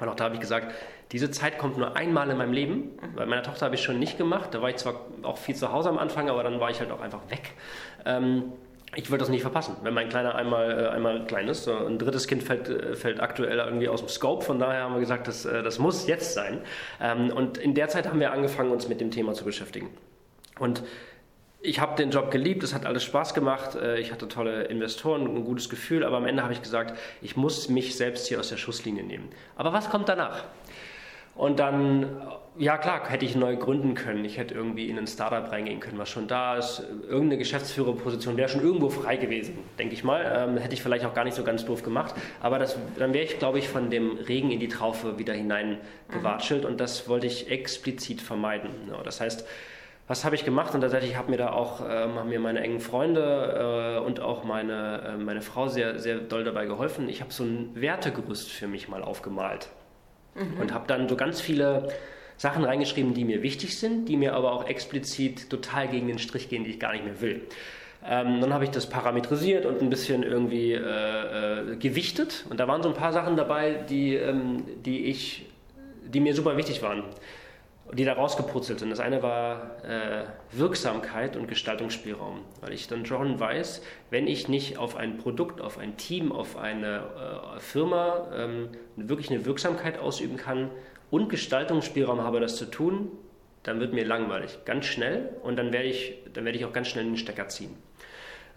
[0.00, 0.74] Und auch da habe ich gesagt,
[1.12, 2.98] diese Zeit kommt nur einmal in meinem Leben.
[3.14, 5.72] Bei meiner Tochter habe ich schon nicht gemacht, da war ich zwar auch viel zu
[5.72, 7.52] Hause am Anfang, aber dann war ich halt auch einfach weg.
[8.04, 8.52] Ähm,
[8.94, 11.66] ich würde das nicht verpassen, wenn mein Kleiner einmal, äh, einmal klein ist.
[11.66, 15.00] Ein drittes Kind fällt, äh, fällt aktuell irgendwie aus dem Scope, von daher haben wir
[15.00, 16.60] gesagt, das, äh, das muss jetzt sein.
[17.00, 19.88] Ähm, und in der Zeit haben wir angefangen, uns mit dem Thema zu beschäftigen.
[20.58, 20.82] Und
[21.62, 25.44] ich habe den Job geliebt, es hat alles Spaß gemacht, ich hatte tolle Investoren, ein
[25.44, 28.56] gutes Gefühl, aber am Ende habe ich gesagt, ich muss mich selbst hier aus der
[28.56, 29.28] Schusslinie nehmen.
[29.54, 30.42] Aber was kommt danach?
[31.34, 32.20] Und dann,
[32.58, 34.24] ja klar, hätte ich neu gründen können.
[34.24, 36.82] Ich hätte irgendwie in ein Startup reingehen können, was schon da ist.
[37.08, 40.30] Irgendeine Geschäftsführerposition wäre schon irgendwo frei gewesen, denke ich mal.
[40.36, 42.14] Ähm, hätte ich vielleicht auch gar nicht so ganz doof gemacht.
[42.40, 46.64] Aber das, dann wäre ich, glaube ich, von dem Regen in die Traufe wieder hineingewatschelt.
[46.64, 46.68] Mhm.
[46.68, 48.70] Und das wollte ich explizit vermeiden.
[48.90, 49.46] Ja, das heißt,
[50.06, 50.74] was habe ich gemacht?
[50.74, 54.44] Und tatsächlich haben mir da auch ähm, haben mir meine engen Freunde äh, und auch
[54.44, 57.08] meine, äh, meine Frau sehr, sehr doll dabei geholfen.
[57.08, 59.70] Ich habe so ein Wertegerüst für mich mal aufgemalt
[60.34, 60.60] mhm.
[60.60, 61.88] und habe dann so ganz viele
[62.36, 66.48] Sachen reingeschrieben, die mir wichtig sind, die mir aber auch explizit total gegen den Strich
[66.48, 67.42] gehen, die ich gar nicht mehr will.
[68.04, 70.78] Ähm, dann habe ich das parametrisiert und ein bisschen irgendwie äh,
[71.72, 72.44] äh, gewichtet.
[72.50, 75.46] Und da waren so ein paar Sachen dabei, die, ähm, die, ich,
[76.12, 77.04] die mir super wichtig waren
[77.92, 78.90] die da rausgeputzelt sind.
[78.90, 84.78] Das eine war äh, Wirksamkeit und Gestaltungsspielraum, weil ich dann schon weiß, wenn ich nicht
[84.78, 87.04] auf ein Produkt, auf ein Team, auf eine
[87.56, 90.70] äh, Firma ähm, wirklich eine Wirksamkeit ausüben kann
[91.10, 93.10] und Gestaltungsspielraum habe, das zu tun,
[93.62, 96.88] dann wird mir langweilig, ganz schnell und dann werde ich, dann werde ich auch ganz
[96.88, 97.76] schnell den Stecker ziehen.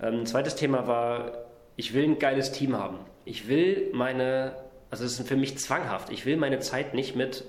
[0.02, 3.00] Ähm, zweites Thema war, ich will ein geiles Team haben.
[3.26, 4.56] Ich will meine,
[4.90, 7.44] also es ist für mich zwanghaft, ich will meine Zeit nicht mit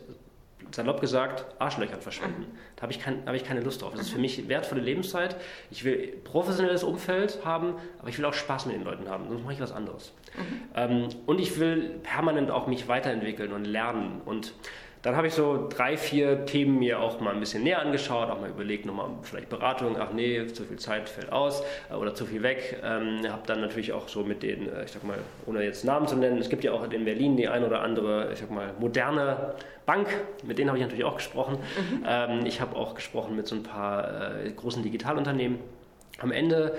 [0.71, 2.47] salopp gesagt, Arschlöchern verschwenden.
[2.77, 3.93] Da habe ich, kein, hab ich keine Lust drauf.
[3.93, 5.37] Das ist für mich wertvolle Lebenszeit.
[5.71, 9.29] Ich will professionelles Umfeld haben, aber ich will auch Spaß mit den Leuten haben.
[9.29, 10.13] Sonst mache ich was anderes.
[10.37, 10.63] Mhm.
[10.75, 14.21] Ähm, und ich will permanent auch mich weiterentwickeln und lernen.
[14.25, 14.55] Und
[15.07, 18.41] dann habe ich so drei, vier Themen mir auch mal ein bisschen näher angeschaut, auch
[18.41, 22.27] mal überlegt, nochmal vielleicht Beratung, ach nee, zu viel Zeit fällt aus äh, oder zu
[22.27, 22.83] viel weg.
[22.83, 26.09] Ähm, habe dann natürlich auch so mit den, äh, ich sag mal, ohne jetzt Namen
[26.09, 28.75] zu nennen, es gibt ja auch in Berlin die ein oder andere, ich sag mal,
[28.81, 29.55] moderne
[29.87, 30.09] Bank,
[30.43, 31.59] mit denen habe ich natürlich auch gesprochen.
[31.59, 32.05] Mhm.
[32.05, 35.61] Ähm, ich habe auch gesprochen mit so ein paar äh, großen Digitalunternehmen.
[36.19, 36.75] Am Ende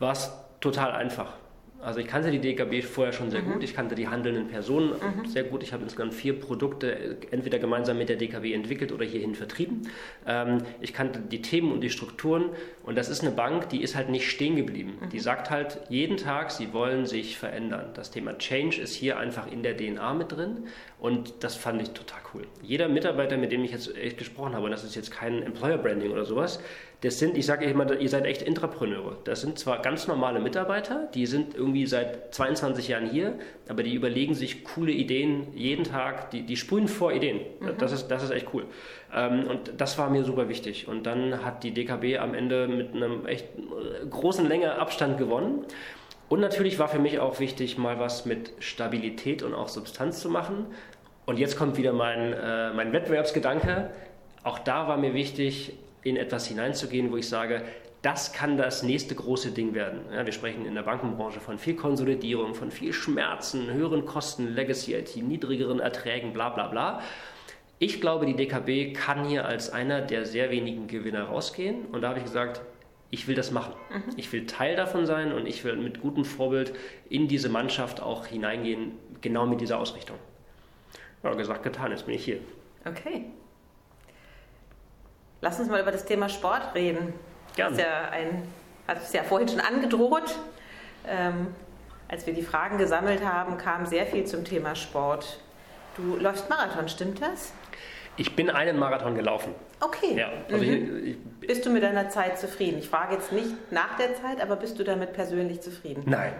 [0.00, 1.34] war es total einfach.
[1.82, 3.54] Also ich kannte die DKB vorher schon sehr mhm.
[3.54, 5.26] gut, ich kannte die handelnden Personen mhm.
[5.26, 5.62] sehr gut.
[5.62, 9.82] Ich habe insgesamt vier Produkte entweder gemeinsam mit der DKB entwickelt oder hierhin vertrieben.
[10.26, 12.50] Ähm, ich kannte die Themen und die Strukturen
[12.82, 14.98] und das ist eine Bank, die ist halt nicht stehen geblieben.
[15.00, 15.08] Mhm.
[15.08, 17.90] Die sagt halt jeden Tag, sie wollen sich verändern.
[17.94, 20.64] Das Thema Change ist hier einfach in der DNA mit drin
[21.00, 22.42] und das fand ich total cool.
[22.62, 25.78] Jeder Mitarbeiter, mit dem ich jetzt echt gesprochen habe, und das ist jetzt kein Employer
[25.78, 26.60] Branding oder sowas,
[27.00, 29.16] das sind, ich sage immer, ihr seid echt Intrapreneure.
[29.24, 33.38] Das sind zwar ganz normale Mitarbeiter, die sind irgendwie seit 22 Jahren hier,
[33.68, 37.40] aber die überlegen sich coole Ideen jeden Tag, die, die sprühen vor Ideen.
[37.60, 37.78] Mhm.
[37.78, 38.66] Das, ist, das ist echt cool.
[39.14, 40.86] Ähm, und das war mir super wichtig.
[40.86, 43.46] Und dann hat die DKB am Ende mit einem echt
[44.10, 45.64] großen Länge Abstand gewonnen.
[46.30, 50.30] Und natürlich war für mich auch wichtig, mal was mit Stabilität und auch Substanz zu
[50.30, 50.66] machen.
[51.26, 53.90] Und jetzt kommt wieder mein, äh, mein Wettbewerbsgedanke.
[54.42, 57.62] Auch da war mir wichtig, in etwas hineinzugehen, wo ich sage,
[58.02, 60.00] das kann das nächste große Ding werden.
[60.12, 64.94] Ja, wir sprechen in der Bankenbranche von viel Konsolidierung, von viel Schmerzen, höheren Kosten, Legacy
[64.94, 67.02] IT, niedrigeren Erträgen, bla bla bla.
[67.78, 71.86] Ich glaube, die DKB kann hier als einer der sehr wenigen Gewinner rausgehen.
[71.92, 72.62] Und da habe ich gesagt,
[73.10, 73.74] ich will das machen.
[73.90, 74.14] Mhm.
[74.16, 76.72] Ich will Teil davon sein und ich will mit gutem Vorbild
[77.08, 80.16] in diese Mannschaft auch hineingehen, genau mit dieser Ausrichtung.
[81.22, 82.40] Ja, gesagt, getan, jetzt bin ich hier.
[82.86, 83.26] Okay.
[85.42, 87.14] Lass uns mal über das Thema Sport reden.
[87.56, 87.76] Gerne.
[87.76, 88.42] Du ja ein,
[88.86, 90.38] hast es ja vorhin schon angedroht.
[91.06, 91.48] Ähm,
[92.08, 95.40] als wir die Fragen gesammelt haben, kam sehr viel zum Thema Sport.
[95.96, 97.52] Du läufst Marathon, stimmt das?
[98.16, 99.54] Ich bin einen Marathon gelaufen.
[99.80, 100.16] Okay.
[100.16, 101.04] Ja, also mhm.
[101.04, 102.78] ich, ich, bist du mit deiner Zeit zufrieden?
[102.78, 106.02] Ich frage jetzt nicht nach der Zeit, aber bist du damit persönlich zufrieden?
[106.06, 106.32] Nein.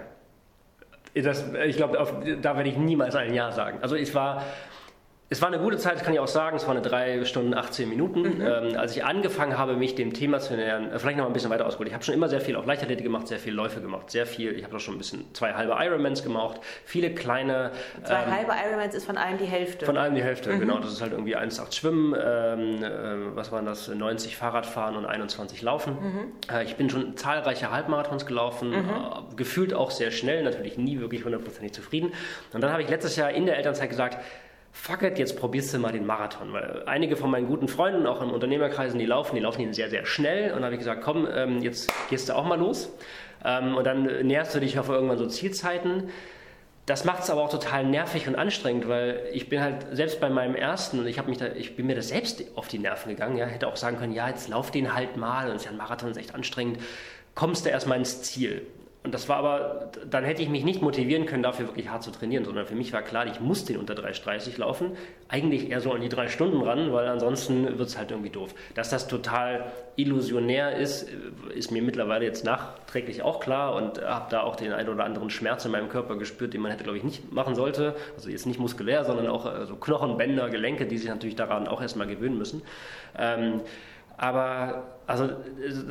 [1.14, 1.96] Das, ich glaube,
[2.40, 3.78] da werde ich niemals ein Ja sagen.
[3.82, 4.44] Also ich war
[5.32, 6.56] es war eine gute Zeit, das kann ich auch sagen.
[6.56, 8.22] Es war eine 3 Stunden 18 Minuten.
[8.22, 8.40] Mhm.
[8.40, 11.32] Ähm, als ich angefangen habe, mich dem Thema zu nähern, äh, vielleicht noch mal ein
[11.32, 11.86] bisschen weiter ausgeholt.
[11.86, 14.58] Ich habe schon immer sehr viel auf Leichtathletik gemacht, sehr viel Läufe gemacht, sehr viel.
[14.58, 17.70] Ich habe auch schon ein bisschen zwei halbe Ironmans gemacht, viele kleine.
[18.02, 19.86] Zwei ähm, halbe Ironmans ist von allem die Hälfte.
[19.86, 20.58] Von allem die Hälfte, mhm.
[20.58, 20.78] genau.
[20.80, 25.62] Das ist halt irgendwie 1,8 Schwimmen, ähm, äh, was waren das, 90 Fahrradfahren und 21
[25.62, 25.92] Laufen.
[25.92, 26.32] Mhm.
[26.52, 28.74] Äh, ich bin schon zahlreiche Halbmarathons gelaufen, mhm.
[28.76, 32.12] äh, gefühlt auch sehr schnell, natürlich nie wirklich hundertprozentig zufrieden.
[32.52, 34.18] Und dann habe ich letztes Jahr in der Elternzeit gesagt,
[34.72, 36.52] fuck it, jetzt probierst du mal den Marathon.
[36.52, 39.90] Weil einige von meinen guten Freunden, auch in Unternehmerkreisen, die laufen, die laufen ihn sehr,
[39.90, 40.50] sehr schnell.
[40.50, 42.92] Und dann habe ich gesagt, komm, ähm, jetzt gehst du auch mal los.
[43.44, 46.10] Ähm, und dann näherst du dich auf irgendwann so Zielzeiten.
[46.86, 50.28] Das macht es aber auch total nervig und anstrengend, weil ich bin halt selbst bei
[50.28, 53.36] meinem ersten, ich mich da, ich bin mir da selbst auf die Nerven gegangen.
[53.36, 55.76] Ja, hätte auch sagen können, ja, jetzt lauf den halt mal und ist ja ein
[55.76, 56.80] Marathon, ist echt anstrengend.
[57.34, 58.66] Kommst du erstmal ins Ziel.
[59.02, 62.10] Und das war aber, dann hätte ich mich nicht motivieren können, dafür wirklich hart zu
[62.10, 64.92] trainieren, sondern für mich war klar, ich muss den unter 3,30 laufen.
[65.26, 68.54] Eigentlich eher so an die drei Stunden ran, weil ansonsten wird es halt irgendwie doof.
[68.74, 71.08] Dass das total illusionär ist,
[71.54, 75.30] ist mir mittlerweile jetzt nachträglich auch klar und habe da auch den einen oder anderen
[75.30, 77.94] Schmerz in meinem Körper gespürt, den man hätte, glaube ich, nicht machen sollte.
[78.16, 81.68] Also jetzt nicht muskulär, sondern auch äh, so Knochen, Bänder, Gelenke, die sich natürlich daran
[81.68, 82.60] auch erstmal gewöhnen müssen.
[83.18, 83.62] Ähm,
[84.20, 85.28] aber also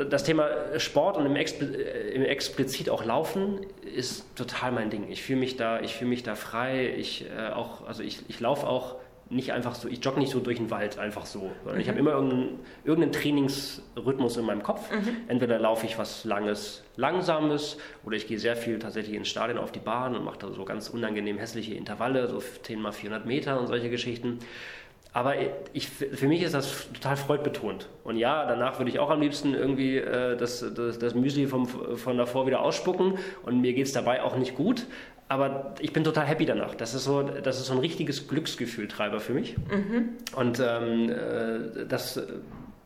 [0.10, 0.48] das Thema
[0.78, 1.66] Sport und im, Expl
[2.14, 5.10] im explizit auch Laufen ist total mein Ding.
[5.10, 6.94] Ich fühle mich da, ich fühle mich da frei.
[6.98, 8.96] Ich äh, auch, also ich, ich laufe auch
[9.30, 11.52] nicht einfach so, ich jogge nicht so durch den Wald einfach so.
[11.66, 11.80] Mhm.
[11.80, 14.90] Ich habe immer irgendeinen, irgendeinen, Trainingsrhythmus in meinem Kopf.
[14.90, 15.18] Mhm.
[15.28, 19.74] Entweder laufe ich was Langes, Langsames oder ich gehe sehr viel tatsächlich ins Stadion auf
[19.74, 23.60] die Bahn und mache da so ganz unangenehm hässliche Intervalle, so 10 mal 400 Meter
[23.60, 24.40] und solche Geschichten.
[25.12, 25.34] Aber
[25.74, 27.90] ich, für mich ist das total freudbetont.
[28.04, 31.68] Und ja, danach würde ich auch am liebsten irgendwie äh, das, das, das, Müsli vom,
[31.68, 33.18] von davor wieder ausspucken.
[33.44, 34.86] Und mir geht es dabei auch nicht gut.
[35.28, 36.76] Aber ich bin total happy danach.
[36.76, 39.56] Das ist so, das ist so ein richtiges Glücksgefühltreiber für mich.
[39.58, 40.18] Mhm.
[40.36, 42.22] Und ähm, äh, das,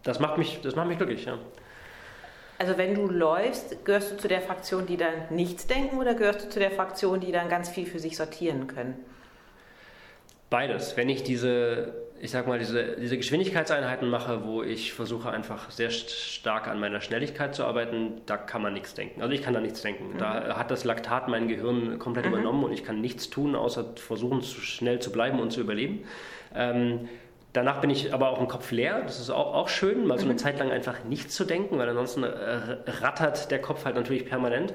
[0.03, 1.26] das, macht mich, das macht mich glücklich.
[1.26, 1.38] Ja.
[2.57, 6.45] Also wenn du läufst, gehörst du zu der Fraktion, die dann nichts denken oder gehörst
[6.45, 8.95] du zu der Fraktion, die dann ganz viel für sich sortieren können?
[10.49, 10.95] Beides.
[10.95, 11.93] Wenn ich diese,
[12.24, 17.01] ich sag mal, diese, diese Geschwindigkeitseinheiten mache, wo ich versuche einfach sehr stark an meiner
[17.01, 19.21] Schnelligkeit zu arbeiten, da kann man nichts denken.
[19.21, 20.13] Also ich kann da nichts denken.
[20.13, 20.19] Mhm.
[20.19, 22.32] Da hat das Laktat mein Gehirn komplett mhm.
[22.32, 26.05] übernommen und ich kann nichts tun, außer versuchen, zu schnell zu bleiben und zu überleben.
[26.55, 27.09] Ähm,
[27.51, 29.01] Danach bin ich aber auch im Kopf leer.
[29.03, 30.39] Das ist auch, auch schön, mal so eine mhm.
[30.39, 32.30] Zeit lang einfach nichts zu denken, weil ansonsten äh,
[32.88, 34.74] rattert der Kopf halt natürlich permanent.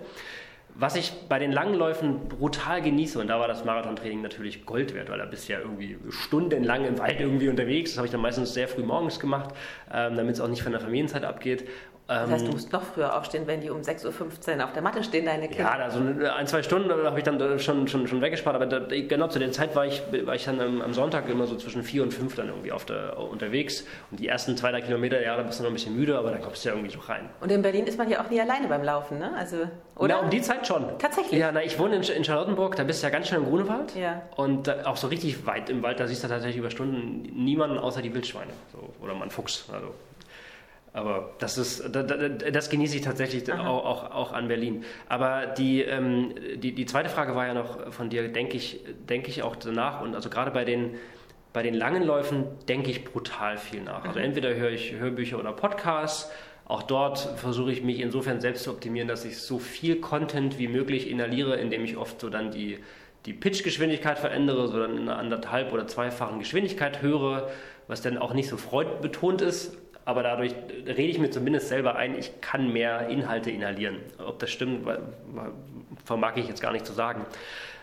[0.75, 4.95] Was ich bei den langen Läufen brutal genieße, und da war das Marathontraining natürlich Gold
[4.95, 7.91] wert, weil da bist du ja irgendwie stundenlang im Wald irgendwie unterwegs.
[7.91, 9.55] Das habe ich dann meistens sehr früh morgens gemacht,
[9.93, 11.69] ähm, damit es auch nicht von der Familienzeit abgeht.
[12.09, 14.81] Das heißt, du ähm, musst noch früher aufstehen, wenn die um 6.15 Uhr auf der
[14.81, 15.65] Matte stehen, deine Kinder.
[15.65, 19.29] Ja, also ein, zwei Stunden habe ich dann schon, schon, schon weggespart, aber da, genau
[19.29, 22.15] zu der Zeit war ich, war ich dann am Sonntag immer so zwischen vier und
[22.15, 23.85] fünf dann irgendwie auf der, unterwegs.
[24.11, 26.31] Und die ersten zwei, drei Kilometer, ja, da bist du noch ein bisschen müde, aber
[26.31, 27.29] da kommst du ja irgendwie so rein.
[27.43, 29.31] Und in Berlin ist man ja auch nie alleine beim Laufen, ne?
[29.37, 29.57] Also,
[29.97, 30.15] oder?
[30.15, 30.99] Na, um die Zeit schon.
[30.99, 31.39] Tatsächlich?
[31.39, 33.95] Ja, na, ich wohne in, in Charlottenburg, da bist du ja ganz schön im Grunewald.
[33.95, 34.23] Ja.
[34.35, 37.77] Und da, auch so richtig weit im Wald, da siehst du tatsächlich über Stunden niemanden
[37.77, 38.53] außer die Wildschweine.
[38.73, 39.69] So, oder mal einen Fuchs.
[39.71, 39.93] Also
[40.93, 42.07] aber das, ist, das,
[42.53, 44.85] das genieße ich tatsächlich auch, auch, auch, an Berlin.
[45.09, 49.29] Aber die, ähm, die, die zweite Frage war ja noch von dir, denke ich, denke
[49.29, 50.01] ich auch danach.
[50.01, 50.95] Und also gerade bei den,
[51.53, 54.05] bei den langen Läufen denke ich brutal viel nach.
[54.05, 54.27] Also mhm.
[54.27, 56.31] entweder höre ich Hörbücher oder Podcasts.
[56.65, 60.69] Auch dort versuche ich mich insofern selbst zu optimieren, dass ich so viel Content wie
[60.69, 62.79] möglich inhaliere, indem ich oft so dann die,
[63.25, 67.49] die Pitch-Geschwindigkeit verändere, so dann in einer anderthalb- oder zweifachen Geschwindigkeit höre,
[67.87, 69.79] was dann auch nicht so freudbetont ist,
[70.09, 70.55] aber dadurch
[70.87, 73.97] rede ich mir zumindest selber ein, ich kann mehr Inhalte inhalieren.
[74.17, 74.89] Ob das stimmt,
[76.07, 77.27] vermag ich jetzt gar nicht zu sagen.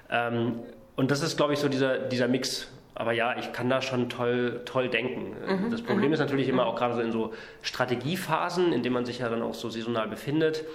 [0.10, 0.62] Ähm,
[0.96, 2.68] und das ist, glaube ich, so dieser, dieser Mix.
[2.96, 5.36] Aber ja, ich kann da schon toll, toll denken.
[5.48, 6.14] Mhm, das Problem mhm.
[6.14, 9.44] ist natürlich immer auch gerade so in so Strategiephasen, in denen man sich ja dann
[9.44, 10.66] auch so saisonal befindet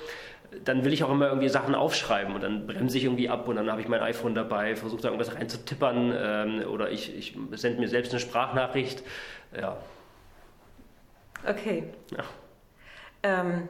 [0.65, 3.55] dann will ich auch immer irgendwie Sachen aufschreiben und dann bremse ich irgendwie ab und
[3.55, 7.79] dann habe ich mein iPhone dabei, versuche da irgendwas reinzutippern ähm, oder ich, ich sende
[7.79, 9.05] mir selbst eine Sprachnachricht.
[9.57, 9.77] Ja,
[11.47, 11.85] Okay.
[12.11, 12.25] Ja.
[13.23, 13.69] Ähm,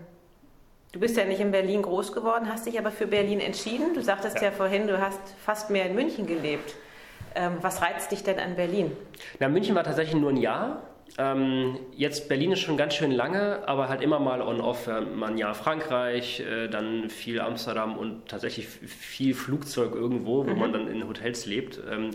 [0.93, 3.95] du bist ja nicht in Berlin groß geworden, hast dich aber für Berlin entschieden.
[3.95, 6.75] Du sagtest ja, ja vorhin, du hast fast mehr in München gelebt.
[7.35, 8.93] Ähm, was reizt dich denn an Berlin?
[9.39, 10.83] Na, München war tatsächlich nur ein Jahr.
[11.19, 14.87] Ähm, jetzt Berlin ist schon ganz schön lange, aber halt immer mal on-off.
[14.87, 20.59] Mal ein Jahr Frankreich, äh, dann viel Amsterdam und tatsächlich viel Flugzeug irgendwo, wo mhm.
[20.59, 21.81] man dann in Hotels lebt.
[21.91, 22.11] Ähm,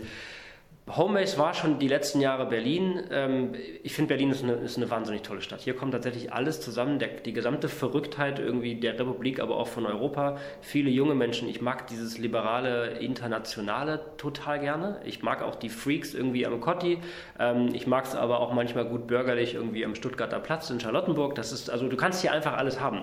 [0.88, 3.02] Homebase war schon die letzten Jahre Berlin.
[3.10, 5.60] Ähm, ich finde, Berlin ist eine, ist eine, wahnsinnig tolle Stadt.
[5.60, 9.84] Hier kommt tatsächlich alles zusammen, der, die gesamte Verrücktheit irgendwie der Republik, aber auch von
[9.84, 10.38] Europa.
[10.60, 11.48] Viele junge Menschen.
[11.48, 15.00] Ich mag dieses liberale, internationale total gerne.
[15.04, 16.98] Ich mag auch die Freaks irgendwie am Cotti.
[17.40, 21.34] Ähm, ich mag es aber auch manchmal gut bürgerlich irgendwie am Stuttgarter Platz in Charlottenburg.
[21.34, 23.02] Das ist, also du kannst hier einfach alles haben.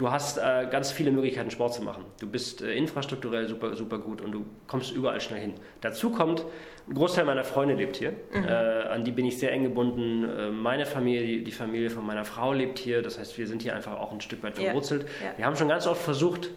[0.00, 2.06] Du hast äh, ganz viele Möglichkeiten, Sport zu machen.
[2.20, 5.52] Du bist äh, infrastrukturell super, super gut und du kommst überall schnell hin.
[5.82, 6.42] Dazu kommt,
[6.90, 8.12] ein Großteil meiner Freunde lebt hier.
[8.32, 8.44] Mhm.
[8.44, 10.24] Äh, an die bin ich sehr eng gebunden.
[10.24, 13.00] Äh, meine Familie, die, die, Familie von meiner Frau lebt hier.
[13.00, 15.02] Das heißt, wir sind hier einfach auch ein Stück weit verwurzelt.
[15.02, 15.26] Ja.
[15.26, 15.38] Ja.
[15.38, 16.50] Wir haben schon ganz oft versucht,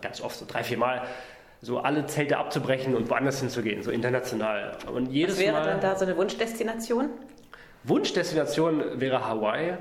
[0.00, 1.02] ganz oft, so drei, vier Mal,
[1.60, 4.78] so alle Zelte abzubrechen und woanders hinzugehen, so international.
[4.94, 7.08] Und jedes Was wäre Mal, dann da so eine Wunschdestination?
[7.88, 9.74] Wunschdestination wäre Hawaii.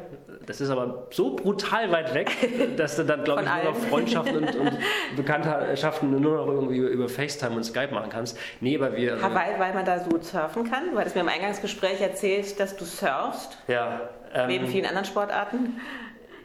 [0.45, 2.31] Das ist aber so brutal weit weg,
[2.77, 4.77] dass du dann, glaube ich, nur noch Freundschaften und, und,
[5.17, 8.37] Bekanntschaften nur noch irgendwie über, FaceTime und Skype machen kannst.
[8.61, 9.21] Nee, aber wir.
[9.21, 10.91] Hawaii, weil man da so surfen kann.
[10.91, 13.57] Du hattest mir im Eingangsgespräch erzählt, dass du surfst.
[13.67, 14.09] Ja.
[14.33, 15.79] Ähm, neben vielen anderen Sportarten.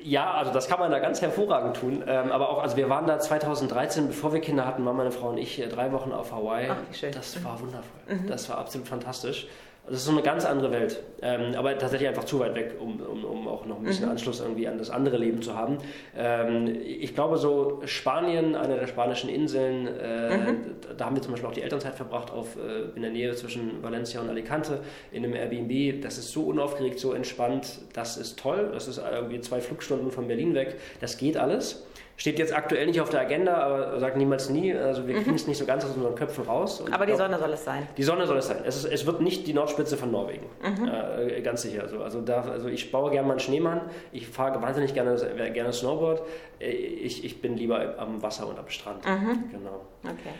[0.04, 2.02] Ja, also das kann man da ganz hervorragend tun.
[2.06, 5.28] Ähm, aber auch, also wir waren da 2013, bevor wir Kinder hatten, waren meine Frau
[5.28, 6.68] und ich drei Wochen auf Hawaii.
[6.70, 7.12] Ach, wie schön.
[7.12, 7.90] Das war wundervoll.
[8.08, 8.26] Mhm.
[8.26, 9.46] Das war absolut fantastisch.
[9.86, 13.00] Das ist so eine ganz andere Welt, ähm, aber tatsächlich einfach zu weit weg, um,
[13.00, 14.12] um, um auch noch ein bisschen mhm.
[14.12, 15.78] Anschluss irgendwie an das andere Leben zu haben.
[16.16, 20.56] Ähm, ich glaube, so Spanien, eine der spanischen Inseln, äh, mhm.
[20.96, 23.82] da haben wir zum Beispiel auch die Elternzeit verbracht, auf, äh, in der Nähe zwischen
[23.82, 24.80] Valencia und Alicante,
[25.10, 26.00] in einem Airbnb.
[26.00, 28.70] Das ist so unaufgeregt, so entspannt, das ist toll.
[28.72, 30.76] Das ist irgendwie zwei Flugstunden von Berlin weg.
[31.00, 31.84] Das geht alles.
[32.22, 34.72] Steht jetzt aktuell nicht auf der Agenda, aber sagt niemals nie.
[34.72, 35.24] Also wir mhm.
[35.24, 36.80] kriegen es nicht so ganz aus unseren Köpfen raus.
[36.80, 37.88] Und aber die glaub, Sonne soll es sein.
[37.96, 38.58] Die Sonne soll es sein.
[38.64, 40.46] Es, ist, es wird nicht die Nordspitze von Norwegen.
[40.62, 40.88] Mhm.
[40.88, 41.82] Äh, ganz sicher.
[41.82, 43.80] Also, also, da, also ich baue gerne mal einen Schneemann.
[44.12, 45.16] Ich fahre wahnsinnig gerne,
[45.52, 46.22] gerne Snowboard.
[46.60, 49.04] Äh, ich, ich bin lieber am Wasser und am Strand.
[49.04, 49.50] Mhm.
[49.50, 49.80] Genau.
[50.04, 50.36] Okay.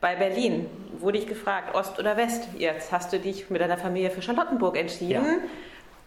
[0.00, 0.66] bei Berlin
[0.98, 2.48] wurde ich gefragt, Ost oder West.
[2.58, 5.24] Jetzt hast du dich mit deiner Familie für Charlottenburg entschieden.
[5.24, 5.38] Ja.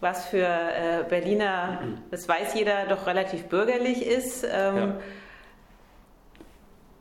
[0.01, 1.79] Was für äh, Berliner,
[2.09, 4.43] das weiß jeder, doch relativ bürgerlich ist.
[4.43, 4.95] Ähm, ja.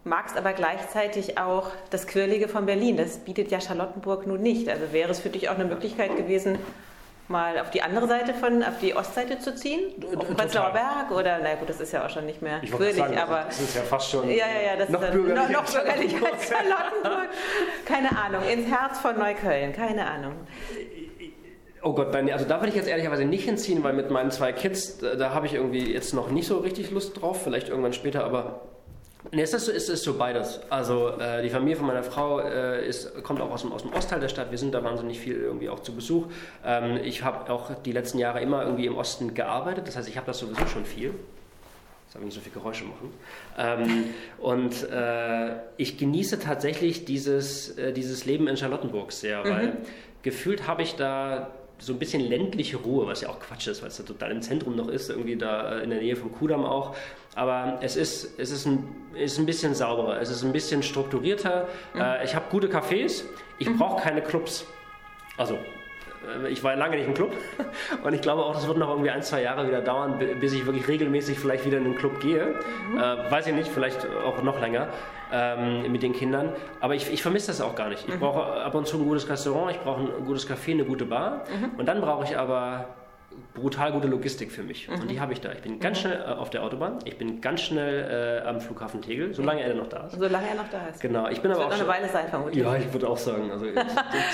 [0.04, 2.96] Magst aber gleichzeitig auch das Quirlige von Berlin.
[2.96, 4.68] Das bietet ja Charlottenburg nun nicht.
[4.68, 6.58] Also wäre es für dich auch eine Möglichkeit gewesen,
[7.28, 9.80] mal auf die andere Seite von, auf die Ostseite zu ziehen?
[10.16, 11.10] Auf Prenzlauer Berg?
[11.10, 13.44] Oder, na gut, das ist ja auch schon nicht mehr quirlig, sagen, aber.
[13.44, 14.28] Das ist ja fast schon.
[14.28, 17.28] Ja, ja, ja, das noch ist dann bürgerlich noch, noch bürgerlicher als Charlottenburg.
[17.84, 20.34] Keine Ahnung, ins Herz von Neukölln, keine Ahnung.
[21.82, 24.52] Oh Gott, nein, also da würde ich jetzt ehrlicherweise nicht hinziehen, weil mit meinen zwei
[24.52, 27.92] Kids, da, da habe ich irgendwie jetzt noch nicht so richtig Lust drauf, vielleicht irgendwann
[27.92, 28.62] später, aber
[29.32, 30.60] Nee, es ist, so, es ist so beides.
[30.70, 33.92] Also äh, die Familie von meiner Frau äh, ist, kommt auch aus dem, aus dem
[33.92, 34.50] Ostteil der Stadt.
[34.50, 36.26] Wir sind da wahnsinnig viel irgendwie auch zu Besuch.
[36.64, 39.88] Ähm, ich habe auch die letzten Jahre immer irgendwie im Osten gearbeitet.
[39.88, 41.12] Das heißt, ich habe das sowieso schon viel.
[42.06, 43.12] Jetzt habe ich nicht so viele Geräusche machen.
[43.58, 44.04] Ähm,
[44.38, 49.76] und äh, ich genieße tatsächlich dieses, äh, dieses Leben in Charlottenburg sehr, weil mhm.
[50.22, 53.88] gefühlt habe ich da so ein bisschen ländliche Ruhe, was ja auch Quatsch ist, weil
[53.88, 56.64] es da total im Zentrum noch ist, irgendwie da äh, in der Nähe vom Kudamm
[56.64, 56.96] auch.
[57.34, 61.68] Aber es ist, es ist, ein, ist ein bisschen sauberer, es ist ein bisschen strukturierter.
[61.94, 62.00] Mhm.
[62.00, 63.24] Äh, ich habe gute Cafés,
[63.58, 63.78] ich mhm.
[63.78, 64.66] brauche keine Clubs.
[65.36, 65.54] Also
[66.44, 67.32] äh, ich war lange nicht im Club
[68.02, 70.66] und ich glaube auch, das wird noch irgendwie ein, zwei Jahre wieder dauern, bis ich
[70.66, 72.56] wirklich regelmäßig vielleicht wieder in den Club gehe.
[72.90, 72.98] Mhm.
[72.98, 74.88] Äh, weiß ich nicht, vielleicht auch noch länger
[75.32, 76.52] ähm, mit den Kindern.
[76.80, 78.08] Aber ich, ich vermisse das auch gar nicht.
[78.08, 78.20] Ich mhm.
[78.20, 81.44] brauche ab und zu ein gutes Restaurant, ich brauche ein gutes Café, eine gute Bar
[81.48, 81.78] mhm.
[81.78, 82.86] und dann brauche ich aber
[83.54, 84.88] brutal gute Logistik für mich.
[84.88, 85.00] Mhm.
[85.00, 85.52] Und die habe ich da.
[85.52, 86.02] Ich bin ganz mhm.
[86.02, 89.74] schnell äh, auf der Autobahn, ich bin ganz schnell äh, am Flughafen Tegel, solange er
[89.74, 90.18] noch da ist.
[90.18, 91.00] Solange er noch da ist.
[91.00, 91.28] Genau.
[91.28, 92.64] Ich bin das aber wird auch noch eine Weile sein, vermutlich.
[92.64, 93.50] Ja, ich würde auch sagen.
[93.50, 93.66] Also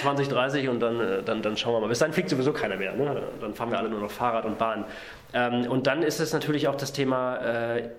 [0.02, 1.88] 20, 30 und dann, äh, dann, dann schauen wir mal.
[1.88, 2.94] Bis dann fliegt sowieso keiner mehr.
[2.94, 3.22] Ne?
[3.40, 4.84] Dann fahren wir alle nur noch Fahrrad und Bahn.
[5.32, 7.90] Ähm, und dann ist es natürlich auch das Thema äh,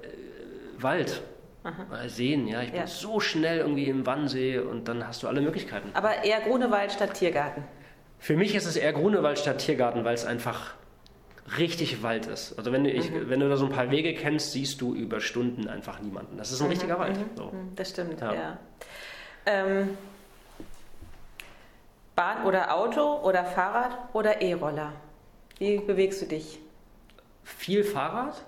[0.80, 1.22] Wald.
[1.66, 2.08] Aha.
[2.08, 2.62] Seen, ja.
[2.62, 2.88] Ich bin ja.
[2.88, 5.90] so schnell irgendwie im Wannsee und dann hast du alle Möglichkeiten.
[5.94, 7.64] Aber eher Grunewald statt Tiergarten.
[8.20, 10.76] Für mich ist es eher Grunewald statt Tiergarten, weil es einfach
[11.58, 12.58] richtig Wald ist.
[12.58, 13.30] Also wenn du, ich, mhm.
[13.30, 16.38] wenn du da so ein paar Wege kennst, siehst du über Stunden einfach niemanden.
[16.38, 16.72] Das ist ein mhm.
[16.72, 17.18] richtiger Wald.
[17.18, 17.36] Mhm.
[17.36, 17.46] So.
[17.46, 17.76] Mhm.
[17.76, 18.34] Das stimmt, ja.
[18.34, 18.58] ja.
[19.48, 19.98] Ähm,
[22.16, 24.94] Bahn oder Auto oder Fahrrad oder E-Roller?
[25.58, 26.60] Wie bewegst du dich?
[27.44, 28.44] Viel Fahrrad.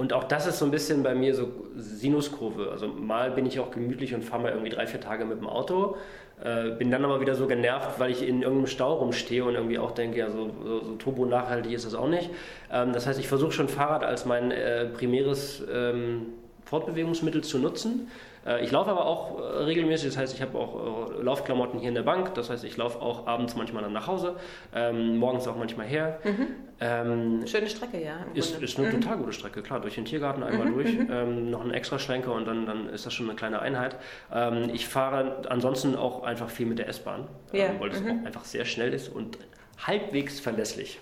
[0.00, 2.70] Und auch das ist so ein bisschen bei mir so Sinuskurve.
[2.72, 5.46] Also mal bin ich auch gemütlich und fahre mal irgendwie drei, vier Tage mit dem
[5.46, 5.98] Auto.
[6.42, 9.78] Äh, bin dann aber wieder so genervt, weil ich in irgendeinem Stau rumstehe und irgendwie
[9.78, 12.30] auch denke, ja, so, so, so turbo-nachhaltig ist das auch nicht.
[12.72, 16.28] Ähm, das heißt, ich versuche schon Fahrrad als mein äh, primäres ähm,
[16.70, 18.08] Fortbewegungsmittel zu nutzen.
[18.46, 21.88] Äh, ich laufe aber auch äh, regelmäßig, das heißt, ich habe auch äh, Laufklamotten hier
[21.88, 24.36] in der Bank, das heißt, ich laufe auch abends manchmal dann nach Hause,
[24.72, 26.20] ähm, morgens auch manchmal her.
[26.22, 26.46] Mhm.
[26.80, 28.24] Ähm, Schöne Strecke, ja.
[28.34, 29.00] Ist, ist, eine mhm.
[29.00, 30.74] total gute Strecke, klar, durch den Tiergarten einmal mhm.
[30.74, 31.08] durch, mhm.
[31.10, 33.96] ähm, noch ein extra Schlenker und dann, dann ist das schon eine kleine Einheit.
[34.32, 37.66] Ähm, ich fahre ansonsten auch einfach viel mit der S-Bahn, ja.
[37.66, 38.24] Ähm, weil es mhm.
[38.24, 39.38] einfach sehr schnell ist und
[39.84, 41.00] halbwegs verlässlich.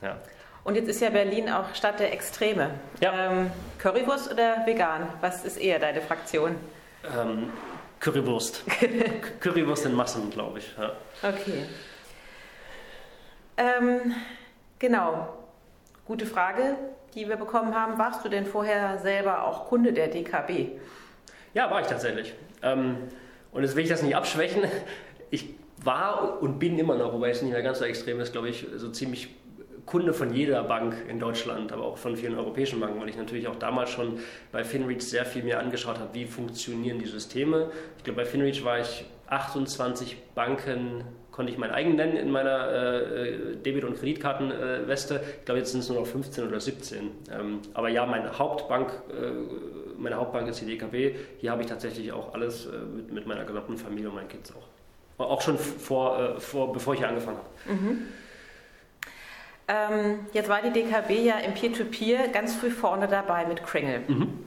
[0.00, 0.18] Ja.
[0.68, 2.72] Und jetzt ist ja Berlin auch Stadt der Extreme.
[3.00, 3.30] Ja.
[3.30, 5.08] Ähm, Currywurst oder vegan?
[5.22, 6.56] Was ist eher deine Fraktion?
[7.18, 7.50] Ähm,
[8.00, 8.64] Currywurst.
[9.40, 10.70] Currywurst in Massen, glaube ich.
[10.76, 10.92] Ja.
[11.26, 11.64] Okay.
[13.56, 14.14] Ähm,
[14.78, 15.38] genau.
[16.04, 16.76] Gute Frage,
[17.14, 17.96] die wir bekommen haben.
[17.96, 20.78] Warst du denn vorher selber auch Kunde der DKB?
[21.54, 22.34] Ja, war ich tatsächlich.
[22.62, 23.08] Ähm,
[23.52, 24.64] und jetzt will ich das nicht abschwächen.
[25.30, 25.48] Ich
[25.82, 28.66] war und bin immer noch, wobei es nicht mehr ganz so extrem ist, glaube ich,
[28.76, 29.34] so ziemlich
[29.88, 33.48] Kunde von jeder Bank in Deutschland, aber auch von vielen europäischen Banken, weil ich natürlich
[33.48, 34.20] auch damals schon
[34.52, 37.70] bei Finreach sehr viel mir angeschaut habe, wie funktionieren die Systeme.
[37.96, 41.04] Ich glaube, bei Finreach war ich 28 Banken
[41.38, 45.14] konnte ich mein eigen nennen in meiner äh, Debit- und Kreditkartenweste.
[45.14, 47.10] Äh, ich glaube, jetzt sind es nur noch 15 oder 17.
[47.30, 49.30] Ähm, aber ja, meine Hauptbank, äh,
[49.96, 51.16] meine Hauptbank ist die DKB.
[51.38, 54.52] Hier habe ich tatsächlich auch alles äh, mit, mit, meiner gesamten Familie und meinen Kids
[54.52, 55.24] auch.
[55.24, 57.72] Auch schon vor, äh, vor bevor ich hier angefangen habe.
[57.72, 57.98] Mhm.
[59.68, 64.00] Ähm, jetzt war die DKB ja im Peer-to-Peer -Peer ganz früh vorne dabei mit Kringle.
[64.08, 64.46] Mhm.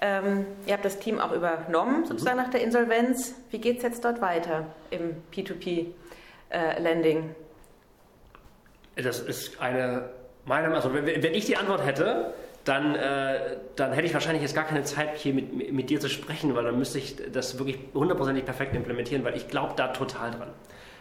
[0.00, 2.42] Ähm, ihr habt das Team auch übernommen, sozusagen mhm.
[2.42, 3.34] nach der Insolvenz.
[3.50, 7.34] Wie geht es jetzt dort weiter im P2P-Landing?
[8.94, 10.10] Äh, das ist eine,
[10.44, 12.34] meine, also wenn, wenn ich die Antwort hätte,
[12.64, 16.10] dann, äh, dann hätte ich wahrscheinlich jetzt gar keine Zeit, hier mit, mit dir zu
[16.10, 20.32] sprechen, weil dann müsste ich das wirklich hundertprozentig perfekt implementieren, weil ich glaube da total
[20.32, 20.48] dran.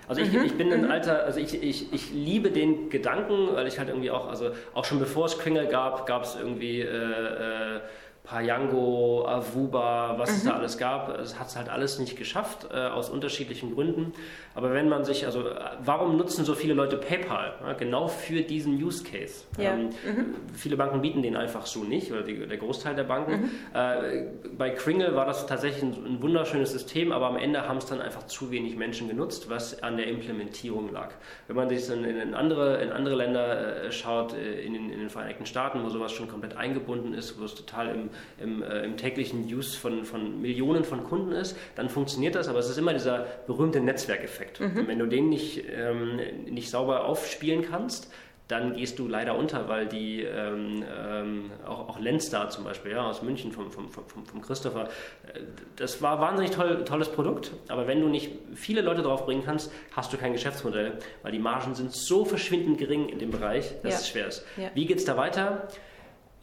[0.08, 0.46] Also ich, mhm.
[0.46, 0.92] ich bin ein mhm.
[0.92, 4.86] alter, also ich, ich, ich liebe den Gedanken, weil ich halt irgendwie auch, also auch
[4.86, 7.80] schon bevor es Kringle gab, gab es irgendwie äh, äh,
[8.26, 10.36] Payango, Avuba, was mhm.
[10.36, 11.20] es da alles gab.
[11.20, 14.14] Es hat es halt alles nicht geschafft, äh, aus unterschiedlichen Gründen.
[14.56, 15.44] Aber wenn man sich, also
[15.84, 17.54] warum nutzen so viele Leute PayPal?
[17.62, 19.44] Ja, genau für diesen Use Case.
[19.58, 19.74] Ja.
[19.74, 20.36] Ähm, mhm.
[20.54, 23.44] Viele Banken bieten den einfach so nicht, oder die, der Großteil der Banken.
[23.44, 23.52] Mhm.
[23.74, 24.24] Äh,
[24.58, 28.02] bei Kringle war das tatsächlich ein, ein, wunderschönes System, aber am Ende haben es dann
[28.02, 31.12] einfach zu wenig Menschen genutzt, was an der Implementierung lag.
[31.48, 35.00] Wenn man sich in, in, andere, in andere Länder äh, schaut, äh, in den, in
[35.00, 38.10] den Vereinigten Staaten, wo sowas schon komplett eingebunden ist, wo es total im
[38.40, 42.60] im, äh, im täglichen Use von, von Millionen von Kunden ist, dann funktioniert das, aber
[42.60, 44.60] es ist immer dieser berühmte Netzwerkeffekt.
[44.60, 44.88] Mhm.
[44.88, 48.12] Wenn du den nicht, ähm, nicht sauber aufspielen kannst,
[48.48, 53.10] dann gehst du leider unter, weil die, ähm, ähm, auch, auch Lenstar zum Beispiel, ja,
[53.10, 54.90] aus München vom, vom, vom, vom Christopher,
[55.34, 55.40] äh,
[55.78, 59.72] das war wahnsinnig toll, tolles Produkt, aber wenn du nicht viele Leute drauf bringen kannst,
[59.96, 63.94] hast du kein Geschäftsmodell, weil die Margen sind so verschwindend gering in dem Bereich, dass
[63.94, 64.00] ja.
[64.00, 64.46] es schwer ist.
[64.58, 64.70] Ja.
[64.76, 65.68] Wie geht es da weiter?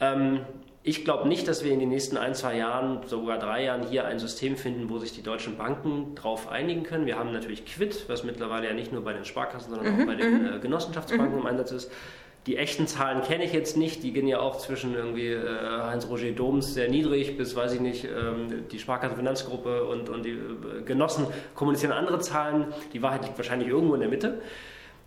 [0.01, 0.41] Ähm,
[0.85, 4.05] ich glaube nicht, dass wir in den nächsten ein, zwei Jahren, sogar drei Jahren hier
[4.05, 7.07] ein System finden, wo sich die deutschen Banken darauf einigen können.
[7.07, 10.07] Wir haben natürlich Quid, was mittlerweile ja nicht nur bei den Sparkassen, sondern mhm, auch
[10.07, 10.55] bei den mhm.
[10.55, 11.93] äh, Genossenschaftsbanken im Einsatz ist.
[12.47, 16.33] Die echten Zahlen kenne ich jetzt nicht, die gehen ja auch zwischen irgendwie äh, Heinz-Roger
[16.33, 20.83] Doms sehr niedrig bis, weiß ich nicht, ähm, die Sparkasse Finanzgruppe und, und die äh,
[20.85, 22.67] Genossen kommunizieren andere Zahlen.
[22.93, 24.41] Die Wahrheit liegt wahrscheinlich irgendwo in der Mitte.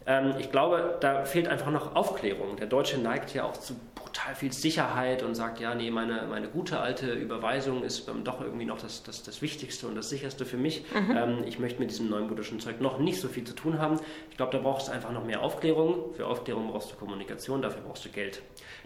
[0.07, 2.57] Ähm, ich glaube, da fehlt einfach noch Aufklärung.
[2.57, 3.75] Der Deutsche neigt ja auch zu
[4.15, 8.39] total viel Sicherheit und sagt, ja, nee, meine, meine gute alte Überweisung ist ähm, doch
[8.39, 10.85] irgendwie noch das, das, das Wichtigste und das Sicherste für mich.
[10.93, 11.17] Mhm.
[11.17, 13.99] Ähm, ich möchte mit diesem neuen buddhischen Zeug noch nicht so viel zu tun haben.
[14.31, 16.13] Ich glaube, da brauchst du einfach noch mehr Aufklärung.
[16.15, 18.41] Für Aufklärung brauchst du Kommunikation, dafür brauchst du Geld.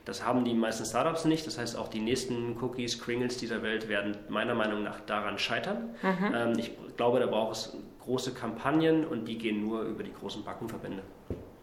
[0.06, 1.46] Das haben die meisten Startups nicht.
[1.46, 5.92] Das heißt, auch die nächsten Cookies, Kringles dieser Welt werden meiner Meinung nach daran scheitern.
[6.02, 6.36] Mhm.
[6.36, 7.78] Ähm, ich glaube, da braucht es
[8.10, 11.04] große Kampagnen und die gehen nur über die großen Bankenverbände.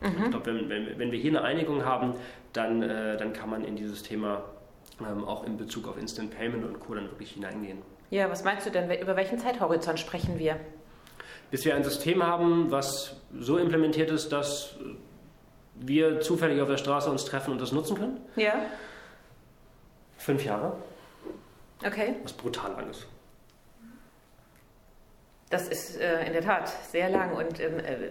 [0.00, 0.24] Mhm.
[0.24, 2.14] Ich glaube, wenn, wenn, wenn, wir hier eine Einigung haben,
[2.52, 4.44] dann, äh, dann kann man in dieses Thema
[5.00, 6.94] ähm, auch in Bezug auf Instant Payment und Co.
[6.94, 7.78] dann wirklich hineingehen.
[8.10, 8.88] Ja, was meinst du denn?
[9.00, 10.60] Über welchen Zeithorizont sprechen wir?
[11.50, 14.76] Bis wir ein System haben, was so implementiert ist, dass
[15.74, 18.20] wir zufällig auf der Straße uns treffen und das nutzen können?
[18.36, 18.54] Ja.
[20.16, 20.76] Fünf Jahre.
[21.84, 22.14] Okay.
[22.22, 23.08] Was brutal lang ist.
[25.50, 27.32] Das ist äh, in der Tat sehr lang.
[27.34, 28.10] Und ähm, äh,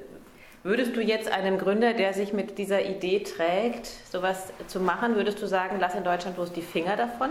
[0.66, 5.40] Würdest du jetzt einem Gründer, der sich mit dieser Idee trägt, sowas zu machen, würdest
[5.40, 7.30] du sagen, lass in Deutschland bloß die Finger davon?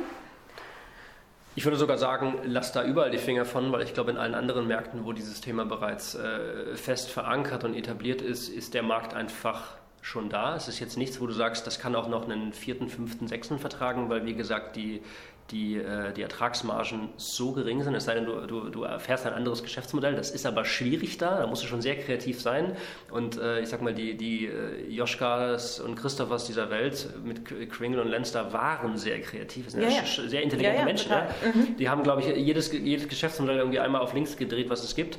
[1.56, 4.36] Ich würde sogar sagen, lass da überall die Finger von, weil ich glaube, in allen
[4.36, 9.14] anderen Märkten, wo dieses Thema bereits äh, fest verankert und etabliert ist, ist der Markt
[9.14, 10.54] einfach schon da.
[10.54, 13.58] Es ist jetzt nichts, wo du sagst, das kann auch noch einen vierten, fünften, sechsten
[13.58, 15.02] vertragen, weil wie gesagt, die,
[15.50, 19.34] die, äh, die Ertragsmargen so gering sind, es sei denn, du, du, du erfährst ein
[19.34, 20.14] anderes Geschäftsmodell.
[20.14, 22.76] Das ist aber schwierig da, da musst du schon sehr kreativ sein.
[23.10, 28.00] Und äh, ich sag mal, die, die äh, Joschkas und Christophers dieser Welt mit Kringle
[28.00, 29.66] und Lenster waren sehr kreativ.
[29.66, 30.04] Das sind ja, ja.
[30.04, 31.10] sehr intelligente ja, ja, Menschen.
[31.10, 31.28] Ne?
[31.54, 31.76] Mhm.
[31.76, 35.18] Die haben, glaube ich, jedes, jedes Geschäftsmodell irgendwie einmal auf links gedreht, was es gibt.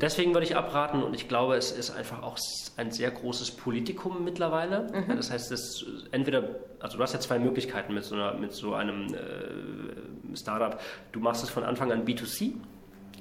[0.00, 2.38] Deswegen würde ich abraten und ich glaube, es ist einfach auch
[2.76, 4.88] ein sehr großes Politikum mittlerweile.
[4.92, 5.16] Mhm.
[5.16, 6.48] Das heißt, das entweder,
[6.80, 10.80] also du hast ja zwei Möglichkeiten mit so, einer, mit so einem äh, Startup.
[11.12, 12.54] Du machst es von Anfang an B2C,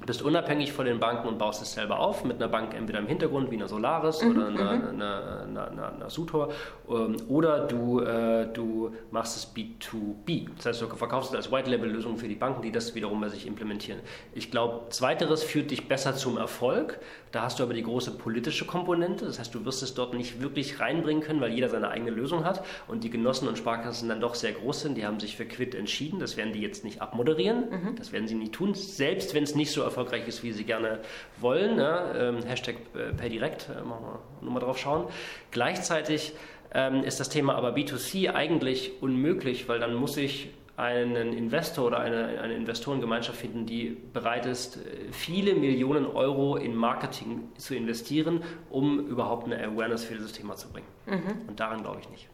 [0.06, 3.08] bist unabhängig von den Banken und baust es selber auf, mit einer Bank entweder im
[3.08, 4.88] Hintergrund wie einer Solaris mhm, oder einer, mhm.
[4.89, 6.49] einer, einer, einer, einer Sutor
[6.89, 10.49] ähm, oder du, äh, du machst es B2B.
[10.58, 13.47] Das heißt, du verkaufst es als White-Label-Lösung für die Banken, die das wiederum bei sich
[13.47, 13.99] implementieren.
[14.34, 16.99] Ich glaube, zweiteres führt dich besser zum Erfolg.
[17.34, 19.25] Da hast du aber die große politische Komponente.
[19.25, 22.45] Das heißt, du wirst es dort nicht wirklich reinbringen können, weil jeder seine eigene Lösung
[22.45, 24.95] hat und die Genossen und Sparkassen dann doch sehr groß sind.
[24.95, 26.19] Die haben sich für Quid entschieden.
[26.19, 27.71] Das werden die jetzt nicht abmoderieren.
[27.71, 27.95] Mhm.
[27.95, 30.99] Das werden sie nie tun, selbst wenn es nicht so erfolgreich ist, wie sie gerne
[31.39, 31.75] wollen.
[31.75, 32.13] Ne?
[32.15, 35.07] Ähm, Hashtag äh, PayDirect, äh, machen wir nur mal drauf schauen.
[35.49, 36.34] Gleichzeitig
[36.71, 41.99] ähm, ist das Thema aber B2C eigentlich unmöglich, weil dann muss ich einen Investor oder
[41.99, 44.80] eine, eine Investorengemeinschaft finden, die bereit ist,
[45.11, 50.69] viele Millionen Euro in Marketing zu investieren, um überhaupt eine Awareness für dieses Thema zu
[50.69, 50.88] bringen.
[51.05, 51.47] Mhm.
[51.47, 52.28] Und daran glaube ich nicht.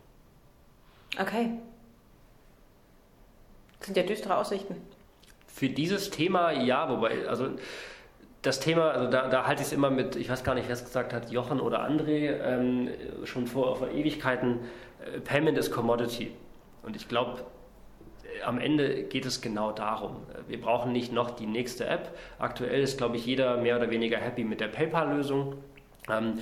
[1.19, 1.51] Okay.
[3.79, 4.75] Das sind ja düstere Aussichten.
[5.47, 7.49] Für dieses Thema ja, wobei, also
[8.41, 10.73] das Thema, also da, da halte ich es immer mit, ich weiß gar nicht, wer
[10.73, 12.89] es gesagt hat, Jochen oder André, ähm,
[13.25, 14.59] schon vor, vor Ewigkeiten,
[15.03, 16.31] äh, Payment is Commodity.
[16.83, 17.43] Und ich glaube,
[18.45, 20.17] am Ende geht es genau darum.
[20.47, 22.17] Wir brauchen nicht noch die nächste App.
[22.37, 25.55] Aktuell ist, glaube ich, jeder mehr oder weniger happy mit der PayPal-Lösung.
[26.09, 26.39] Ähm,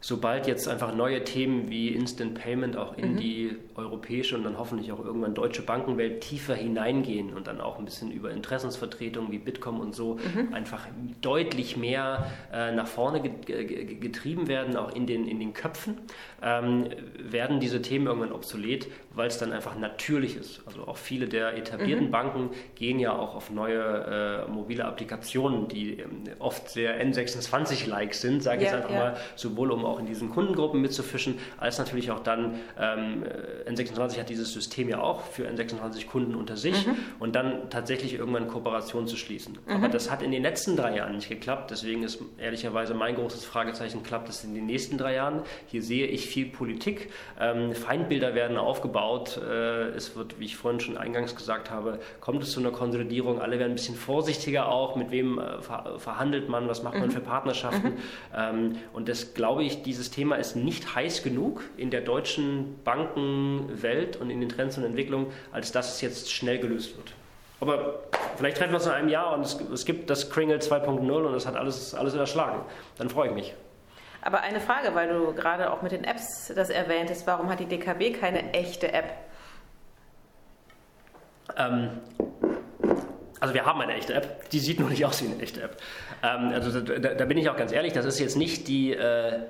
[0.00, 3.16] sobald jetzt einfach neue Themen wie Instant Payment auch in mhm.
[3.16, 7.84] die europäische und dann hoffentlich auch irgendwann deutsche Bankenwelt tiefer hineingehen und dann auch ein
[7.84, 10.54] bisschen über Interessensvertretungen wie Bitkom und so mhm.
[10.54, 10.86] einfach
[11.20, 15.98] deutlich mehr äh, nach vorne getrieben werden, auch in den, in den Köpfen,
[16.42, 16.86] ähm,
[17.18, 18.86] werden diese Themen irgendwann obsolet,
[19.18, 20.62] weil es dann einfach natürlich ist.
[20.64, 22.10] Also auch viele der etablierten mhm.
[22.12, 28.44] Banken gehen ja auch auf neue äh, mobile Applikationen, die ähm, oft sehr N26-like sind,
[28.44, 29.10] sage ich ja, jetzt einfach ja.
[29.10, 33.24] mal, sowohl um auch in diesen Kundengruppen mitzufischen, als natürlich auch dann, ähm,
[33.68, 36.94] N26 hat dieses System ja auch für N26 Kunden unter sich mhm.
[37.18, 39.58] und dann tatsächlich irgendwann Kooperationen zu schließen.
[39.66, 39.72] Mhm.
[39.72, 43.44] Aber das hat in den letzten drei Jahren nicht geklappt, deswegen ist ehrlicherweise mein großes
[43.44, 45.42] Fragezeichen, klappt es in den nächsten drei Jahren?
[45.66, 47.10] Hier sehe ich viel Politik,
[47.40, 52.42] ähm, Feindbilder werden aufgebaut, äh, es wird, wie ich vorhin schon eingangs gesagt habe, kommt
[52.42, 55.60] es zu einer Konsolidierung, alle werden ein bisschen vorsichtiger auch, mit wem äh,
[55.98, 57.12] verhandelt man, was macht man mhm.
[57.12, 57.96] für Partnerschaften mhm.
[58.36, 64.16] ähm, und das glaube ich, dieses Thema ist nicht heiß genug in der deutschen Bankenwelt
[64.16, 67.12] und in den Trends und Entwicklungen, als dass es jetzt schnell gelöst wird.
[67.60, 68.00] Aber
[68.36, 71.34] vielleicht treffen wir uns in einem Jahr und es, es gibt das Kringle 2.0 und
[71.34, 72.60] es hat alles, alles überschlagen.
[72.98, 73.54] Dann freue ich mich.
[74.22, 77.66] Aber eine Frage, weil du gerade auch mit den Apps das erwähntest, warum hat die
[77.66, 79.12] DKB keine echte App?
[81.56, 81.90] Ähm,
[83.40, 85.80] also wir haben eine echte App, die sieht nur nicht aus wie eine echte App.
[86.22, 88.92] Ähm, also da, da, bin ich auch ganz ehrlich, das ist jetzt nicht die...
[88.92, 89.40] Äh,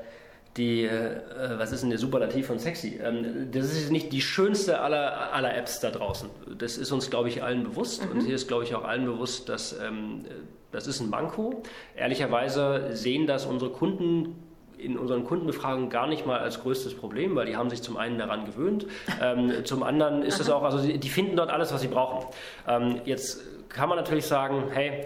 [0.57, 1.21] die, äh,
[1.57, 2.99] was ist denn der Superlativ von sexy?
[3.03, 6.29] Ähm, das ist nicht die schönste aller, aller Apps da draußen.
[6.59, 8.05] Das ist uns, glaube ich, allen bewusst.
[8.05, 8.11] Mhm.
[8.11, 10.25] Und hier ist, glaube ich, auch allen bewusst, dass ähm,
[10.73, 11.63] das ist ein Manko.
[11.95, 14.48] Ehrlicherweise sehen das unsere Kunden
[14.79, 18.19] in unseren Kundenbefragungen gar nicht mal als größtes Problem, weil die haben sich zum einen
[18.19, 18.87] daran gewöhnt.
[19.21, 22.27] Ähm, zum anderen ist es auch, also die finden dort alles, was sie brauchen.
[22.67, 25.05] Ähm, jetzt kann man natürlich sagen, hey,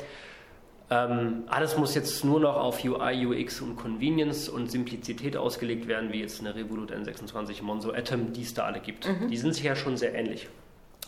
[0.90, 6.12] ähm, alles muss jetzt nur noch auf UI, UX und Convenience und Simplizität ausgelegt werden,
[6.12, 9.08] wie jetzt eine Revolut N26, Monzo, Atom, die es da alle gibt.
[9.08, 9.28] Mhm.
[9.28, 10.48] Die sind sich ja schon sehr ähnlich.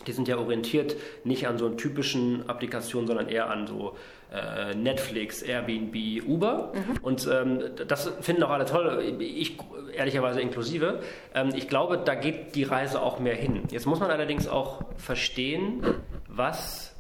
[0.06, 3.96] Die sind ja orientiert nicht an so typischen Applikationen, sondern eher an so
[4.32, 6.72] äh, Netflix, Airbnb, Uber.
[6.74, 6.98] Mhm.
[7.02, 9.56] Und ähm, das finden auch alle toll, ich
[9.94, 11.00] ehrlicherweise inklusive.
[11.34, 13.62] Ähm, ich glaube, da geht die Reise auch mehr hin.
[13.70, 15.82] Jetzt muss man allerdings auch verstehen,
[16.28, 16.94] was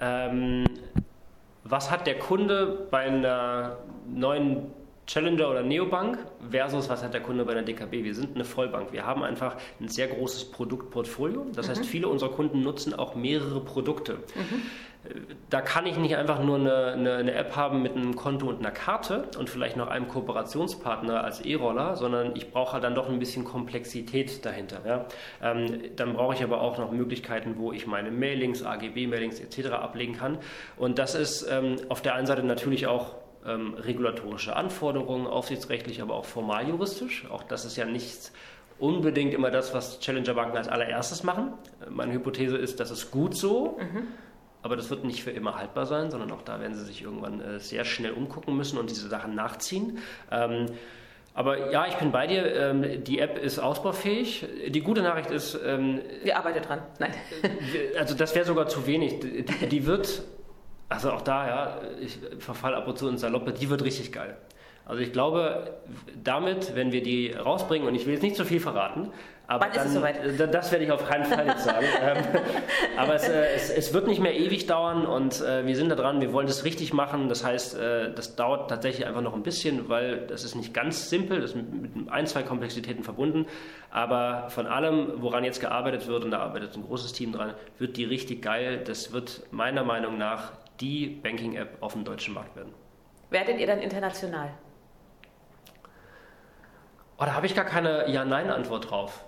[0.00, 0.64] ähm,
[1.64, 3.78] was hat der Kunde bei einer
[4.08, 4.72] neuen
[5.10, 6.18] Challenger oder Neobank
[6.50, 8.04] versus was hat der Kunde bei einer DKB?
[8.04, 8.92] Wir sind eine Vollbank.
[8.92, 11.46] Wir haben einfach ein sehr großes Produktportfolio.
[11.52, 11.70] Das mhm.
[11.70, 14.18] heißt, viele unserer Kunden nutzen auch mehrere Produkte.
[14.36, 14.62] Mhm.
[15.48, 18.58] Da kann ich nicht einfach nur eine, eine, eine, App haben mit einem Konto und
[18.58, 23.08] einer Karte und vielleicht noch einem Kooperationspartner als E-Roller, sondern ich brauche halt dann doch
[23.08, 24.80] ein bisschen Komplexität dahinter.
[24.86, 25.06] Ja?
[25.42, 29.70] Ähm, dann brauche ich aber auch noch Möglichkeiten, wo ich meine Mailings, AGB-Mailings etc.
[29.70, 30.38] ablegen kann.
[30.76, 33.14] Und das ist ähm, auf der einen Seite natürlich auch
[33.46, 37.26] ähm, regulatorische Anforderungen, aufsichtsrechtlich, aber auch formal juristisch.
[37.30, 38.32] Auch das ist ja nichts
[38.78, 41.52] unbedingt immer das, was Challenger-Banken als allererstes machen.
[41.88, 43.78] Meine Hypothese ist, das ist gut so.
[43.78, 44.08] Mhm.
[44.62, 47.40] Aber das wird nicht für immer haltbar sein, sondern auch da werden sie sich irgendwann
[47.40, 49.98] äh, sehr schnell umgucken müssen und diese Sachen nachziehen.
[50.30, 50.66] Ähm,
[51.32, 52.54] aber ja, ich bin bei dir.
[52.54, 54.46] Ähm, die App ist ausbaufähig.
[54.68, 55.58] Die gute Nachricht ist.
[55.64, 56.82] Ähm, Wir arbeiten dran.
[56.98, 57.14] Nein.
[57.98, 59.20] Also, das wäre sogar zu wenig.
[59.20, 60.22] Die, die wird
[60.90, 64.36] also auch da, ja, ich verfall ab und zu in Saloppe, die wird richtig geil.
[64.84, 65.74] Also ich glaube,
[66.22, 69.10] damit, wenn wir die rausbringen, und ich will jetzt nicht zu viel verraten,
[69.46, 70.54] aber Wann dann, ist es soweit?
[70.54, 71.86] das werde ich auf keinen Fall jetzt sagen.
[72.02, 72.24] Ähm,
[72.96, 75.96] aber es, äh, es, es, wird nicht mehr ewig dauern und äh, wir sind da
[75.96, 77.28] dran, wir wollen das richtig machen.
[77.28, 81.10] Das heißt, äh, das dauert tatsächlich einfach noch ein bisschen, weil das ist nicht ganz
[81.10, 83.46] simpel, das ist mit ein, zwei Komplexitäten verbunden.
[83.90, 87.96] Aber von allem, woran jetzt gearbeitet wird, und da arbeitet ein großes Team dran, wird
[87.96, 88.82] die richtig geil.
[88.84, 92.72] Das wird meiner Meinung nach die Banking-App auf dem deutschen Markt werden.
[93.30, 94.50] Werdet ihr dann international?
[97.18, 99.24] Oh, da habe ich gar keine Ja-Nein-Antwort drauf.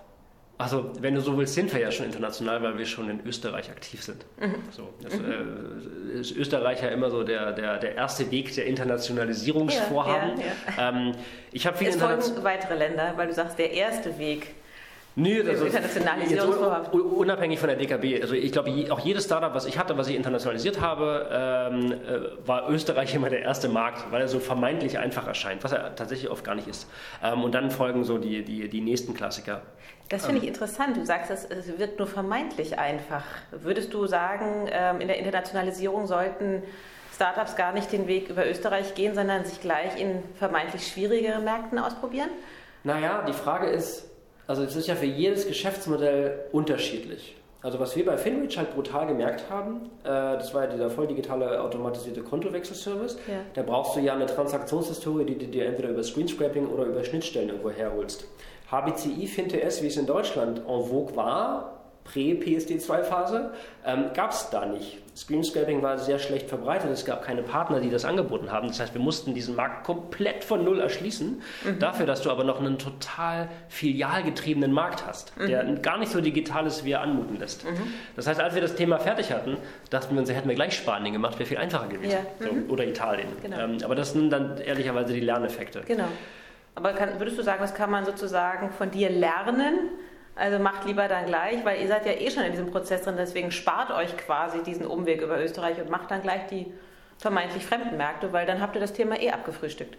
[0.57, 3.69] Also, wenn du so willst, sind wir ja schon international, weil wir schon in Österreich
[3.69, 4.23] aktiv sind.
[4.39, 4.55] Mhm.
[4.71, 10.39] So, das äh, ist Österreich ja immer so der, der, der erste Weg der Internationalisierungsvorhaben.
[10.39, 10.89] Ja, ja, ja.
[10.89, 11.15] Ähm,
[11.51, 14.55] ich habe viele es folgen weitere Länder, weil du sagst, der erste Weg
[15.15, 18.21] Nö, das ist unabhängig von der DKB.
[18.21, 22.47] Also ich glaube, auch jedes Startup, was ich hatte, was ich internationalisiert habe, ähm, äh,
[22.47, 26.31] war Österreich immer der erste Markt, weil er so vermeintlich einfach erscheint, was er tatsächlich
[26.31, 26.87] oft gar nicht ist.
[27.23, 29.61] Ähm, und dann folgen so die, die, die nächsten Klassiker.
[30.09, 30.53] Das finde ich ähm.
[30.53, 30.97] interessant.
[30.97, 33.23] Du sagst, es wird nur vermeintlich einfach.
[33.51, 36.63] Würdest du sagen, ähm, in der Internationalisierung sollten
[37.13, 41.77] Startups gar nicht den Weg über Österreich gehen, sondern sich gleich in vermeintlich schwierigeren Märkten
[41.77, 42.29] ausprobieren?
[42.83, 44.09] Naja, die Frage ist,
[44.47, 47.35] also es ist ja für jedes Geschäftsmodell unterschiedlich.
[47.61, 51.07] Also was wir bei Finreach halt brutal gemerkt haben, äh, das war ja dieser voll
[51.07, 53.39] digitale automatisierte Kontowechselservice, ja.
[53.53, 57.49] da brauchst du ja eine Transaktionshistorie, die du dir entweder über Screenscraping oder über Schnittstellen
[57.49, 58.25] irgendwo herholst.
[58.69, 63.53] HBCI FinTS, wie es in Deutschland en vogue war, Prä-PSD2-Phase,
[63.85, 64.99] ähm, gab es da nicht.
[65.15, 68.69] Screenscraping war sehr schlecht verbreitet, es gab keine Partner, die das angeboten haben.
[68.69, 71.79] Das heißt, wir mussten diesen Markt komplett von Null erschließen, mhm.
[71.79, 75.47] dafür, dass du aber noch einen total filialgetriebenen Markt hast, mhm.
[75.47, 77.63] der gar nicht so digital ist, wie er anmuten lässt.
[77.63, 77.93] Mhm.
[78.15, 79.57] Das heißt, als wir das Thema fertig hatten,
[79.91, 82.11] dachten wir uns, hätten wir gleich Spanien gemacht, wäre viel einfacher gewesen.
[82.39, 82.47] Ja.
[82.47, 82.69] So, mhm.
[82.71, 83.27] oder Italien.
[83.43, 83.59] Genau.
[83.59, 85.81] Ähm, aber das sind dann ehrlicherweise die Lerneffekte.
[85.85, 86.07] Genau.
[86.75, 89.91] Aber kann, würdest du sagen, das kann man sozusagen von dir lernen?
[90.35, 93.15] Also macht lieber dann gleich, weil ihr seid ja eh schon in diesem Prozess drin,
[93.17, 96.73] deswegen spart euch quasi diesen Umweg über Österreich und macht dann gleich die
[97.19, 99.95] vermeintlich fremden Märkte, weil dann habt ihr das Thema eh abgefrühstückt.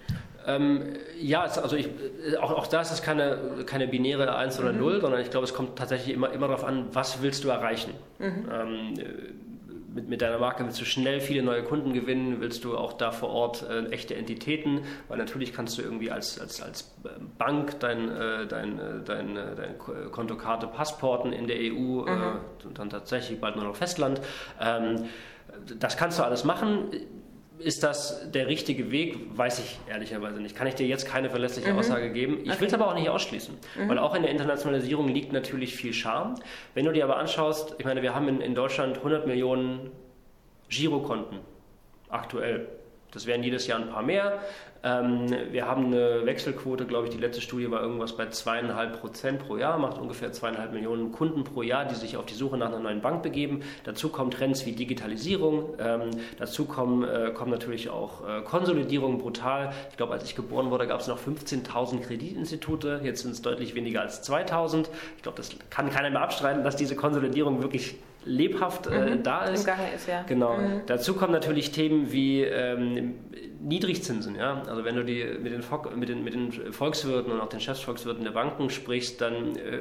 [0.47, 1.89] Ähm, ja, also ich,
[2.41, 5.01] auch, auch da ist es keine, keine binäre 1 oder 0, mhm.
[5.01, 7.95] sondern ich glaube, es kommt tatsächlich immer, immer darauf an, was willst du erreichen.
[8.19, 8.49] Mhm.
[8.53, 8.95] Ähm,
[9.95, 13.13] mit, mit deiner Marke willst du schnell viele neue Kunden gewinnen, willst du auch da
[13.13, 16.95] vor Ort äh, echte Entitäten, weil natürlich kannst du irgendwie als, als, als
[17.39, 19.79] Bank dein, äh, dein, äh, dein, äh, dein
[20.11, 22.41] Kontokarte passporten in der EU äh, mhm.
[22.65, 24.21] und dann tatsächlich bald nur noch Festland.
[24.61, 25.05] Ähm,
[25.79, 26.91] das kannst du alles machen
[27.59, 29.17] ist das der richtige Weg?
[29.37, 30.57] Weiß ich ehrlicherweise nicht.
[30.57, 31.79] Kann ich dir jetzt keine verlässliche mhm.
[31.79, 32.41] Aussage geben.
[32.43, 32.61] Ich okay.
[32.61, 33.89] will es aber auch nicht ausschließen, mhm.
[33.89, 36.35] weil auch in der Internationalisierung liegt natürlich viel Charme.
[36.75, 39.91] Wenn du dir aber anschaust, ich meine, wir haben in, in Deutschland 100 Millionen
[40.69, 41.39] Girokonten
[42.09, 42.69] aktuell.
[43.15, 44.41] Das werden jedes Jahr ein paar mehr.
[44.85, 49.39] Ähm, wir haben eine Wechselquote, glaube ich, die letzte Studie war irgendwas bei zweieinhalb Prozent
[49.47, 52.69] pro Jahr, macht ungefähr zweieinhalb Millionen Kunden pro Jahr, die sich auf die Suche nach
[52.69, 53.63] einer neuen Bank begeben.
[53.85, 59.73] Dazu kommen Trends wie Digitalisierung, ähm, dazu kommen, äh, kommen natürlich auch äh, Konsolidierung brutal.
[59.91, 63.75] Ich glaube, als ich geboren wurde, gab es noch 15.000 Kreditinstitute, jetzt sind es deutlich
[63.75, 64.89] weniger als 2.000.
[65.17, 69.45] Ich glaube, das kann keiner mehr abstreiten, dass diese Konsolidierung wirklich lebhaft äh, mhm, da
[69.45, 69.67] ist.
[69.95, 70.25] Ist, ja.
[70.27, 70.57] Genau.
[70.57, 70.83] Mhm.
[70.87, 73.15] Dazu kommen natürlich Themen wie ähm,
[73.61, 74.37] Niedrigzinsen.
[74.37, 74.63] Ja?
[74.69, 75.63] Also wenn du die mit den,
[75.99, 79.81] mit, den, mit den Volkswirten und auch den Chefsvolkswirten der Banken sprichst, dann äh,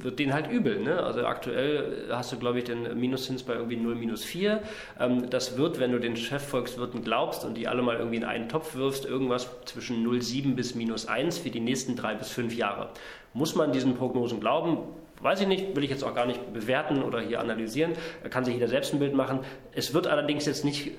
[0.00, 0.80] wird denen halt übel.
[0.80, 1.02] Ne?
[1.02, 4.62] Also aktuell hast du, glaube ich, den Minuszins bei irgendwie 0 minus 4.
[5.00, 8.48] Ähm, das wird, wenn du den Chefvolkswirten glaubst und die alle mal irgendwie in einen
[8.48, 12.90] Topf wirfst, irgendwas zwischen 0,7 bis minus 1 für die nächsten drei bis fünf Jahre.
[13.34, 14.78] Muss man diesen Prognosen glauben?
[15.20, 17.94] Weiß ich nicht, will ich jetzt auch gar nicht bewerten oder hier analysieren.
[18.30, 19.40] Kann sich jeder selbst ein Bild machen.
[19.72, 20.92] Es wird allerdings jetzt nicht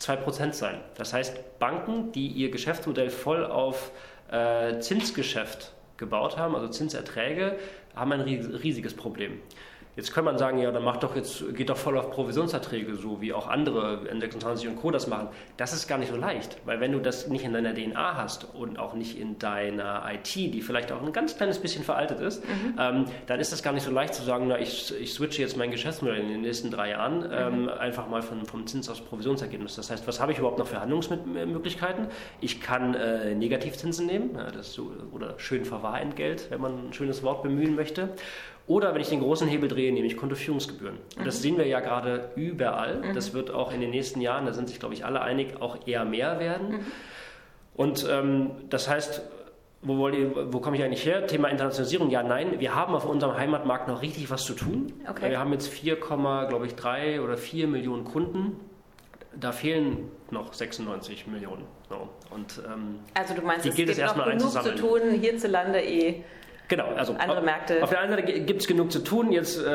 [0.00, 0.80] 2% äh, sein.
[0.96, 3.92] Das heißt, Banken, die ihr Geschäftsmodell voll auf
[4.30, 7.56] äh, Zinsgeschäft gebaut haben, also Zinserträge,
[7.94, 9.40] haben ein riesiges Problem.
[9.94, 13.20] Jetzt kann man sagen, ja, dann macht doch jetzt, geht doch voll auf Provisionsverträge, so
[13.20, 14.90] wie auch andere N26 und Co.
[14.90, 15.28] das machen.
[15.58, 18.46] Das ist gar nicht so leicht, weil wenn du das nicht in deiner DNA hast
[18.54, 22.42] und auch nicht in deiner IT, die vielleicht auch ein ganz kleines bisschen veraltet ist,
[22.42, 22.78] mhm.
[22.78, 25.58] ähm, dann ist das gar nicht so leicht zu sagen, na, ich, ich switche jetzt
[25.58, 27.66] mein Geschäftsmodell in den nächsten drei Jahren mhm.
[27.66, 29.76] ähm, einfach mal von, vom Zins aufs Provisionsergebnis.
[29.76, 32.06] Das heißt, was habe ich überhaupt noch für Handlungsmöglichkeiten?
[32.40, 37.22] Ich kann äh, Negativzinsen nehmen, ja, das so, oder schön Verwahrentgelt, wenn man ein schönes
[37.22, 38.08] Wort bemühen möchte.
[38.72, 40.96] Oder wenn ich den großen Hebel drehe, nehme ich Kontoführungsgebühren.
[41.18, 41.42] Und das mhm.
[41.42, 43.00] sehen wir ja gerade überall.
[43.00, 43.14] Mhm.
[43.14, 45.86] Das wird auch in den nächsten Jahren, da sind sich, glaube ich, alle einig, auch
[45.86, 46.68] eher mehr werden.
[46.68, 46.80] Mhm.
[47.74, 49.20] Und ähm, das heißt,
[49.82, 51.26] wo, wo komme ich eigentlich her?
[51.26, 52.60] Thema Internationalisierung, ja, nein.
[52.60, 54.90] Wir haben auf unserem Heimatmarkt noch richtig was zu tun.
[55.06, 55.28] Okay.
[55.28, 58.56] Wir haben jetzt 4, glaube ich, 3 oder 4 Millionen Kunden.
[59.38, 61.64] Da fehlen noch 96 Millionen.
[61.90, 62.08] So.
[62.30, 66.24] Und, ähm, also du meinst, es gibt noch genug zu tun hierzulande eh
[66.72, 67.82] Genau, also andere Märkte.
[67.82, 69.30] Auf der einen Seite gibt es genug zu tun.
[69.30, 69.74] Jetzt äh,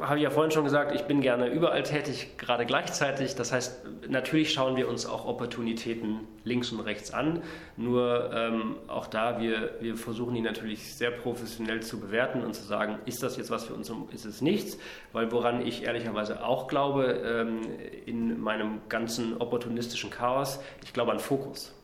[0.00, 3.34] habe ich ja vorhin schon gesagt, ich bin gerne überall tätig, gerade gleichzeitig.
[3.34, 7.42] Das heißt, natürlich schauen wir uns auch Opportunitäten links und rechts an.
[7.76, 12.62] Nur ähm, auch da, wir, wir versuchen die natürlich sehr professionell zu bewerten und zu
[12.62, 14.78] sagen, ist das jetzt was für uns, ist es nichts?
[15.12, 17.62] Weil woran ich ehrlicherweise auch glaube, ähm,
[18.06, 21.74] in meinem ganzen opportunistischen Chaos, ich glaube an Fokus.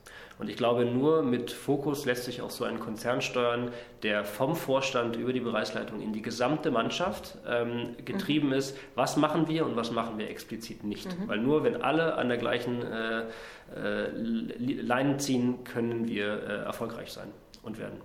[0.40, 3.72] Und ich glaube, nur mit Fokus lässt sich auch so ein Konzern steuern,
[4.02, 8.54] der vom Vorstand über die Bereichsleitung in die gesamte Mannschaft ähm, getrieben mhm.
[8.54, 8.76] ist.
[8.94, 11.06] Was machen wir und was machen wir explizit nicht?
[11.06, 11.28] Mhm.
[11.28, 13.24] Weil nur wenn alle an der gleichen äh,
[13.76, 14.08] äh,
[14.56, 17.28] Leine ziehen, können wir äh, erfolgreich sein
[17.62, 18.00] und werden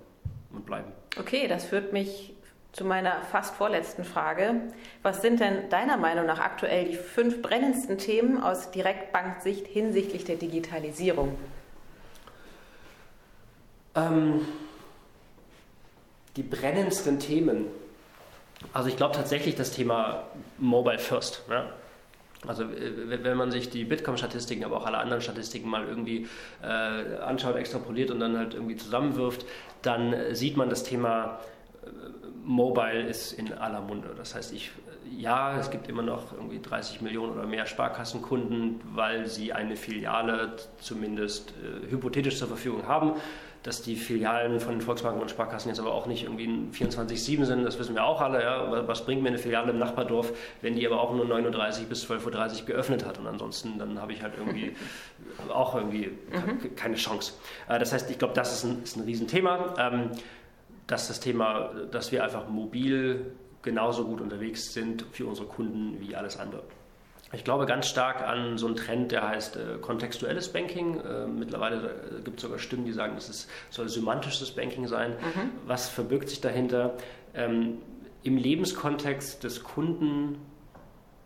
[0.52, 0.92] und bleiben.
[1.18, 2.34] Okay, das führt mich
[2.74, 4.56] zu meiner fast vorletzten Frage.
[5.04, 10.36] Was sind denn deiner Meinung nach aktuell die fünf brennendsten Themen aus Direktbanksicht hinsichtlich der
[10.36, 11.38] Digitalisierung?
[13.96, 14.42] Ähm,
[16.36, 17.68] die brennendsten Themen.
[18.74, 20.24] Also ich glaube tatsächlich das Thema
[20.58, 21.44] Mobile First.
[21.50, 21.68] Ja?
[22.48, 26.28] Also äh, wenn man sich die Bitkom-Statistiken, aber auch alle anderen Statistiken mal irgendwie
[26.62, 29.46] äh, anschaut, extrapoliert und dann halt irgendwie zusammenwirft,
[29.82, 31.40] dann sieht man das Thema
[31.84, 31.88] äh,
[32.44, 34.10] Mobile ist in aller Munde.
[34.16, 34.72] Das heißt, ich,
[35.18, 40.56] ja, es gibt immer noch irgendwie 30 Millionen oder mehr Sparkassenkunden, weil sie eine Filiale
[40.80, 43.14] zumindest äh, hypothetisch zur Verfügung haben.
[43.66, 47.64] Dass die Filialen von den Volksbanken und Sparkassen jetzt aber auch nicht irgendwie 24-7 sind,
[47.64, 48.44] das wissen wir auch alle.
[48.44, 48.88] Ja.
[48.88, 52.10] Was bringt mir eine Filiale im Nachbardorf, wenn die aber auch nur 9.30 Uhr bis
[52.10, 53.18] 12.30 Uhr geöffnet hat?
[53.18, 54.76] Und ansonsten, dann habe ich halt irgendwie
[55.50, 56.76] auch irgendwie mhm.
[56.76, 57.34] keine Chance.
[57.68, 59.74] Äh, das heißt, ich glaube, das ist ein, ist ein Riesenthema.
[59.80, 60.12] Ähm,
[60.88, 66.16] dass das Thema, dass wir einfach mobil genauso gut unterwegs sind für unsere Kunden wie
[66.16, 66.64] alles andere.
[67.36, 71.00] Ich glaube ganz stark an so einen Trend, der heißt äh, kontextuelles Banking.
[71.00, 75.12] Äh, mittlerweile äh, gibt es sogar Stimmen, die sagen, es soll semantisches Banking sein.
[75.12, 75.52] Mhm.
[75.66, 76.96] Was verbirgt sich dahinter?
[77.34, 77.80] Ähm,
[78.24, 80.40] Im Lebenskontext des Kunden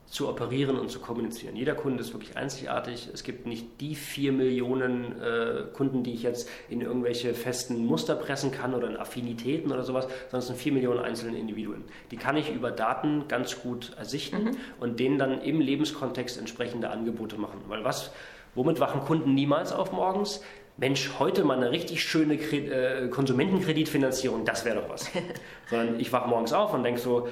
[0.09, 1.55] zu operieren und zu kommunizieren.
[1.55, 3.09] Jeder Kunde ist wirklich einzigartig.
[3.13, 8.15] Es gibt nicht die vier Millionen äh, Kunden, die ich jetzt in irgendwelche festen Muster
[8.15, 11.83] pressen kann oder in Affinitäten oder sowas, sondern es sind vier Millionen einzelne Individuen.
[12.09, 14.57] Die kann ich über Daten ganz gut ersichten mhm.
[14.79, 17.61] und denen dann im Lebenskontext entsprechende Angebote machen.
[17.67, 18.11] Weil was,
[18.55, 20.41] womit wachen Kunden niemals auf morgens?
[20.77, 25.11] Mensch, heute mal eine richtig schöne äh, Konsumentenkreditfinanzierung, das wäre doch was.
[25.69, 27.27] Sondern ich wache morgens auf und denke so,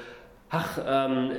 [0.49, 1.31] ach, ähm,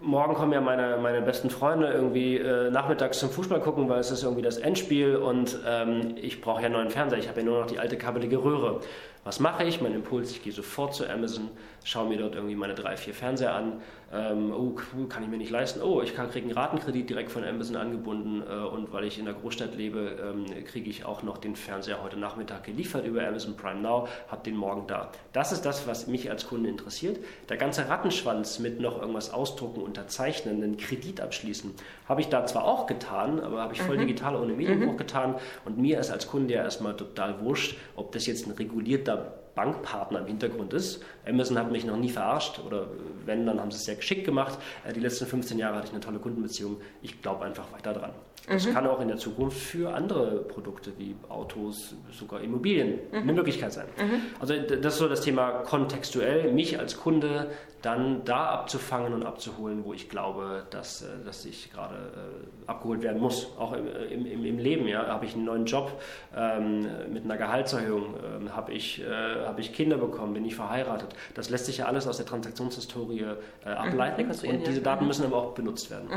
[0.00, 4.10] morgen kommen ja meine, meine besten Freunde irgendwie äh, nachmittags zum Fußball gucken, weil es
[4.10, 7.18] ist irgendwie das Endspiel und ähm, ich brauche ja einen neuen Fernseher.
[7.18, 8.80] Ich habe ja nur noch die alte kabbelige Röhre.
[9.24, 9.80] Was mache ich?
[9.80, 11.50] Mein Impuls, ich gehe sofort zu Amazon,
[11.84, 13.80] schaue mir dort irgendwie meine drei, vier Fernseher an.
[14.10, 14.74] Ähm, oh,
[15.08, 15.82] kann ich mir nicht leisten.
[15.82, 19.34] Oh, ich kriege einen Ratenkredit direkt von Amazon angebunden äh, und weil ich in der
[19.34, 23.80] Großstadt lebe, ähm, kriege ich auch noch den Fernseher heute Nachmittag geliefert über Amazon Prime
[23.80, 25.12] Now, habe den morgen da.
[25.34, 27.18] Das ist das, was mich als Kunde interessiert.
[27.50, 31.74] Der ganze Rattenschwanz mit noch irgendwas ausdrucken, unterzeichnen, einen Kredit abschließen,
[32.08, 34.06] habe ich da zwar auch getan, aber habe ich voll mhm.
[34.06, 34.98] digital ohne Medienbruch mhm.
[34.98, 35.34] getan
[35.66, 40.20] und mir ist als Kunde ja erstmal total wurscht, ob das jetzt ein regulierter Bankpartner
[40.20, 41.02] im Hintergrund ist.
[41.26, 42.86] Amazon hat mich noch nie verarscht oder
[43.26, 44.56] wenn, dann haben sie es sehr geschickt gemacht.
[44.86, 46.76] Äh, die letzten 15 Jahre hatte ich eine tolle Kundenbeziehung.
[47.02, 48.12] Ich glaube einfach weiter dran.
[48.48, 48.74] Das mhm.
[48.74, 53.18] kann auch in der Zukunft für andere Produkte wie Autos, sogar Immobilien mhm.
[53.18, 53.86] eine Möglichkeit sein.
[53.98, 54.22] Mhm.
[54.40, 57.50] Also das ist so das Thema kontextuell, mich als Kunde
[57.82, 63.02] dann da abzufangen und abzuholen, wo ich glaube, dass, äh, dass ich gerade äh, abgeholt
[63.02, 63.56] werden muss.
[63.58, 64.88] Auch im, im, im Leben.
[64.88, 65.06] Ja?
[65.06, 66.00] Habe ich einen neuen Job
[66.36, 68.14] ähm, mit einer Gehaltserhöhung?
[68.24, 70.34] Ähm, Habe ich, äh, hab ich Kinder bekommen?
[70.34, 71.14] Bin ich verheiratet?
[71.34, 73.26] Das lässt sich ja alles aus der Transaktionshistorie
[73.64, 74.26] äh, ableiten.
[74.26, 74.50] Mhm.
[74.50, 75.08] Und diese Daten mhm.
[75.08, 76.08] müssen aber auch benutzt werden.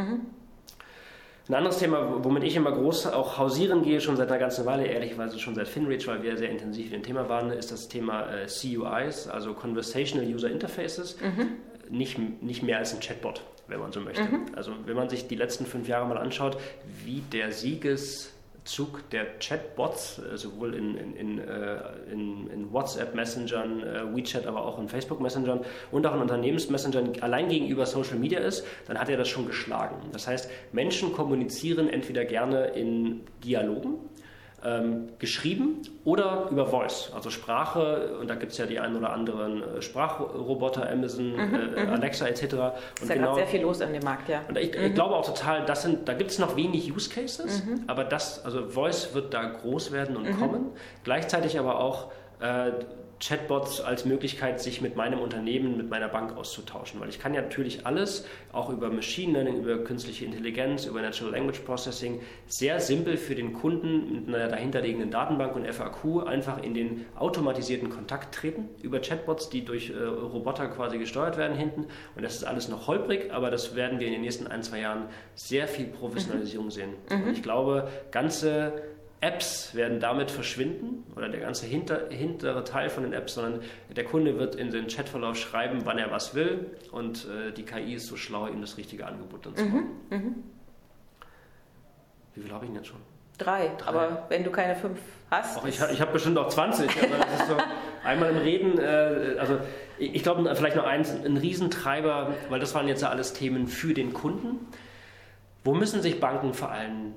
[1.47, 4.85] Ein anderes Thema, womit ich immer groß auch hausieren gehe, schon seit einer ganzen Weile,
[4.85, 8.27] ehrlicherweise schon seit Finreach, weil wir sehr intensiv in dem Thema waren, ist das Thema
[8.31, 11.17] äh, CUIs, also Conversational User Interfaces.
[11.19, 11.49] Mhm.
[11.89, 14.23] Nicht, nicht mehr als ein Chatbot, wenn man so möchte.
[14.23, 14.45] Mhm.
[14.55, 16.57] Also wenn man sich die letzten fünf Jahre mal anschaut,
[17.03, 18.31] wie der Sieges
[18.63, 21.77] Zug der Chatbots, äh, sowohl in, in, in, äh,
[22.11, 27.85] in, in WhatsApp-Messengern, äh, WeChat, aber auch in Facebook-Messengern und auch in Unternehmens-Messengern allein gegenüber
[27.85, 29.95] Social Media ist, dann hat er das schon geschlagen.
[30.11, 33.95] Das heißt, Menschen kommunizieren entweder gerne in Dialogen,
[34.63, 38.15] ähm, geschrieben oder über Voice, also Sprache.
[38.19, 41.93] Und da gibt es ja die ein oder anderen äh, Sprachroboter, Amazon, mhm, äh, mhm.
[41.93, 42.43] Alexa etc.
[42.43, 42.51] Und
[43.01, 44.41] ist ja genau, sehr viel los an dem Markt, ja.
[44.47, 44.85] Und ich, mhm.
[44.85, 47.83] ich glaube auch total, das sind, da gibt es noch wenig Use Cases, mhm.
[47.87, 50.39] aber das, also Voice wird da groß werden und mhm.
[50.39, 50.65] kommen.
[51.03, 52.71] Gleichzeitig aber auch äh,
[53.21, 56.99] Chatbots als Möglichkeit, sich mit meinem Unternehmen, mit meiner Bank auszutauschen.
[56.99, 61.31] Weil ich kann ja natürlich alles, auch über Machine Learning, über künstliche Intelligenz, über Natural
[61.31, 66.73] Language Processing, sehr simpel für den Kunden mit einer dahinterliegenden Datenbank und FAQ einfach in
[66.73, 71.85] den automatisierten Kontakt treten, über Chatbots, die durch äh, Roboter quasi gesteuert werden hinten.
[72.15, 74.79] Und das ist alles noch holprig, aber das werden wir in den nächsten ein, zwei
[74.79, 75.03] Jahren
[75.35, 76.71] sehr viel Professionalisierung mhm.
[76.71, 76.93] sehen.
[77.09, 77.23] Mhm.
[77.23, 78.73] Und ich glaube, ganze
[79.21, 83.61] Apps werden damit verschwinden oder der ganze hinter, hintere Teil von den Apps, sondern
[83.95, 87.93] der Kunde wird in den Chatverlauf schreiben, wann er was will und äh, die KI
[87.93, 89.89] ist so schlau, ihm das richtige Angebot dann zu mhm, machen.
[90.09, 90.35] Mhm,
[92.33, 92.99] Wie viel habe ich denn jetzt schon?
[93.37, 94.99] Drei, Drei, aber wenn du keine fünf
[95.29, 95.57] hast.
[95.57, 96.91] Auch ich ich habe bestimmt auch 20.
[96.91, 97.57] so
[98.03, 99.59] einmal im Reden, äh, also
[99.99, 103.67] ich, ich glaube vielleicht noch eins, ein Riesentreiber, weil das waren jetzt ja alles Themen
[103.67, 104.67] für den Kunden.
[105.63, 107.13] Wo müssen sich Banken vor allem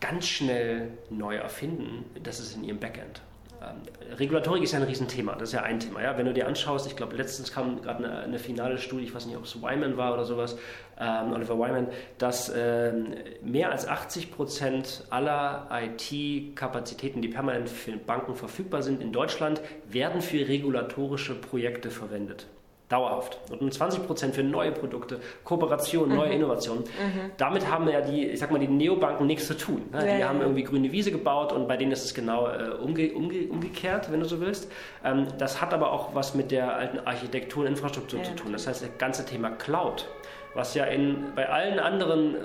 [0.00, 3.22] ganz schnell neu erfinden, das ist in ihrem Backend.
[3.62, 6.02] Ähm, Regulatorik ist ja ein Riesenthema, das ist ja ein Thema.
[6.02, 6.16] Ja?
[6.16, 9.26] Wenn du dir anschaust, ich glaube, letztens kam gerade eine, eine, finale Studie, ich weiß
[9.26, 10.56] nicht, ob es Wyman war oder sowas,
[10.98, 11.88] ähm, Oliver Wyman,
[12.18, 19.12] dass ähm, mehr als 80 Prozent aller IT-Kapazitäten, die permanent für Banken verfügbar sind in
[19.12, 22.46] Deutschland, werden für regulatorische Projekte verwendet.
[22.94, 23.38] Dauerhaft.
[23.50, 26.34] Und um 20 Prozent für neue Produkte, Kooperationen, neue mhm.
[26.34, 26.84] Innovationen.
[26.84, 27.30] Mhm.
[27.36, 29.82] Damit haben ja die, ich sag mal, die Neobanken nichts zu tun.
[29.92, 29.98] Ne?
[29.98, 32.70] Ja, die ja, haben irgendwie grüne Wiese gebaut und bei denen ist es genau äh,
[32.80, 34.70] umge umge umgekehrt, wenn du so willst.
[35.04, 38.52] Ähm, das hat aber auch was mit der alten Architektur und Infrastruktur zu tun.
[38.52, 40.08] Das heißt, das ganze Thema Cloud
[40.54, 42.38] was ja in, bei allen anderen äh,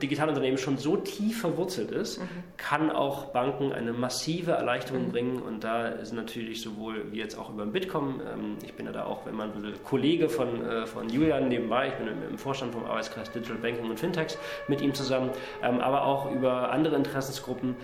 [0.00, 2.26] Digitalunternehmen schon so tief verwurzelt ist, mhm.
[2.56, 5.12] kann auch Banken eine massive Erleichterung mhm.
[5.12, 5.42] bringen.
[5.42, 9.04] Und da ist natürlich sowohl wie jetzt auch über Bitkom, ähm, ich bin ja da
[9.04, 12.72] auch, wenn man will, Kollege von, äh, von Julian nebenbei, ich bin im, im, Vorstand
[12.72, 14.36] vom Arbeitskreis Digital Banking und Fintechs
[14.68, 15.30] mit ihm zusammen,
[15.62, 17.76] ähm, aber auch über andere Interessensgruppen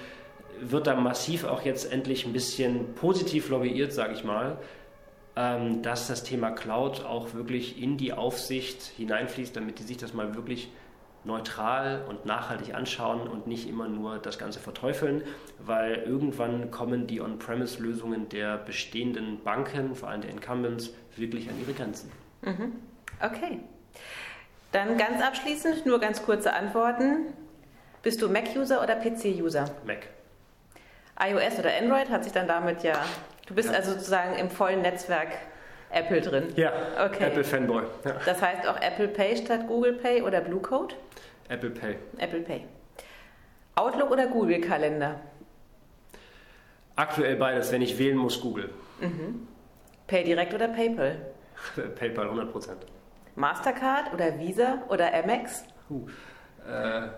[0.60, 4.59] wird da massiv auch jetzt endlich ein bisschen positiv lobbyiert, sage ich mal,
[5.82, 10.35] dass das Thema Cloud auch wirklich in die Aufsicht hineinfließt, damit die sich das mal
[10.35, 10.70] wirklich
[11.24, 15.23] neutral und nachhaltig anschauen und nicht immer nur das Ganze verteufeln,
[15.59, 21.73] weil irgendwann kommen die On-Premise-Lösungen der bestehenden Banken, vor allem der Incumbents, wirklich an ihre
[21.73, 22.10] Grenzen.
[22.43, 22.73] Mhm.
[23.20, 23.60] Okay.
[24.73, 27.32] Dann ganz abschließend nur ganz kurze Antworten.
[28.02, 29.70] Bist du Mac-User oder PC-User?
[29.86, 30.09] Mac.
[31.20, 33.05] iOS oder Android hat sich dann damit ja
[33.48, 33.76] Du bist ja.
[33.76, 35.28] also sozusagen im vollen Netzwerk
[35.90, 36.52] Apple drin.
[36.56, 36.72] Ja,
[37.04, 37.24] okay.
[37.24, 37.82] Apple Fanboy.
[38.04, 38.16] Ja.
[38.24, 40.94] Das heißt auch Apple Pay statt Google Pay oder Blue Code?
[41.48, 41.96] Apple Pay.
[42.18, 42.66] Apple Pay.
[43.74, 45.20] Outlook oder Google Kalender?
[46.94, 47.72] Aktuell beides.
[47.72, 48.70] Wenn ich wählen muss, Google.
[49.00, 49.48] Mhm.
[50.06, 51.16] Pay direkt oder PayPal?
[51.98, 52.70] PayPal 100%.
[53.36, 55.64] Mastercard oder Visa oder Amex?
[55.88, 56.06] Uh.
[56.68, 57.08] Äh,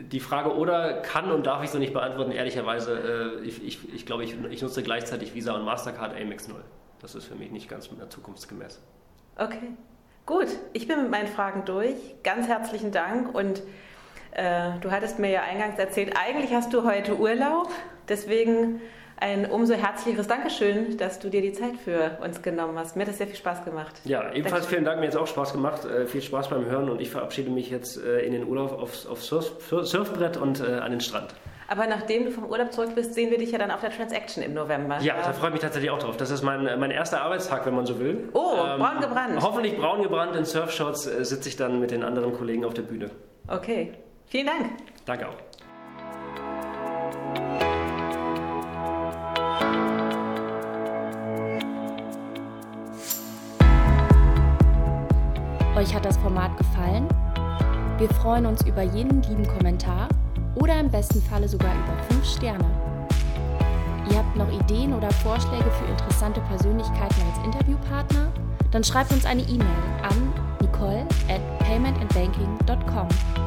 [0.00, 3.40] die Frage oder kann und darf ich so nicht beantworten, ehrlicherweise.
[3.42, 6.62] Äh, ich, ich, ich glaube, ich, ich nutze gleichzeitig Visa und Mastercard Amex 0.
[7.00, 8.80] Das ist für mich nicht ganz zukunftsgemäß.
[9.36, 9.72] Okay,
[10.24, 10.46] gut.
[10.72, 11.96] Ich bin mit meinen Fragen durch.
[12.22, 13.62] Ganz herzlichen Dank und
[14.30, 17.70] äh, du hattest mir ja eingangs erzählt, eigentlich hast du heute Urlaub.
[18.08, 18.80] Deswegen
[19.18, 22.96] ein umso herzlicheres Dankeschön, dass du dir die Zeit für uns genommen hast.
[22.96, 23.94] Mir hat das sehr viel Spaß gemacht.
[24.04, 24.68] Ja, ebenfalls Dankeschön.
[24.68, 25.00] vielen Dank.
[25.00, 25.84] Mir hat es auch Spaß gemacht.
[25.84, 29.06] Äh, viel Spaß beim Hören und ich verabschiede mich jetzt äh, in den Urlaub aufs,
[29.06, 29.52] aufs Surf,
[29.82, 31.34] Surfbrett und äh, an den Strand.
[31.68, 34.42] Aber nachdem du vom Urlaub zurück bist, sehen wir dich ja dann auf der Transaction
[34.44, 35.00] im November.
[35.00, 36.16] Ja, da freue ich mich tatsächlich auch drauf.
[36.16, 38.28] Das ist mein, mein erster Arbeitstag, wenn man so will.
[38.34, 39.42] Oh, ähm, braun gebrannt.
[39.42, 40.36] Hoffentlich braun gebrannt.
[40.36, 43.10] In Surfshorts äh, sitze ich dann mit den anderen Kollegen auf der Bühne.
[43.48, 43.94] Okay,
[44.26, 44.70] vielen Dank.
[45.06, 45.34] Danke auch.
[55.86, 57.06] Euch hat das Format gefallen?
[57.98, 60.08] Wir freuen uns über jeden lieben Kommentar
[60.56, 62.64] oder im besten Falle sogar über 5 Sterne.
[64.10, 68.32] Ihr habt noch Ideen oder Vorschläge für interessante Persönlichkeiten als Interviewpartner?
[68.72, 69.68] Dann schreibt uns eine E-Mail
[70.02, 73.45] an nicole at paymentandbanking.com.